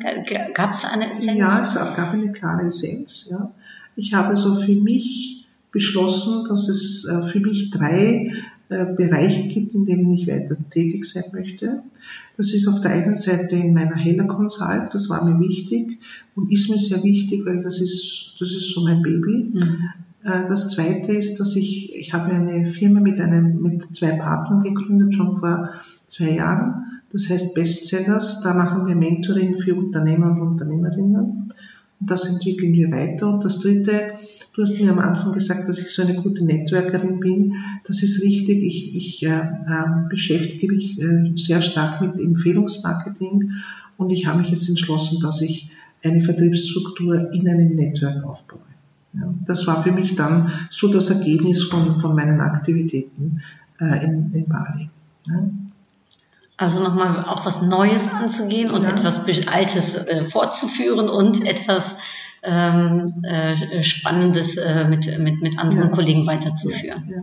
Gab 0.54 0.74
es 0.74 0.86
eine 0.86 1.10
Essenz? 1.10 1.40
Ja, 1.40 1.62
es 1.62 1.76
gab 1.76 2.14
eine 2.14 2.32
klare 2.32 2.68
Essenz. 2.68 3.30
Ja. 3.32 3.52
Ich 3.96 4.14
habe 4.14 4.36
so 4.38 4.54
für 4.56 4.76
mich 4.76 5.48
beschlossen, 5.72 6.46
dass 6.48 6.70
es 6.70 7.06
äh, 7.06 7.28
für 7.28 7.40
mich 7.40 7.72
drei 7.72 8.32
äh, 8.70 8.86
Bereiche 8.96 9.48
gibt, 9.48 9.74
in 9.74 9.86
denen 9.86 10.12
ich 10.14 10.28
weiter 10.28 10.56
tätig 10.70 11.06
sein 11.06 11.24
möchte. 11.34 11.84
Das 12.38 12.54
ist 12.54 12.68
auf 12.68 12.82
der 12.82 12.92
einen 12.92 13.16
Seite 13.16 13.56
in 13.56 13.74
meiner 13.74 13.96
Heller 13.96 14.26
Consult, 14.26 14.94
das 14.94 15.10
war 15.10 15.26
mir 15.26 15.40
wichtig 15.40 16.00
und 16.36 16.52
ist 16.52 16.70
mir 16.70 16.78
sehr 16.78 17.04
wichtig, 17.04 17.46
weil 17.46 17.62
das 17.62 17.80
ist, 17.80 18.36
das 18.40 18.50
ist 18.52 18.74
so 18.74 18.84
mein 18.84 19.02
Baby. 19.02 19.52
Mhm. 19.54 19.90
Äh, 20.24 20.48
Das 20.48 20.70
zweite 20.70 21.14
ist, 21.14 21.40
dass 21.40 21.56
ich, 21.56 21.96
ich 21.96 22.14
habe 22.14 22.32
eine 22.32 22.68
Firma 22.68 23.00
mit 23.00 23.20
einem, 23.20 23.62
mit 23.62 23.96
zwei 23.96 24.12
Partnern 24.12 24.64
gegründet, 24.64 25.14
schon 25.14 25.32
vor 25.32 25.70
zwei 26.08 26.36
Jahren. 26.36 27.02
Das 27.12 27.30
heißt 27.30 27.56
Bestsellers. 27.56 28.42
Da 28.42 28.54
machen 28.54 28.88
wir 28.88 28.96
Mentoring 28.96 29.58
für 29.58 29.76
Unternehmer 29.76 30.32
und 30.32 30.42
Unternehmerinnen. 30.42 31.54
Und 32.00 32.10
das 32.10 32.30
entwickeln 32.30 32.74
wir 32.74 32.92
weiter. 32.92 33.34
Und 33.34 33.44
das 33.44 33.60
dritte, 33.60 33.92
du 34.54 34.62
hast 34.62 34.80
mir 34.80 34.92
am 34.92 35.00
Anfang 35.00 35.34
gesagt, 35.34 35.68
dass 35.68 35.80
ich 35.80 35.94
so 35.94 36.02
eine 36.02 36.16
gute 36.16 36.44
Networkerin 36.44 37.20
bin. 37.20 37.54
Das 37.86 38.04
ist 38.04 38.24
richtig. 38.24 38.64
Ich, 38.64 38.96
ich 38.96 39.26
äh, 39.26 39.30
äh, 39.30 40.10
beschäftige 40.10 40.68
mich 40.68 41.02
äh, 41.02 41.34
sehr 41.36 41.62
stark 41.62 42.02
mit 42.02 42.20
Empfehlungsmarketing. 42.20 43.52
Und 43.98 44.10
ich 44.10 44.28
habe 44.28 44.40
mich 44.40 44.50
jetzt 44.50 44.68
entschlossen, 44.70 45.22
dass 45.22 45.42
ich 45.42 45.72
eine 46.04 46.22
Vertriebsstruktur 46.22 47.32
in 47.34 47.48
einem 47.48 47.76
Netzwerk 47.76 48.24
aufbaue. 48.24 48.60
Ja, 49.14 49.34
das 49.46 49.66
war 49.66 49.82
für 49.82 49.92
mich 49.92 50.16
dann 50.16 50.52
so 50.70 50.92
das 50.92 51.10
Ergebnis 51.10 51.64
von, 51.64 52.00
von 52.00 52.16
meinen 52.16 52.42
Aktivitäten 52.42 53.42
äh, 53.80 54.04
in, 54.04 54.32
in 54.34 54.48
Bali. 54.48 54.90
Ja. 55.28 55.50
Also 56.58 56.82
nochmal 56.82 57.26
auch 57.26 57.46
was 57.46 57.62
Neues 57.64 58.12
anzugehen 58.14 58.72
und 58.72 58.84
Ja. 58.84 58.90
etwas 58.92 59.26
Altes 59.48 59.96
äh, 59.96 60.24
fortzuführen 60.26 61.10
und 61.10 61.46
etwas 61.46 61.98
ähm, 62.44 63.24
äh, 63.24 63.84
Spannendes 63.84 64.56
äh, 64.58 64.88
mit, 64.88 65.08
mit, 65.20 65.42
mit 65.42 65.60
anderen 65.60 65.90
Ja. 65.90 65.96
Kollegen 65.96 66.26
weiterzuführen. 66.28 67.04
Ja. 67.10 67.22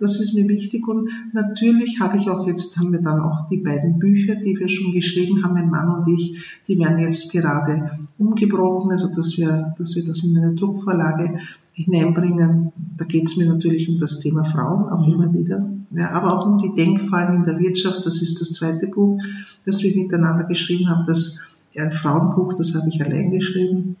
Das 0.00 0.20
ist 0.20 0.34
mir 0.34 0.46
wichtig 0.48 0.86
und 0.88 1.08
natürlich 1.32 2.00
habe 2.00 2.18
ich 2.18 2.28
auch 2.28 2.46
jetzt, 2.48 2.76
haben 2.78 2.92
wir 2.92 3.00
dann 3.00 3.20
auch 3.20 3.48
die 3.48 3.58
beiden 3.58 3.98
Bücher, 4.00 4.34
die 4.34 4.58
wir 4.58 4.68
schon 4.68 4.92
geschrieben 4.92 5.42
haben, 5.44 5.54
mein 5.54 5.70
Mann 5.70 5.88
und 6.02 6.08
ich, 6.18 6.58
die 6.66 6.78
werden 6.80 6.98
jetzt 6.98 7.32
gerade 7.32 7.90
umgebrochen, 8.18 8.90
also 8.90 9.08
dass 9.14 9.38
wir, 9.38 9.72
dass 9.78 9.94
wir 9.94 10.04
das 10.04 10.24
in 10.24 10.36
eine 10.36 10.54
Druckvorlage 10.56 11.38
hineinbringen. 11.72 12.72
Da 12.96 13.04
geht 13.04 13.28
es 13.28 13.36
mir 13.36 13.46
natürlich 13.46 13.88
um 13.88 13.98
das 13.98 14.18
Thema 14.18 14.44
Frauen 14.44 14.88
auch 14.90 15.06
Mhm. 15.06 15.12
immer 15.14 15.32
wieder, 15.32 15.70
ja, 15.90 16.10
aber 16.10 16.32
auch 16.32 16.46
um 16.46 16.58
die 16.58 16.74
Denkfallen 16.74 17.36
in 17.36 17.44
der 17.44 17.58
Wirtschaft. 17.58 18.04
Das 18.04 18.22
ist 18.22 18.40
das 18.40 18.52
zweite 18.52 18.88
Buch, 18.88 19.20
das 19.64 19.82
wir 19.82 19.94
miteinander 19.94 20.44
geschrieben 20.44 20.88
haben. 20.88 21.04
Das 21.06 21.56
äh, 21.74 21.90
Frauenbuch, 21.90 22.54
das 22.54 22.74
habe 22.74 22.88
ich 22.88 23.02
allein 23.02 23.30
geschrieben. 23.30 23.96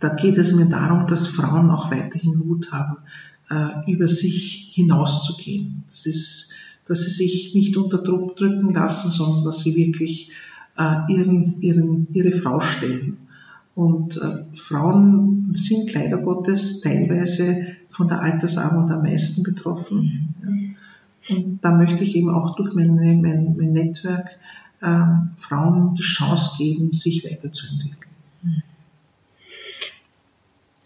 Da 0.00 0.14
geht 0.14 0.38
es 0.38 0.54
mir 0.54 0.66
darum, 0.66 1.06
dass 1.06 1.26
Frauen 1.26 1.70
auch 1.70 1.90
weiterhin 1.90 2.38
Mut 2.38 2.72
haben, 2.72 2.96
äh, 3.50 3.92
über 3.92 4.08
sich 4.08 4.70
hinauszugehen. 4.74 5.84
Das 5.88 6.06
ist, 6.06 6.54
dass 6.86 7.00
sie 7.02 7.10
sich 7.10 7.54
nicht 7.54 7.76
unter 7.76 7.98
Druck 7.98 8.36
drücken 8.36 8.70
lassen, 8.70 9.10
sondern 9.10 9.44
dass 9.44 9.60
sie 9.60 9.76
wirklich 9.76 10.30
äh, 10.78 11.12
ihren, 11.12 11.60
ihren, 11.60 12.08
ihre 12.12 12.32
Frau 12.32 12.60
stellen. 12.60 13.18
Und 13.74 14.16
äh, 14.16 14.56
Frauen 14.56 15.52
sind 15.54 15.92
leider 15.92 16.18
Gottes 16.18 16.80
teilweise 16.80 17.76
von 17.90 18.08
der 18.08 18.20
Altersarmut 18.20 18.90
am 18.90 19.02
meisten 19.02 19.42
betroffen. 19.42 20.34
Ja. 20.42 21.36
Und 21.36 21.60
da 21.62 21.72
möchte 21.72 22.02
ich 22.02 22.16
eben 22.16 22.30
auch 22.30 22.56
durch 22.56 22.74
mein, 22.74 22.94
mein, 22.94 23.54
mein 23.56 23.72
Netzwerk 23.72 24.38
äh, 24.80 25.04
Frauen 25.36 25.94
die 25.94 26.02
Chance 26.02 26.56
geben, 26.58 26.92
sich 26.92 27.24
weiterzuentwickeln. 27.24 28.14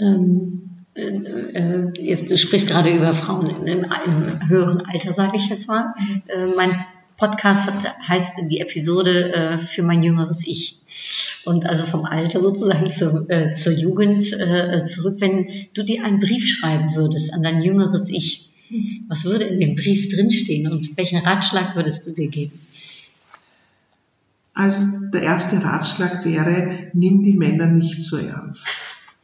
Ähm, 0.00 0.70
äh, 0.94 2.02
jetzt, 2.02 2.30
du 2.30 2.36
sprichst 2.36 2.68
gerade 2.68 2.94
über 2.94 3.12
Frauen 3.12 3.50
im, 3.50 3.66
im 3.66 4.48
höheren 4.48 4.82
Alter, 4.86 5.12
sage 5.12 5.36
ich 5.36 5.48
jetzt 5.48 5.68
mal. 5.68 5.94
Äh, 6.26 6.46
mein 6.56 6.70
Podcast 7.16 7.66
hat, 7.66 8.08
heißt 8.08 8.50
die 8.50 8.60
Episode 8.60 9.32
äh, 9.32 9.58
für 9.58 9.82
mein 9.82 10.02
jüngeres 10.02 10.46
Ich. 10.46 10.78
Und 11.44 11.66
also 11.66 11.84
vom 11.84 12.04
Alter 12.04 12.40
sozusagen 12.40 12.90
zu, 12.90 13.28
äh, 13.28 13.50
zur 13.50 13.72
Jugend 13.72 14.32
äh, 14.32 14.82
zurück, 14.82 15.16
wenn 15.20 15.46
du 15.74 15.82
dir 15.82 16.04
einen 16.04 16.18
Brief 16.18 16.46
schreiben 16.46 16.94
würdest 16.94 17.32
an 17.32 17.42
dein 17.42 17.62
jüngeres 17.62 18.08
Ich, 18.08 18.50
was 19.08 19.24
würde 19.24 19.44
in 19.44 19.58
dem 19.58 19.76
Brief 19.76 20.08
drinstehen 20.08 20.70
und 20.70 20.96
welchen 20.96 21.18
Ratschlag 21.18 21.76
würdest 21.76 22.06
du 22.06 22.12
dir 22.12 22.28
geben? 22.28 22.58
Also 24.54 25.10
der 25.12 25.22
erste 25.22 25.62
Ratschlag 25.64 26.24
wäre, 26.24 26.88
nimm 26.92 27.22
die 27.22 27.34
Männer 27.34 27.66
nicht 27.66 28.00
so 28.02 28.16
ernst. 28.16 28.68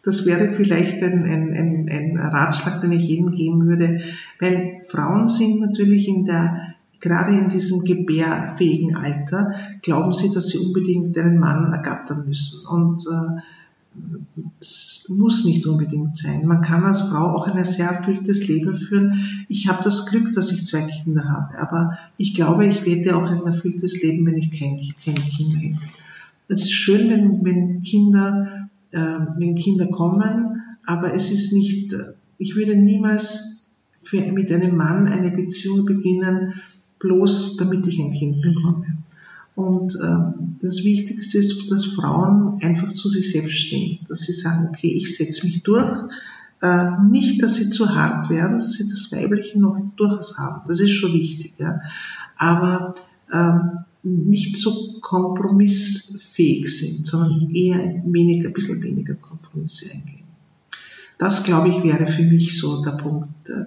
Das 0.03 0.27
wäre 0.27 0.51
vielleicht 0.51 1.03
ein, 1.03 1.25
ein, 1.25 1.53
ein, 1.53 1.87
ein 1.89 2.19
Ratschlag, 2.19 2.81
den 2.81 2.93
ich 2.93 3.07
jedem 3.07 3.33
geben 3.33 3.67
würde, 3.67 4.01
weil 4.41 4.79
Frauen 4.89 5.29
sind 5.29 5.61
natürlich 5.61 6.09
in 6.09 6.25
der 6.25 6.70
gerade 7.01 7.33
in 7.33 7.49
diesem 7.49 7.85
gebärfähigen 7.85 8.97
Alter 8.97 9.55
glauben 9.83 10.13
sie, 10.13 10.33
dass 10.33 10.49
sie 10.49 10.59
unbedingt 10.59 11.19
einen 11.19 11.39
Mann 11.39 11.73
ergattern 11.73 12.27
müssen. 12.27 12.67
Und 12.69 13.05
äh, 13.07 13.41
das 14.61 15.07
muss 15.17 15.45
nicht 15.45 15.67
unbedingt 15.67 16.15
sein. 16.15 16.47
Man 16.47 16.61
kann 16.61 16.85
als 16.85 17.01
Frau 17.01 17.35
auch 17.35 17.49
ein 17.49 17.65
sehr 17.65 17.89
erfülltes 17.89 18.47
Leben 18.47 18.75
führen. 18.75 19.15
Ich 19.49 19.69
habe 19.69 19.83
das 19.83 20.07
Glück, 20.07 20.33
dass 20.35 20.53
ich 20.53 20.65
zwei 20.65 20.83
Kinder 20.83 21.25
habe, 21.25 21.59
aber 21.59 21.99
ich 22.17 22.35
glaube, 22.35 22.67
ich 22.67 22.85
werde 22.85 23.17
auch 23.17 23.29
ein 23.29 23.45
erfülltes 23.45 24.03
Leben, 24.03 24.27
wenn 24.27 24.37
ich 24.37 24.59
keine, 24.59 24.81
keine 25.05 25.29
Kinder 25.29 25.59
hätte. 25.59 25.81
Es 26.49 26.63
ist 26.63 26.73
schön, 26.73 27.11
wenn, 27.11 27.45
wenn 27.45 27.83
Kinder, 27.83 28.69
äh, 28.93 28.99
wenn 28.99 29.55
Kinder 29.57 29.87
kommen, 29.87 30.63
aber 30.87 31.15
es 31.15 31.31
ist 31.31 31.53
nicht, 31.53 31.95
ich 32.39 32.57
würde 32.57 32.77
niemals 32.77 33.73
für, 34.03 34.21
mit 34.33 34.51
einem 34.53 34.77
Mann 34.77 35.07
eine 35.07 35.31
Beziehung 35.31 35.85
beginnen, 35.85 36.55
bloß 37.01 37.57
damit 37.57 37.87
ich 37.87 37.99
ein 37.99 38.13
Kind 38.13 38.41
bekomme. 38.43 38.99
Und 39.57 39.95
äh, 39.97 40.57
das 40.61 40.85
Wichtigste 40.85 41.39
ist, 41.39 41.71
dass 41.71 41.87
Frauen 41.87 42.59
einfach 42.63 42.93
zu 42.93 43.09
sich 43.09 43.31
selbst 43.31 43.59
stehen, 43.59 43.99
dass 44.09 44.21
sie 44.21 44.33
sagen, 44.33 44.69
okay, 44.71 44.93
ich 44.93 45.15
setze 45.17 45.45
mich 45.45 45.63
durch. 45.63 46.05
Äh, 46.63 46.91
nicht, 47.11 47.43
dass 47.43 47.57
sie 47.57 47.71
zu 47.71 47.95
hart 47.95 48.31
werden, 48.31 48.59
dass 48.59 48.75
sie 48.75 48.89
das 48.89 49.11
Weibliche 49.13 49.59
noch 49.59 49.79
durchaus 49.97 50.39
haben. 50.39 50.63
Das 50.69 50.81
ist 50.81 50.93
schon 50.93 51.13
wichtig. 51.13 51.55
Ja. 51.59 51.81
Aber 52.37 52.95
äh, 53.31 53.59
nicht 54.03 54.57
so 54.57 54.99
kompromissfähig 55.01 56.75
sind, 56.75 57.07
sondern 57.07 57.51
eher 57.51 58.03
weniger, 58.07 58.49
ein 58.49 58.55
bisschen 58.55 58.83
weniger 58.83 59.15
Kompromisse 59.15 59.91
eingehen. 59.93 60.27
Das, 61.19 61.45
glaube 61.45 61.69
ich, 61.69 61.83
wäre 61.83 62.07
für 62.07 62.23
mich 62.23 62.59
so 62.59 62.83
der 62.83 62.93
Punkt, 62.93 63.51
äh, 63.51 63.67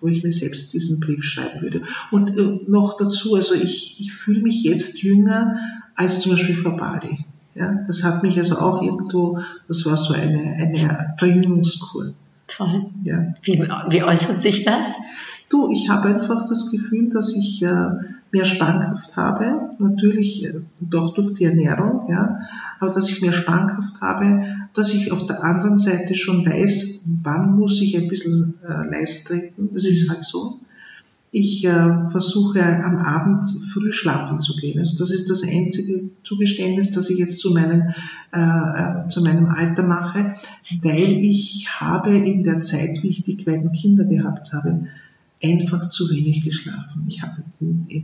wo 0.00 0.08
ich 0.08 0.22
mir 0.22 0.32
selbst 0.32 0.72
diesen 0.72 1.00
Brief 1.00 1.22
schreiben 1.22 1.62
würde. 1.62 1.82
Und 2.10 2.36
äh, 2.36 2.60
noch 2.66 2.96
dazu, 2.96 3.34
also 3.34 3.54
ich, 3.54 4.00
ich 4.00 4.12
fühle 4.12 4.40
mich 4.40 4.62
jetzt 4.62 5.02
jünger 5.02 5.56
als 5.94 6.20
zum 6.20 6.32
Beispiel 6.32 6.56
Frau 6.56 6.76
Bali. 6.76 7.24
Ja, 7.54 7.84
das 7.86 8.04
hat 8.04 8.22
mich 8.22 8.38
also 8.38 8.56
auch 8.58 8.82
irgendwo, 8.82 9.38
das 9.68 9.84
war 9.84 9.96
so 9.96 10.14
eine, 10.14 10.38
eine 10.38 11.14
Verjüngungskur. 11.18 12.14
Toll. 12.46 12.86
Ja. 13.04 13.34
Wie, 13.42 13.58
wie 13.88 14.02
äußert 14.02 14.40
sich 14.40 14.64
das? 14.64 14.94
Du, 15.50 15.68
ich 15.72 15.88
habe 15.88 16.08
einfach 16.14 16.48
das 16.48 16.70
Gefühl, 16.70 17.10
dass 17.10 17.34
ich 17.34 17.60
äh, 17.62 17.90
mehr 18.30 18.44
Spannkraft 18.44 19.16
habe, 19.16 19.70
natürlich 19.80 20.44
äh, 20.44 20.52
doch 20.78 21.12
durch 21.12 21.34
die 21.34 21.44
Ernährung, 21.44 22.08
ja, 22.08 22.38
aber 22.78 22.92
dass 22.92 23.10
ich 23.10 23.20
mehr 23.20 23.32
Spannkraft 23.32 24.00
habe, 24.00 24.44
dass 24.74 24.94
ich 24.94 25.10
auf 25.10 25.26
der 25.26 25.42
anderen 25.42 25.76
Seite 25.76 26.14
schon 26.14 26.46
weiß, 26.46 27.06
wann 27.24 27.58
muss 27.58 27.80
ich 27.82 27.98
ein 27.98 28.06
bisschen 28.06 28.54
äh, 28.62 28.88
leist 28.92 29.26
treten, 29.26 29.74
ist 29.74 30.08
halt 30.08 30.24
so. 30.24 30.60
Ich 31.32 31.64
äh, 31.64 32.10
versuche 32.10 32.62
am 32.62 32.98
Abend 32.98 33.44
früh 33.72 33.90
schlafen 33.90 34.38
zu 34.38 34.56
gehen. 34.56 34.78
Also 34.78 34.98
das 34.98 35.10
ist 35.10 35.30
das 35.30 35.42
einzige 35.42 36.10
Zugeständnis, 36.22 36.92
das 36.92 37.10
ich 37.10 37.18
jetzt 37.18 37.40
zu 37.40 37.52
meinem, 37.52 37.92
äh, 38.32 38.38
äh, 38.38 39.08
zu 39.08 39.22
meinem 39.22 39.46
Alter 39.46 39.82
mache, 39.82 40.34
weil 40.82 41.18
ich 41.22 41.68
habe 41.80 42.14
in 42.14 42.44
der 42.44 42.60
Zeit, 42.60 43.02
wie 43.02 43.08
ich 43.08 43.24
die 43.24 43.36
kleinen 43.36 43.72
Kinder 43.72 44.04
gehabt 44.04 44.52
habe, 44.52 44.86
einfach 45.42 45.88
zu 45.88 46.10
wenig 46.10 46.42
geschlafen. 46.42 47.06
Ich 47.08 47.22
habe 47.22 47.44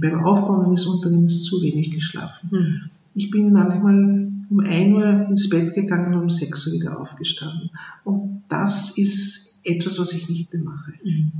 beim 0.00 0.24
Aufbau 0.24 0.62
meines 0.62 0.86
Unternehmens 0.86 1.44
zu 1.44 1.60
wenig 1.62 1.90
geschlafen. 1.90 2.50
Hm. 2.50 2.80
Ich 3.14 3.30
bin 3.30 3.52
manchmal 3.52 4.30
um 4.50 4.60
1 4.60 4.92
Uhr 4.92 5.28
ins 5.28 5.48
Bett 5.48 5.74
gegangen 5.74 6.14
und 6.14 6.22
um 6.22 6.30
6 6.30 6.66
Uhr 6.66 6.72
wieder 6.74 7.00
aufgestanden. 7.00 7.70
Und 8.04 8.42
das 8.48 8.96
ist 8.98 9.62
etwas, 9.64 9.98
was 9.98 10.12
ich 10.12 10.28
nicht 10.28 10.52
mehr 10.52 10.62
mache. 10.62 10.92
Mhm. 11.02 11.32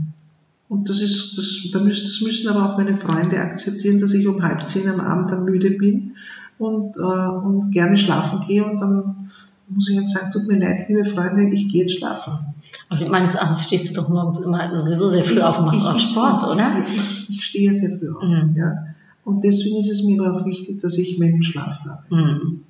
Und 0.69 0.89
das 0.89 1.01
ist, 1.01 1.39
das, 1.39 1.71
das 1.73 2.21
müssen 2.23 2.49
aber 2.49 2.65
auch 2.65 2.77
meine 2.77 2.97
Freunde 2.97 3.39
akzeptieren, 3.39 4.01
dass 4.01 4.15
ich 4.15 4.27
um 4.27 4.43
halb 4.43 4.69
zehn 4.69 4.89
am 4.89 5.01
Abend 5.01 5.31
dann 5.31 5.45
müde 5.45 5.71
bin 5.71 6.15
und, 6.59 6.97
äh, 6.97 7.01
und 7.01 7.71
gerne 7.71 7.97
schlafen 7.97 8.41
gehe 8.47 8.65
und 8.65 8.81
dann 8.81 9.31
muss 9.69 9.89
ich 9.89 9.97
jetzt 9.97 10.15
sagen, 10.15 10.33
tut 10.33 10.47
mir 10.47 10.59
leid, 10.59 10.89
liebe 10.89 11.05
Freunde, 11.05 11.49
ich 11.53 11.71
gehe 11.71 11.83
jetzt 11.83 11.99
schlafen. 11.99 12.55
Aber 12.89 13.09
meines 13.11 13.35
Erachtens 13.35 13.65
stehst 13.65 13.91
du 13.91 13.95
doch 13.95 14.09
morgens 14.09 14.39
immer 14.41 14.75
sowieso 14.75 15.09
sehr 15.09 15.25
früh 15.25 15.41
auf 15.41 15.59
und 15.59 15.67
machst 15.67 15.85
auch 15.85 15.99
Sport, 15.99 16.45
oder? 16.45 16.71
Ich, 17.29 17.45
stehe 17.45 17.73
sehr 17.75 17.99
früh 17.99 18.11
auf, 18.15 18.23
Mhm. 18.23 18.55
ja. 18.57 18.87
Und 19.25 19.43
deswegen 19.43 19.79
ist 19.79 19.91
es 19.91 20.05
mir 20.05 20.23
aber 20.23 20.41
auch 20.41 20.47
wichtig, 20.47 20.81
dass 20.81 20.97
ich 20.99 21.19
meinen 21.19 21.43
Schlaf 21.43 21.81
habe. 21.81 22.15
Mhm. 22.15 22.63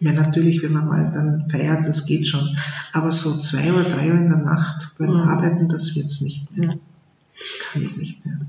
Ja, 0.00 0.12
natürlich, 0.12 0.62
wenn 0.62 0.72
man 0.72 0.86
mal 0.88 1.10
dann 1.12 1.48
feiert, 1.48 1.86
das 1.86 2.04
geht 2.06 2.26
schon. 2.26 2.54
Aber 2.92 3.10
so 3.12 3.32
zwei 3.38 3.72
oder 3.72 3.84
drei 3.84 4.10
Uhr 4.12 4.18
in 4.18 4.28
der 4.28 4.38
Nacht 4.38 4.96
beim 4.98 5.10
Mhm. 5.10 5.20
Arbeiten, 5.28 5.68
das 5.68 5.94
wird's 5.96 6.20
nicht 6.20 6.54
mehr. 6.56 6.70
Ja. 6.70 6.74
Das 7.38 7.70
kann 7.72 7.82
ich 7.82 7.96
nicht 7.96 8.26
mehr. 8.26 8.40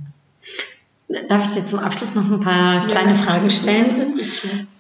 Darf 1.30 1.48
ich 1.48 1.54
dir 1.54 1.66
zum 1.66 1.80
Abschluss 1.80 2.16
noch 2.16 2.30
ein 2.30 2.40
paar 2.40 2.86
kleine 2.88 3.14
Fragen 3.16 3.50
stellen? 3.52 3.86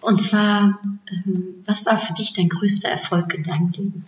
Und 0.01 0.19
zwar, 0.21 0.79
ähm, 1.11 1.43
was 1.65 1.85
war 1.85 1.97
für 1.97 2.13
dich 2.13 2.33
dein 2.33 2.49
größter 2.49 2.89
Erfolg 2.89 3.33
in 3.35 3.43
deinem 3.43 3.69
Leben? 3.69 4.05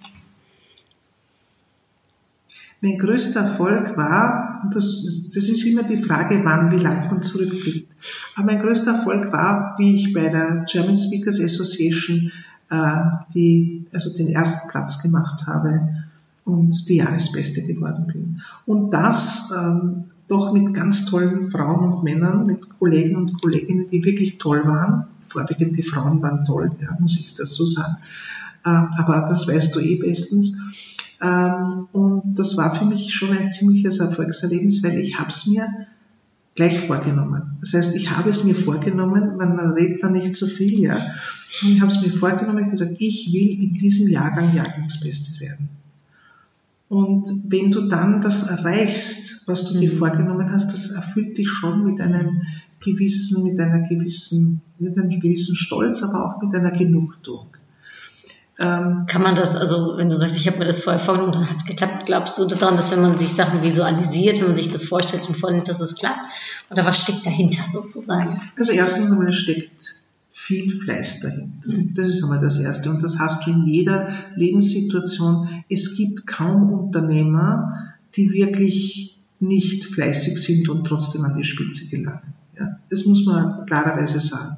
Mein 2.81 2.97
größter 2.97 3.41
Erfolg 3.41 3.97
war, 3.97 4.61
und 4.63 4.75
das, 4.75 5.31
das 5.33 5.49
ist 5.49 5.65
immer 5.65 5.83
die 5.83 6.01
Frage, 6.01 6.41
wann, 6.43 6.71
wie 6.71 6.81
lang 6.81 7.09
man 7.09 7.21
zurückblickt. 7.21 7.89
Aber 8.35 8.45
mein 8.45 8.61
größter 8.61 8.95
Erfolg 8.95 9.31
war, 9.31 9.75
wie 9.77 9.95
ich 9.95 10.13
bei 10.13 10.27
der 10.27 10.65
German 10.69 10.97
Speakers 10.97 11.39
Association 11.39 12.31
äh, 12.69 12.95
die, 13.33 13.85
also 13.93 14.15
den 14.17 14.29
ersten 14.29 14.69
Platz 14.69 15.01
gemacht 15.01 15.47
habe 15.47 16.05
und 16.43 16.89
die 16.89 16.97
Jahresbeste 16.97 17.63
geworden 17.63 18.07
bin. 18.07 18.41
Und 18.65 18.91
das 18.91 19.51
ähm, 19.57 20.05
doch 20.27 20.53
mit 20.53 20.73
ganz 20.73 21.05
tollen 21.05 21.51
Frauen 21.51 21.91
und 21.91 22.03
Männern, 22.03 22.45
mit 22.45 22.67
Kollegen 22.79 23.15
und 23.15 23.41
Kolleginnen, 23.41 23.87
die 23.91 24.03
wirklich 24.03 24.37
toll 24.37 24.65
waren. 24.65 25.07
Vorwiegend 25.23 25.77
die 25.77 25.83
Frauen 25.83 26.21
waren 26.21 26.43
toll, 26.43 26.71
ja, 26.81 26.97
muss 26.99 27.15
ich 27.15 27.35
das 27.35 27.53
so 27.55 27.65
sagen. 27.65 27.95
Äh, 28.63 28.69
aber 28.69 29.25
das 29.27 29.47
weißt 29.47 29.75
du 29.75 29.79
eh 29.79 29.95
bestens. 29.95 30.61
Ähm, 31.25 31.87
und 31.91 32.35
das 32.35 32.55
war 32.57 32.75
für 32.75 32.85
mich 32.85 33.13
schon 33.13 33.35
ein 33.35 33.51
ziemliches 33.51 33.99
Erfolgserlebnis, 33.99 34.83
weil 34.83 34.99
ich 34.99 35.17
habe 35.17 35.29
es 35.29 35.47
mir 35.47 35.65
gleich 36.53 36.79
vorgenommen. 36.79 37.57
Das 37.61 37.73
heißt, 37.73 37.95
ich 37.95 38.11
habe 38.11 38.29
es 38.29 38.43
mir 38.43 38.55
vorgenommen, 38.55 39.35
man 39.37 39.59
redet 39.71 40.03
da 40.03 40.09
nicht 40.09 40.35
so 40.35 40.45
viel, 40.45 40.79
ja. 40.79 40.95
Und 40.95 41.69
ich 41.73 41.81
habe 41.81 41.91
es 41.91 42.01
mir 42.01 42.11
vorgenommen, 42.11 42.59
ich 42.59 42.65
habe 42.65 42.77
gesagt, 42.77 42.97
ich 42.99 43.33
will 43.33 43.61
in 43.63 43.73
diesem 43.73 44.07
Jahrgang 44.07 44.53
Jahrgangsbestes 44.55 45.41
werden. 45.41 45.69
Und 46.87 47.27
wenn 47.49 47.71
du 47.71 47.89
dann 47.89 48.21
das 48.21 48.49
erreichst, 48.49 49.47
was 49.47 49.71
du 49.71 49.79
dir 49.79 49.91
Mhm. 49.91 49.97
vorgenommen 49.97 50.51
hast, 50.51 50.71
das 50.71 50.91
erfüllt 50.91 51.37
dich 51.37 51.49
schon 51.49 51.83
mit 51.83 51.99
einem 51.99 52.43
gewissen, 52.79 53.43
mit 53.43 53.59
einer 53.59 53.87
gewissen, 53.87 54.61
mit 54.77 54.97
einem 54.97 55.09
gewissen 55.19 55.55
Stolz, 55.55 56.03
aber 56.03 56.25
auch 56.25 56.41
mit 56.41 56.55
einer 56.55 56.71
Genugtuung. 56.71 57.47
Ähm, 58.57 59.05
Kann 59.07 59.21
man 59.21 59.35
das, 59.35 59.55
also 59.55 59.97
wenn 59.97 60.09
du 60.09 60.15
sagst, 60.15 60.37
ich 60.37 60.47
habe 60.47 60.59
mir 60.59 60.65
das 60.65 60.79
vorher 60.79 60.99
vorgenommen 60.99 61.33
und 61.33 61.41
dann 61.41 61.49
hat 61.49 61.57
es 61.57 61.65
geklappt, 61.65 62.05
glaubst 62.05 62.37
du 62.37 62.45
daran, 62.45 62.77
dass 62.77 62.91
wenn 62.91 63.01
man 63.01 63.19
sich 63.19 63.33
Sachen 63.33 63.61
visualisiert, 63.63 64.39
wenn 64.39 64.47
man 64.47 64.55
sich 64.55 64.69
das 64.69 64.85
vorstellt 64.85 65.27
und 65.27 65.35
vornimmt, 65.35 65.67
dass 65.67 65.81
es 65.81 65.95
klappt? 65.95 66.19
Oder 66.69 66.85
was 66.85 67.01
steckt 67.01 67.25
dahinter 67.25 67.63
sozusagen? 67.69 68.41
Also 68.57 68.71
erstens 68.71 69.11
einmal 69.11 69.33
steckt 69.33 70.05
viel 70.31 70.79
Fleiß 70.79 71.21
dahinter. 71.21 71.69
Mhm. 71.69 71.93
Das 71.95 72.07
ist 72.07 72.23
einmal 72.23 72.39
das 72.39 72.57
Erste. 72.57 72.89
Und 72.91 73.03
das 73.03 73.19
hast 73.19 73.45
du 73.45 73.51
in 73.51 73.65
jeder 73.65 74.09
Lebenssituation. 74.35 75.49
Es 75.69 75.97
gibt 75.97 76.25
kaum 76.25 76.71
Unternehmer, 76.71 77.93
die 78.15 78.31
wirklich 78.31 79.19
nicht 79.41 79.83
fleißig 79.83 80.37
sind 80.37 80.69
und 80.69 80.85
trotzdem 80.85 81.25
an 81.25 81.35
die 81.35 81.43
Spitze 81.43 81.87
gelangen. 81.87 82.33
Ja, 82.57 82.79
das 82.89 83.05
muss 83.05 83.25
man 83.25 83.65
klarerweise 83.65 84.21
sagen. 84.21 84.57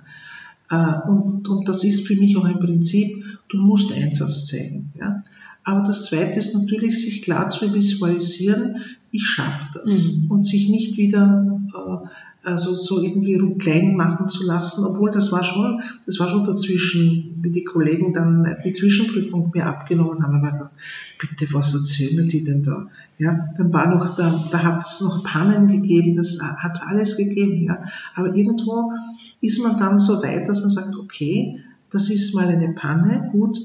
Äh, 0.70 1.10
Und, 1.10 1.48
und 1.48 1.68
das 1.68 1.84
ist 1.84 2.06
für 2.06 2.16
mich 2.16 2.38
auch 2.38 2.46
ein 2.46 2.60
Prinzip, 2.60 3.24
du 3.50 3.58
musst 3.58 3.92
Einsatz 3.94 4.48
zeigen. 4.48 4.92
Ja. 5.00 5.22
Aber 5.64 5.84
das 5.84 6.06
Zweite 6.06 6.40
ist 6.40 6.54
natürlich, 6.54 7.02
sich 7.02 7.22
klar 7.22 7.50
zu 7.50 7.74
visualisieren, 7.74 8.78
ich 9.12 9.26
schaffe 9.26 9.68
das 9.74 10.24
mhm. 10.24 10.32
und 10.32 10.46
sich 10.46 10.70
nicht 10.70 10.98
wieder 10.98 11.60
äh, 11.74 12.08
also 12.48 12.74
so 12.74 13.02
irgendwie 13.02 13.38
klein 13.58 13.96
machen 13.96 14.30
zu 14.30 14.46
lassen, 14.46 14.86
obwohl 14.86 15.12
das 15.12 15.32
war 15.34 15.44
schon, 15.44 15.82
das 16.06 16.20
war 16.20 16.30
schon 16.30 16.46
dazwischen, 16.46 17.38
wie 17.42 17.52
die 17.52 17.66
Kollegen 17.66 18.14
dann 18.14 18.48
die 18.64 18.72
Zwischenprüfung 18.72 19.52
mir 19.54 19.66
abgenommen 19.66 20.24
haben, 20.24 20.38
aber 20.38 20.52
gedacht, 20.52 20.72
bitte, 21.20 21.54
was 21.54 21.74
erzählen 21.74 22.28
die 22.30 22.46
denn 22.46 22.64
da? 22.64 22.88
Ja, 23.18 23.50
dann 23.58 23.74
war 23.74 23.94
noch, 23.94 24.16
da, 24.16 24.46
da 24.52 24.64
hat 24.64 24.86
es 24.86 25.02
noch 25.02 25.26
Pannen 25.26 25.68
gegeben, 25.68 26.16
das 26.16 26.40
hat 26.42 26.76
es 26.76 26.82
alles 26.82 27.18
gegeben, 27.18 27.66
ja. 27.66 27.84
Aber 28.16 28.34
irgendwo 28.34 28.94
ist 29.42 29.62
man 29.62 29.78
dann 29.78 30.00
so 30.00 30.22
weit, 30.24 30.48
dass 30.48 30.62
man 30.62 30.70
sagt, 30.70 30.96
okay, 30.96 31.60
das 31.90 32.10
ist 32.10 32.36
mal 32.36 32.48
eine 32.48 32.74
Panne, 32.74 33.30
gut, 33.32 33.58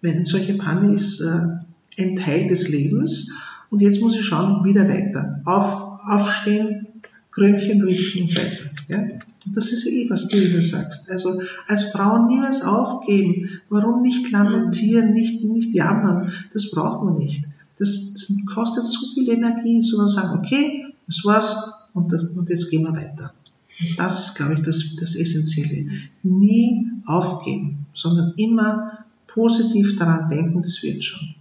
wenn 0.00 0.24
solche 0.24 0.54
Panne 0.54 0.94
ist 0.94 1.20
äh, 1.20 2.02
ein 2.02 2.16
Teil 2.16 2.48
des 2.48 2.68
Lebens 2.68 3.32
und 3.70 3.80
jetzt 3.80 4.00
muss 4.00 4.14
ich 4.14 4.24
schauen, 4.24 4.64
wieder 4.64 4.88
weiter. 4.88 5.40
Auf, 5.44 6.00
aufstehen, 6.06 6.86
Krönchen 7.30 7.82
richten 7.82 8.22
und 8.22 8.36
weiter. 8.36 8.64
Ja? 8.88 8.98
Und 9.46 9.56
das 9.56 9.72
ist 9.72 9.86
eh, 9.86 10.08
was 10.10 10.28
du 10.28 10.36
immer 10.36 10.62
sagst. 10.62 11.10
Also 11.10 11.40
als 11.66 11.84
Frauen 11.84 12.26
niemals 12.26 12.62
aufgeben. 12.62 13.48
Warum 13.68 14.02
nicht 14.02 14.30
lamentieren, 14.30 15.12
nicht, 15.12 15.44
nicht 15.44 15.74
jammern? 15.74 16.32
Das 16.52 16.70
braucht 16.70 17.04
man 17.04 17.14
nicht. 17.14 17.44
Das, 17.78 18.12
das 18.12 18.32
kostet 18.52 18.84
zu 18.84 19.06
viel 19.14 19.28
Energie, 19.28 19.80
sondern 19.82 20.08
sagen, 20.08 20.38
okay, 20.38 20.86
das 21.06 21.24
war's 21.24 21.86
und, 21.94 22.12
das, 22.12 22.24
und 22.24 22.48
jetzt 22.50 22.70
gehen 22.70 22.82
wir 22.82 22.92
weiter. 22.92 23.32
Und 23.80 23.98
das 23.98 24.28
ist, 24.28 24.34
glaube 24.36 24.54
ich, 24.54 24.62
das, 24.62 24.96
das 24.96 25.14
Essentielle. 25.14 25.90
Nie 26.22 26.90
aufgeben, 27.06 27.86
sondern 27.94 28.34
immer 28.36 29.04
positiv 29.26 29.96
daran 29.98 30.28
denken, 30.28 30.62
das 30.62 30.82
wird 30.82 31.04
schon. 31.04 31.34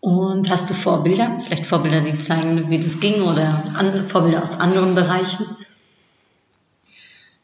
Und 0.00 0.48
hast 0.48 0.70
du 0.70 0.74
Vorbilder? 0.74 1.38
Vielleicht 1.40 1.66
Vorbilder, 1.66 2.00
die 2.00 2.18
zeigen, 2.18 2.70
wie 2.70 2.78
das 2.78 3.00
ging 3.00 3.20
oder 3.20 3.62
Vorbilder 4.08 4.42
aus 4.42 4.58
anderen 4.58 4.94
Bereichen? 4.94 5.44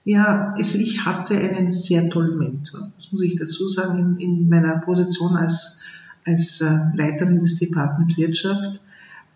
Ja, 0.05 0.55
also 0.57 0.79
ich 0.79 1.05
hatte 1.05 1.37
einen 1.37 1.71
sehr 1.71 2.09
tollen 2.09 2.39
Mentor. 2.39 2.93
Das 2.95 3.13
muss 3.13 3.23
ich 3.23 3.37
dazu 3.37 3.69
sagen, 3.69 3.99
in, 3.99 4.19
in 4.19 4.49
meiner 4.49 4.81
Position 4.83 5.37
als, 5.37 5.83
als 6.25 6.61
äh, 6.63 6.97
Leiterin 6.97 7.41
des 7.41 7.59
Department 7.59 8.17
Wirtschaft. 8.17 8.81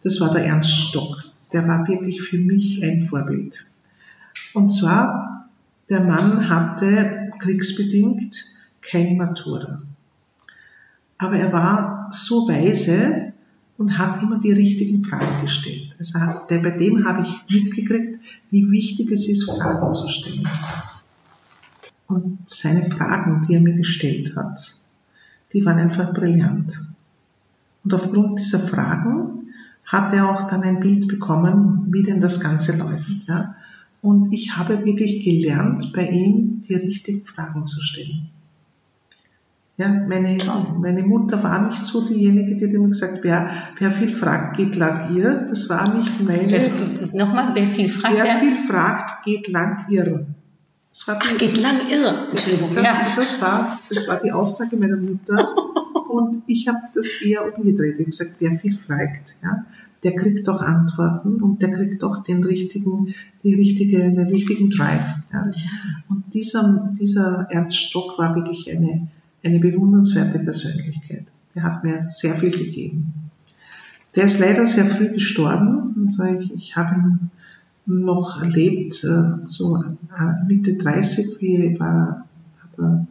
Das 0.03 0.21
war 0.21 0.33
der 0.33 0.47
Ernst 0.47 0.71
Stock. 0.71 1.25
Der 1.53 1.67
war 1.67 1.87
wirklich 1.89 2.23
für 2.23 2.39
mich 2.39 2.83
ein 2.85 3.03
Vorbild. 3.03 3.70
Und 4.55 4.71
zwar, 4.71 5.49
der 5.89 6.05
Mann 6.05 6.49
hatte 6.49 7.33
kriegsbedingt 7.39 8.45
keine 8.81 9.17
Matura. 9.17 9.83
Aber 11.19 11.37
er 11.37 11.53
war 11.53 12.09
so 12.11 12.49
weise 12.49 13.33
und 13.77 13.99
hat 13.99 14.23
immer 14.23 14.39
die 14.39 14.53
richtigen 14.53 15.05
Fragen 15.05 15.41
gestellt. 15.41 15.97
Also 15.99 16.19
bei 16.49 16.71
dem 16.71 17.07
habe 17.07 17.23
ich 17.23 17.55
mitgekriegt, 17.55 18.21
wie 18.51 18.71
wichtig 18.71 19.11
es 19.11 19.29
ist, 19.29 19.45
Fragen 19.51 19.91
zu 19.93 20.09
stellen. 20.09 20.49
Und 22.07 22.39
seine 22.45 22.83
Fragen, 22.83 23.43
die 23.43 23.55
er 23.55 23.61
mir 23.61 23.77
gestellt 23.77 24.35
hat, 24.37 24.61
die 25.53 25.65
waren 25.65 25.79
einfach 25.79 26.13
brillant. 26.13 26.79
Und 27.85 27.95
aufgrund 27.95 28.39
dieser 28.39 28.59
Fragen 28.59 29.53
hat 29.85 30.13
er 30.13 30.31
auch 30.31 30.49
dann 30.49 30.63
ein 30.63 30.81
Bild 30.81 31.09
bekommen, 31.09 31.87
wie 31.91 32.03
denn 32.03 32.21
das 32.21 32.41
Ganze 32.41 32.77
läuft. 32.77 33.27
Ja? 33.29 33.55
Und 34.03 34.33
ich 34.33 34.57
habe 34.57 34.85
wirklich 34.85 35.25
gelernt, 35.25 35.93
bei 35.95 36.09
ihm 36.09 36.63
die 36.63 36.75
richtigen 36.75 37.27
Fragen 37.27 37.67
zu 37.67 37.83
stellen. 37.83 38.31
Ja, 39.77 39.89
meine, 39.89 40.37
meine 40.79 41.03
Mutter 41.03 41.43
war 41.43 41.67
nicht 41.69 41.87
so 41.87 42.07
diejenige, 42.07 42.55
die 42.55 42.67
hat 42.67 42.73
immer 42.75 42.89
gesagt, 42.89 43.21
wer, 43.23 43.51
wer 43.79 43.91
viel 43.91 44.11
fragt, 44.11 44.59
geht 44.59 44.77
lang 44.77 45.17
ihr. 45.17 45.47
Das 45.49 45.71
war 45.71 45.97
nicht 45.97 46.21
meine. 46.21 46.51
Wer, 46.51 47.09
nochmal, 47.15 47.55
wer 47.55 47.67
viel 47.67 47.89
fragt? 47.89 48.15
Wer 48.23 48.37
viel 48.37 48.57
fragt, 48.57 49.25
geht 49.25 49.49
lang 49.49 49.87
ihr. 49.89 50.27
Das 50.91 51.09
war 51.09 51.19
die, 51.19 51.29
Ach, 51.31 51.39
geht 51.39 51.57
lang 51.63 51.77
irre. 51.89 52.27
Entschuldigung. 52.31 52.75
Das, 52.75 52.85
ja. 52.85 52.93
das, 53.17 53.41
war, 53.41 53.81
das 53.89 54.07
war 54.07 54.21
die 54.21 54.33
Aussage 54.33 54.77
meiner 54.77 54.97
Mutter. 54.97 55.55
Und 56.11 56.43
ich 56.47 56.69
habe 56.69 56.81
das 56.93 57.23
eher 57.23 57.57
umgedreht. 57.57 57.95
Ich 57.95 58.01
habe 58.01 58.11
gesagt, 58.11 58.37
wer 58.41 58.53
viel 58.59 58.77
fragt, 58.77 59.37
ja, 59.43 59.65
der 60.03 60.15
kriegt 60.15 60.49
auch 60.49 60.63
Antworten 60.63 61.43
und 61.43 61.61
der 61.61 61.73
kriegt 61.73 62.03
auch 62.05 62.23
den 62.23 62.43
richtigen, 62.45 63.15
die 63.43 63.55
richtige, 63.55 63.99
den 63.99 64.27
richtigen 64.27 64.71
Drive. 64.71 65.17
Ja. 65.33 65.51
Und 66.09 66.25
dieser, 66.33 66.93
dieser 66.99 67.47
Ernst 67.51 67.77
Stock 67.77 68.19
war 68.19 68.35
wirklich 68.35 68.71
eine, 68.75 69.09
eine 69.45 69.61
bewundernswerte 69.61 70.39
Persönlichkeit. 70.39 71.27
Der 71.55 71.65
hat 71.65 71.85
mir 71.85 72.03
sehr 72.03 72.35
viel 72.35 72.51
gegeben. 72.51 73.13
Der 74.17 74.25
ist 74.25 74.41
leider 74.41 74.67
sehr 74.67 74.87
früh 74.87 75.09
gestorben. 75.09 75.95
Also 76.03 76.25
ich, 76.25 76.53
ich 76.55 76.77
habe 76.77 76.95
ihn 76.95 77.31
noch 77.87 78.43
erlebt, 78.43 79.05
äh, 79.05 79.47
so 79.47 79.77
äh, 79.77 80.47
Mitte 80.47 80.77
30, 80.77 81.41
wie 81.41 81.79
war, 81.79 82.27
hat 82.63 82.79
er, 82.79 83.07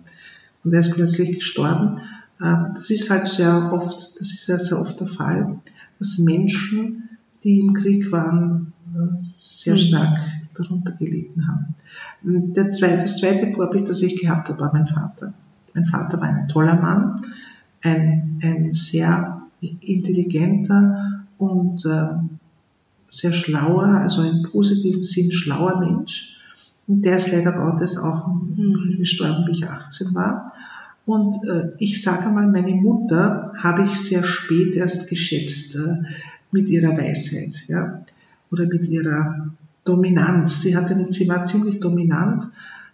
und 0.64 0.74
er 0.74 0.80
ist 0.80 0.94
plötzlich 0.94 1.36
gestorben. 1.36 2.00
Äh, 2.40 2.74
das 2.74 2.90
ist 2.90 3.10
halt 3.10 3.28
sehr 3.28 3.72
oft, 3.74 4.20
das 4.20 4.34
ist 4.34 4.48
ja 4.48 4.58
sehr 4.58 4.80
oft 4.80 5.00
der 5.00 5.08
Fall, 5.08 5.60
dass 6.00 6.20
Menschen, 6.20 7.10
die 7.44 7.60
im 7.60 7.74
Krieg 7.74 8.12
waren, 8.12 8.74
sehr 9.20 9.76
mhm. 9.76 9.80
stark 9.80 10.20
darunter 10.56 10.94
gelitten 10.94 11.48
haben. 11.48 11.76
Der 12.24 12.72
zweite, 12.72 12.98
das 12.98 13.18
zweite 13.18 13.48
Vorbild, 13.54 13.88
das 13.88 14.02
ich 14.02 14.20
gehabt 14.20 14.50
habe, 14.50 14.60
war 14.60 14.74
mein 14.74 14.88
Vater. 14.88 15.34
Mein 15.74 15.86
Vater 15.86 16.20
war 16.20 16.28
ein 16.28 16.48
toller 16.48 16.76
Mann, 16.76 17.22
ein, 17.84 18.40
ein 18.44 18.74
sehr 18.74 19.44
intelligenter 19.62 21.26
und 21.38 21.86
äh, 21.86 22.08
sehr 23.06 23.32
schlauer, 23.32 23.86
also 23.86 24.24
im 24.24 24.44
positiven 24.52 25.04
Sinn 25.04 25.32
schlauer 25.32 25.80
Mensch. 25.80 26.38
Und 26.88 27.04
der 27.06 27.18
ist 27.18 27.32
leider 27.32 27.54
Gottes 27.54 27.98
auch 27.98 28.30
gestorben, 28.98 29.46
wie 29.48 29.52
ich 29.52 29.70
18 29.70 30.16
war. 30.16 30.54
Und 31.06 31.36
äh, 31.36 31.72
ich 31.80 32.02
sage 32.02 32.30
mal, 32.30 32.48
meine 32.48 32.76
Mutter 32.76 33.54
habe 33.58 33.86
ich 33.86 34.00
sehr 34.00 34.24
spät 34.24 34.76
erst 34.76 35.10
geschätzt 35.10 35.76
äh, 35.76 36.04
mit 36.52 36.70
ihrer 36.70 36.96
Weisheit, 36.98 37.68
ja, 37.68 38.04
oder 38.52 38.66
mit 38.68 38.88
ihrer 38.88 39.50
Dominanz. 39.84 40.62
Sie 40.62 40.76
hatte, 40.76 41.08
sie 41.12 41.28
war 41.28 41.44
ziemlich 41.44 41.80
dominant 41.80 42.48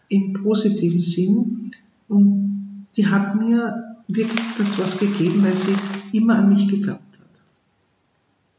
im 0.10 0.34
positiven 0.34 1.01
Sinn 1.01 1.72
und 2.08 2.86
die 2.95 3.08
hat 3.08 3.36
mir 3.36 3.97
wirklich 4.08 4.41
das 4.58 4.78
was 4.80 4.99
gegeben, 4.99 5.43
weil 5.43 5.56
sie 5.56 5.76
immer 6.14 6.38
an 6.38 6.49
mich 6.49 6.68
geglaubt 6.68 7.20
hat. 7.20 7.41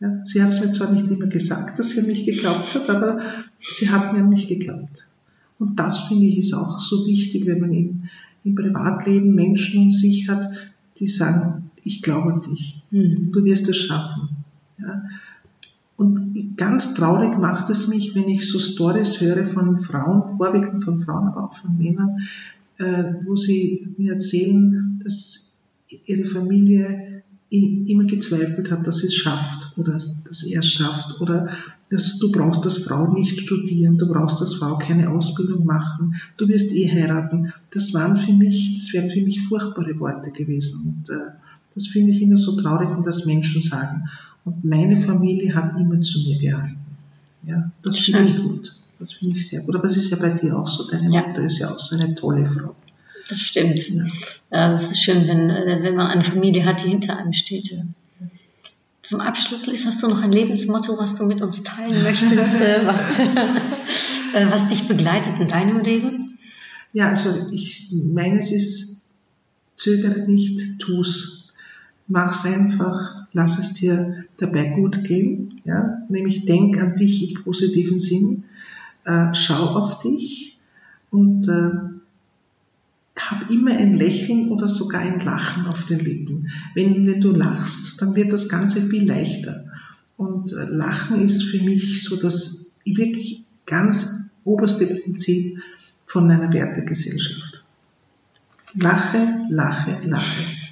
Ja, 0.01 0.25
sie 0.25 0.43
hat 0.43 0.51
es 0.51 0.61
mir 0.61 0.71
zwar 0.71 0.93
nicht 0.93 1.11
immer 1.11 1.27
gesagt, 1.27 1.79
dass 1.79 1.91
sie 1.91 2.01
an 2.01 2.07
mich 2.07 2.25
geglaubt 2.27 2.75
hat, 2.75 2.91
aber 2.91 3.21
sie 3.61 3.89
hat 3.89 4.13
mir 4.13 4.21
an 4.21 4.29
mich 4.29 4.49
geglaubt. 4.49 5.09
Und 5.59 5.79
das 5.79 6.01
finde 6.01 6.27
ich 6.27 6.37
ist 6.39 6.53
auch 6.53 6.79
so 6.79 7.07
wichtig, 7.07 7.47
wenn 7.47 7.61
man 7.61 7.73
im, 7.73 8.03
im 8.47 8.55
Privatleben 8.55 9.35
Menschen 9.35 9.83
um 9.83 9.91
sich 9.91 10.29
hat, 10.29 10.49
die 10.99 11.09
sagen, 11.09 11.71
ich 11.83 12.01
glaube 12.01 12.33
an 12.33 12.41
dich, 12.41 12.83
mhm. 12.91 13.33
du 13.33 13.45
wirst 13.45 13.69
es 13.69 13.77
schaffen. 13.77 14.29
Ja. 14.79 15.03
Und 15.97 16.57
ganz 16.57 16.95
traurig 16.95 17.39
macht 17.39 17.71
es 17.71 17.89
mich, 17.89 18.15
wenn 18.15 18.29
ich 18.29 18.49
so 18.49 18.59
Stories 18.59 19.21
höre 19.21 19.45
von 19.45 19.79
Frauen, 19.79 20.37
vorwiegend 20.37 20.85
von 20.85 20.99
Frauen, 20.99 21.29
aber 21.29 21.45
auch 21.45 21.55
von 21.55 21.77
Männern, 21.77 22.19
äh, 22.79 23.15
wo 23.25 23.35
sie 23.35 23.95
mir 23.99 24.15
erzählen, 24.15 25.01
dass 25.03 25.71
ihre 26.05 26.25
Familie 26.25 27.23
immer 27.51 28.05
gezweifelt 28.05 28.71
hat, 28.71 28.87
dass 28.87 28.99
sie 28.99 29.07
es 29.07 29.15
schafft 29.15 29.66
oder 29.77 29.93
dass 29.93 30.43
er 30.45 30.61
es 30.61 30.71
schafft 30.71 31.21
oder 31.21 31.49
dass 31.91 32.19
du 32.19 32.33
brauchst 32.33 32.65
als 32.67 32.79
Frau 32.79 33.13
nicht 33.13 33.41
studieren, 33.41 33.97
du 33.97 34.09
brauchst 34.09 34.41
als 34.41 34.55
Frau 34.55 34.79
keine 34.79 35.11
Ausbildung 35.11 35.65
machen, 35.65 36.17
du 36.37 36.49
wirst 36.49 36.73
eh 36.75 36.91
heiraten. 36.91 37.53
Das 37.71 37.95
waren 37.95 38.17
für 38.17 38.33
mich, 38.33 38.75
das 38.75 38.93
wären 38.93 39.11
für 39.11 39.23
mich 39.23 39.43
furchtbare 39.43 39.99
Worte 40.01 40.33
gewesen 40.33 40.97
und 40.97 41.11
äh, 41.11 41.33
das 41.75 41.89
finde 41.89 42.11
ich 42.11 42.23
immer 42.23 42.39
so 42.39 42.59
traurig, 42.61 42.89
wenn 42.91 43.05
das 43.05 43.27
Menschen 43.27 43.61
sagen. 43.61 44.09
Und 44.47 44.65
meine 44.65 44.97
Familie 44.97 45.55
hat 45.55 45.79
immer 45.79 46.01
zu 46.01 46.21
mir 46.21 46.39
gehalten. 46.39 46.79
Ja, 47.45 47.71
das 47.83 47.99
finde 47.99 48.25
ich 48.25 48.39
gut. 48.39 48.77
Das 48.99 49.13
finde 49.13 49.37
ich 49.37 49.47
sehr 49.47 49.61
gut. 49.61 49.77
Aber 49.77 49.85
es 49.85 49.97
ist 49.97 50.11
ja 50.11 50.17
bei 50.17 50.31
dir 50.31 50.59
auch 50.59 50.67
so. 50.67 50.91
Deine 50.91 51.13
ja. 51.13 51.27
Mutter 51.27 51.43
ist 51.43 51.59
ja 51.59 51.69
auch 51.69 51.79
so 51.79 51.97
eine 51.97 52.15
tolle 52.15 52.47
Frau. 52.47 52.75
Das 53.29 53.39
stimmt. 53.39 53.79
Ja. 53.91 54.05
ja 54.51 54.69
das 54.71 54.91
ist 54.91 55.03
schön, 55.03 55.29
wenn, 55.29 55.49
wenn 55.49 55.97
man 55.97 56.07
eine 56.07 56.25
Familie 56.25 56.65
hat, 56.65 56.83
die 56.83 56.89
hinter 56.89 57.19
einem 57.19 57.35
steht. 57.35 57.77
Zum 59.07 59.21
Abschluss, 59.21 59.69
Liz, 59.69 59.85
hast 59.87 60.03
du 60.03 60.09
noch 60.09 60.21
ein 60.21 60.33
Lebensmotto, 60.33 60.99
was 60.99 61.15
du 61.15 61.27
mit 61.27 61.41
uns 61.41 61.63
teilen 61.63 62.03
möchtest, 62.03 62.55
äh, 62.61 62.81
was, 62.87 63.21
äh, 63.21 64.51
was 64.51 64.67
dich 64.67 64.89
begleitet 64.89 65.35
in 65.39 65.47
deinem 65.47 65.79
Leben? 65.79 66.37
Ja, 66.93 67.11
also 67.11 67.31
ich, 67.53 67.93
meines 68.13 68.51
ist, 68.51 69.05
zögere 69.77 70.29
nicht, 70.29 70.81
tu's. 70.81 71.53
Mach's 72.09 72.47
einfach, 72.47 73.29
lass 73.33 73.61
es 73.61 73.75
dir 73.75 74.25
dabei 74.39 74.71
gut 74.71 75.05
gehen. 75.05 75.61
Ja? 75.63 75.99
Nämlich 76.09 76.45
denk 76.45 76.83
an 76.83 76.97
dich 76.97 77.31
im 77.31 77.45
positiven 77.45 78.01
Sinn 78.01 78.43
äh, 79.05 79.33
schau 79.35 79.67
auf 79.67 80.01
dich 80.01 80.59
und 81.13 81.47
äh, 81.47 81.96
hab 83.19 83.51
immer 83.51 83.73
ein 83.73 83.95
Lächeln 83.95 84.49
oder 84.49 84.69
sogar 84.69 85.01
ein 85.01 85.21
Lachen 85.21 85.67
auf 85.67 85.87
den 85.87 86.01
Lippen. 86.01 86.51
Wenn, 86.75 87.07
wenn 87.07 87.21
du 87.21 87.33
lachst, 87.33 88.01
dann 88.01 88.15
wird 88.15 88.33
das 88.33 88.49
Ganze 88.49 88.83
viel 88.83 89.07
leichter. 89.07 89.65
Und 90.17 90.53
äh, 90.53 90.65
Lachen 90.69 91.21
ist 91.23 91.45
für 91.45 91.63
mich 91.63 92.05
so 92.05 92.17
das 92.17 92.75
wirklich 92.85 93.45
ganz 93.65 94.33
oberste 94.45 94.87
Prinzip 94.87 95.59
von 96.07 96.31
einer 96.31 96.53
Wertegesellschaft. 96.53 97.65
Lache, 98.75 99.47
lache, 99.49 100.01
lache. 100.05 100.66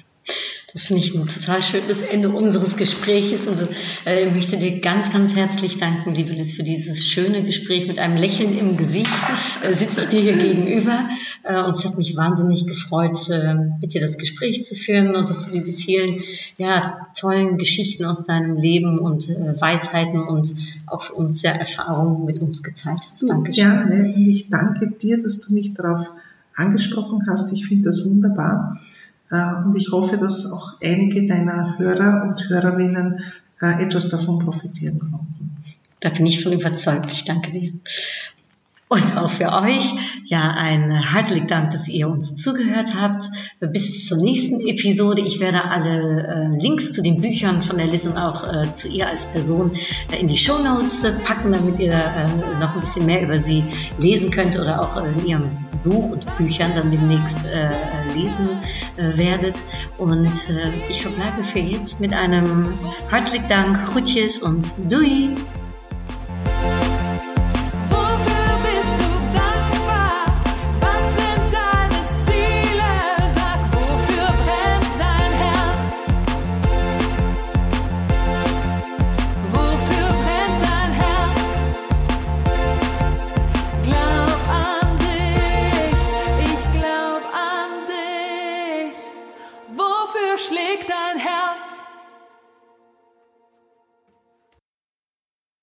Das 0.75 0.87
finde 0.87 1.01
ich 1.03 1.15
ein 1.15 1.25
total 1.25 1.63
schönes 1.63 2.01
Ende 2.01 2.27
unseres 2.27 2.75
Gespräches 2.75 3.47
und 3.47 3.65
äh, 4.05 4.29
möchte 4.29 4.57
dir 4.57 4.81
ganz, 4.81 5.09
ganz 5.13 5.33
herzlich 5.33 5.77
danken, 5.77 6.13
liebe 6.13 6.33
Liz, 6.33 6.51
für 6.51 6.63
dieses 6.63 7.07
schöne 7.07 7.45
Gespräch 7.45 7.87
mit 7.87 7.97
einem 7.97 8.17
Lächeln 8.17 8.57
im 8.57 8.75
Gesicht. 8.75 9.07
Äh, 9.63 9.73
sitze 9.73 10.01
ich 10.01 10.07
dir 10.07 10.19
hier 10.19 10.37
gegenüber 10.37 11.07
äh, 11.43 11.61
und 11.61 11.69
es 11.69 11.85
hat 11.85 11.97
mich 11.97 12.17
wahnsinnig 12.17 12.67
gefreut, 12.67 13.17
äh, 13.29 13.55
mit 13.79 13.93
dir 13.93 14.01
das 14.01 14.17
Gespräch 14.17 14.65
zu 14.65 14.75
führen 14.75 15.15
und 15.15 15.29
dass 15.29 15.45
du 15.45 15.51
diese 15.53 15.71
vielen 15.71 16.21
ja, 16.57 17.07
tollen 17.17 17.57
Geschichten 17.57 18.03
aus 18.03 18.25
deinem 18.25 18.57
Leben 18.57 18.99
und 18.99 19.29
äh, 19.29 19.61
Weisheiten 19.61 20.23
und 20.23 20.53
auch 20.87 21.03
für 21.03 21.13
uns 21.13 21.39
sehr 21.39 21.57
Erfahrungen 21.57 22.25
mit 22.25 22.41
uns 22.41 22.63
geteilt 22.63 22.99
hast. 23.13 23.29
Dankeschön. 23.29 23.63
Gerne. 23.63 24.13
Ich 24.17 24.49
danke 24.49 24.91
dir, 24.91 25.23
dass 25.23 25.39
du 25.39 25.53
mich 25.53 25.73
darauf 25.73 26.11
angesprochen 26.53 27.23
hast. 27.29 27.53
Ich 27.53 27.65
finde 27.65 27.85
das 27.85 28.03
wunderbar. 28.05 28.81
Äh, 29.31 29.63
Und 29.63 29.75
ich 29.75 29.91
hoffe, 29.91 30.17
dass 30.17 30.51
auch 30.51 30.77
einige 30.83 31.27
deiner 31.27 31.77
Hörer 31.77 32.23
und 32.23 32.49
Hörerinnen 32.49 33.19
äh, 33.61 33.83
etwas 33.83 34.09
davon 34.09 34.39
profitieren 34.39 34.99
konnten. 34.99 35.51
Da 35.99 36.09
bin 36.09 36.25
ich 36.25 36.43
von 36.43 36.53
überzeugt. 36.53 37.11
Ich 37.11 37.25
danke 37.25 37.51
dir. 37.51 37.73
Und 38.87 39.17
auch 39.17 39.29
für 39.29 39.51
euch, 39.51 39.95
ja, 40.25 40.51
ein 40.51 40.91
herzlichen 40.91 41.47
Dank, 41.47 41.71
dass 41.71 41.87
ihr 41.87 42.07
uns 42.07 42.35
zugehört 42.35 42.93
habt. 42.99 43.25
Bis 43.59 44.07
zur 44.07 44.19
nächsten 44.19 44.59
Episode. 44.61 45.21
Ich 45.21 45.39
werde 45.39 45.63
alle 45.63 46.27
äh, 46.27 46.61
Links 46.61 46.91
zu 46.91 47.01
den 47.01 47.19
Büchern 47.19 47.63
von 47.63 47.79
der 47.79 47.87
Liz 47.87 48.05
und 48.05 48.15
auch 48.15 48.47
äh, 48.47 48.71
zu 48.71 48.87
ihr 48.87 49.07
als 49.07 49.25
Person 49.25 49.71
äh, 50.11 50.19
in 50.19 50.27
die 50.27 50.37
Show 50.37 50.59
Notes 50.59 51.03
packen, 51.23 51.51
damit 51.51 51.79
ihr 51.79 51.93
äh, 51.93 52.59
noch 52.59 52.75
ein 52.75 52.79
bisschen 52.79 53.07
mehr 53.07 53.23
über 53.23 53.39
sie 53.39 53.63
lesen 53.97 54.29
könnt 54.29 54.59
oder 54.59 54.79
auch 54.79 55.03
äh, 55.03 55.19
in 55.19 55.25
ihrem 55.25 55.57
Buch 55.83 56.11
und 56.11 56.37
Büchern 56.37 56.71
dann 56.75 56.91
demnächst 56.91 57.39
äh, 57.43 58.13
lesen 58.13 58.49
äh, 58.97 59.17
werdet. 59.17 59.55
Und 59.97 60.27
äh, 60.27 60.89
ich 60.89 61.01
verbleibe 61.01 61.43
für 61.43 61.59
jetzt 61.59 62.01
mit 62.01 62.13
einem 62.13 62.77
herzlichen 63.09 63.47
Dank, 63.47 63.83
Groetjes 63.87 64.37
und 64.39 64.73
Doei! 64.89 65.29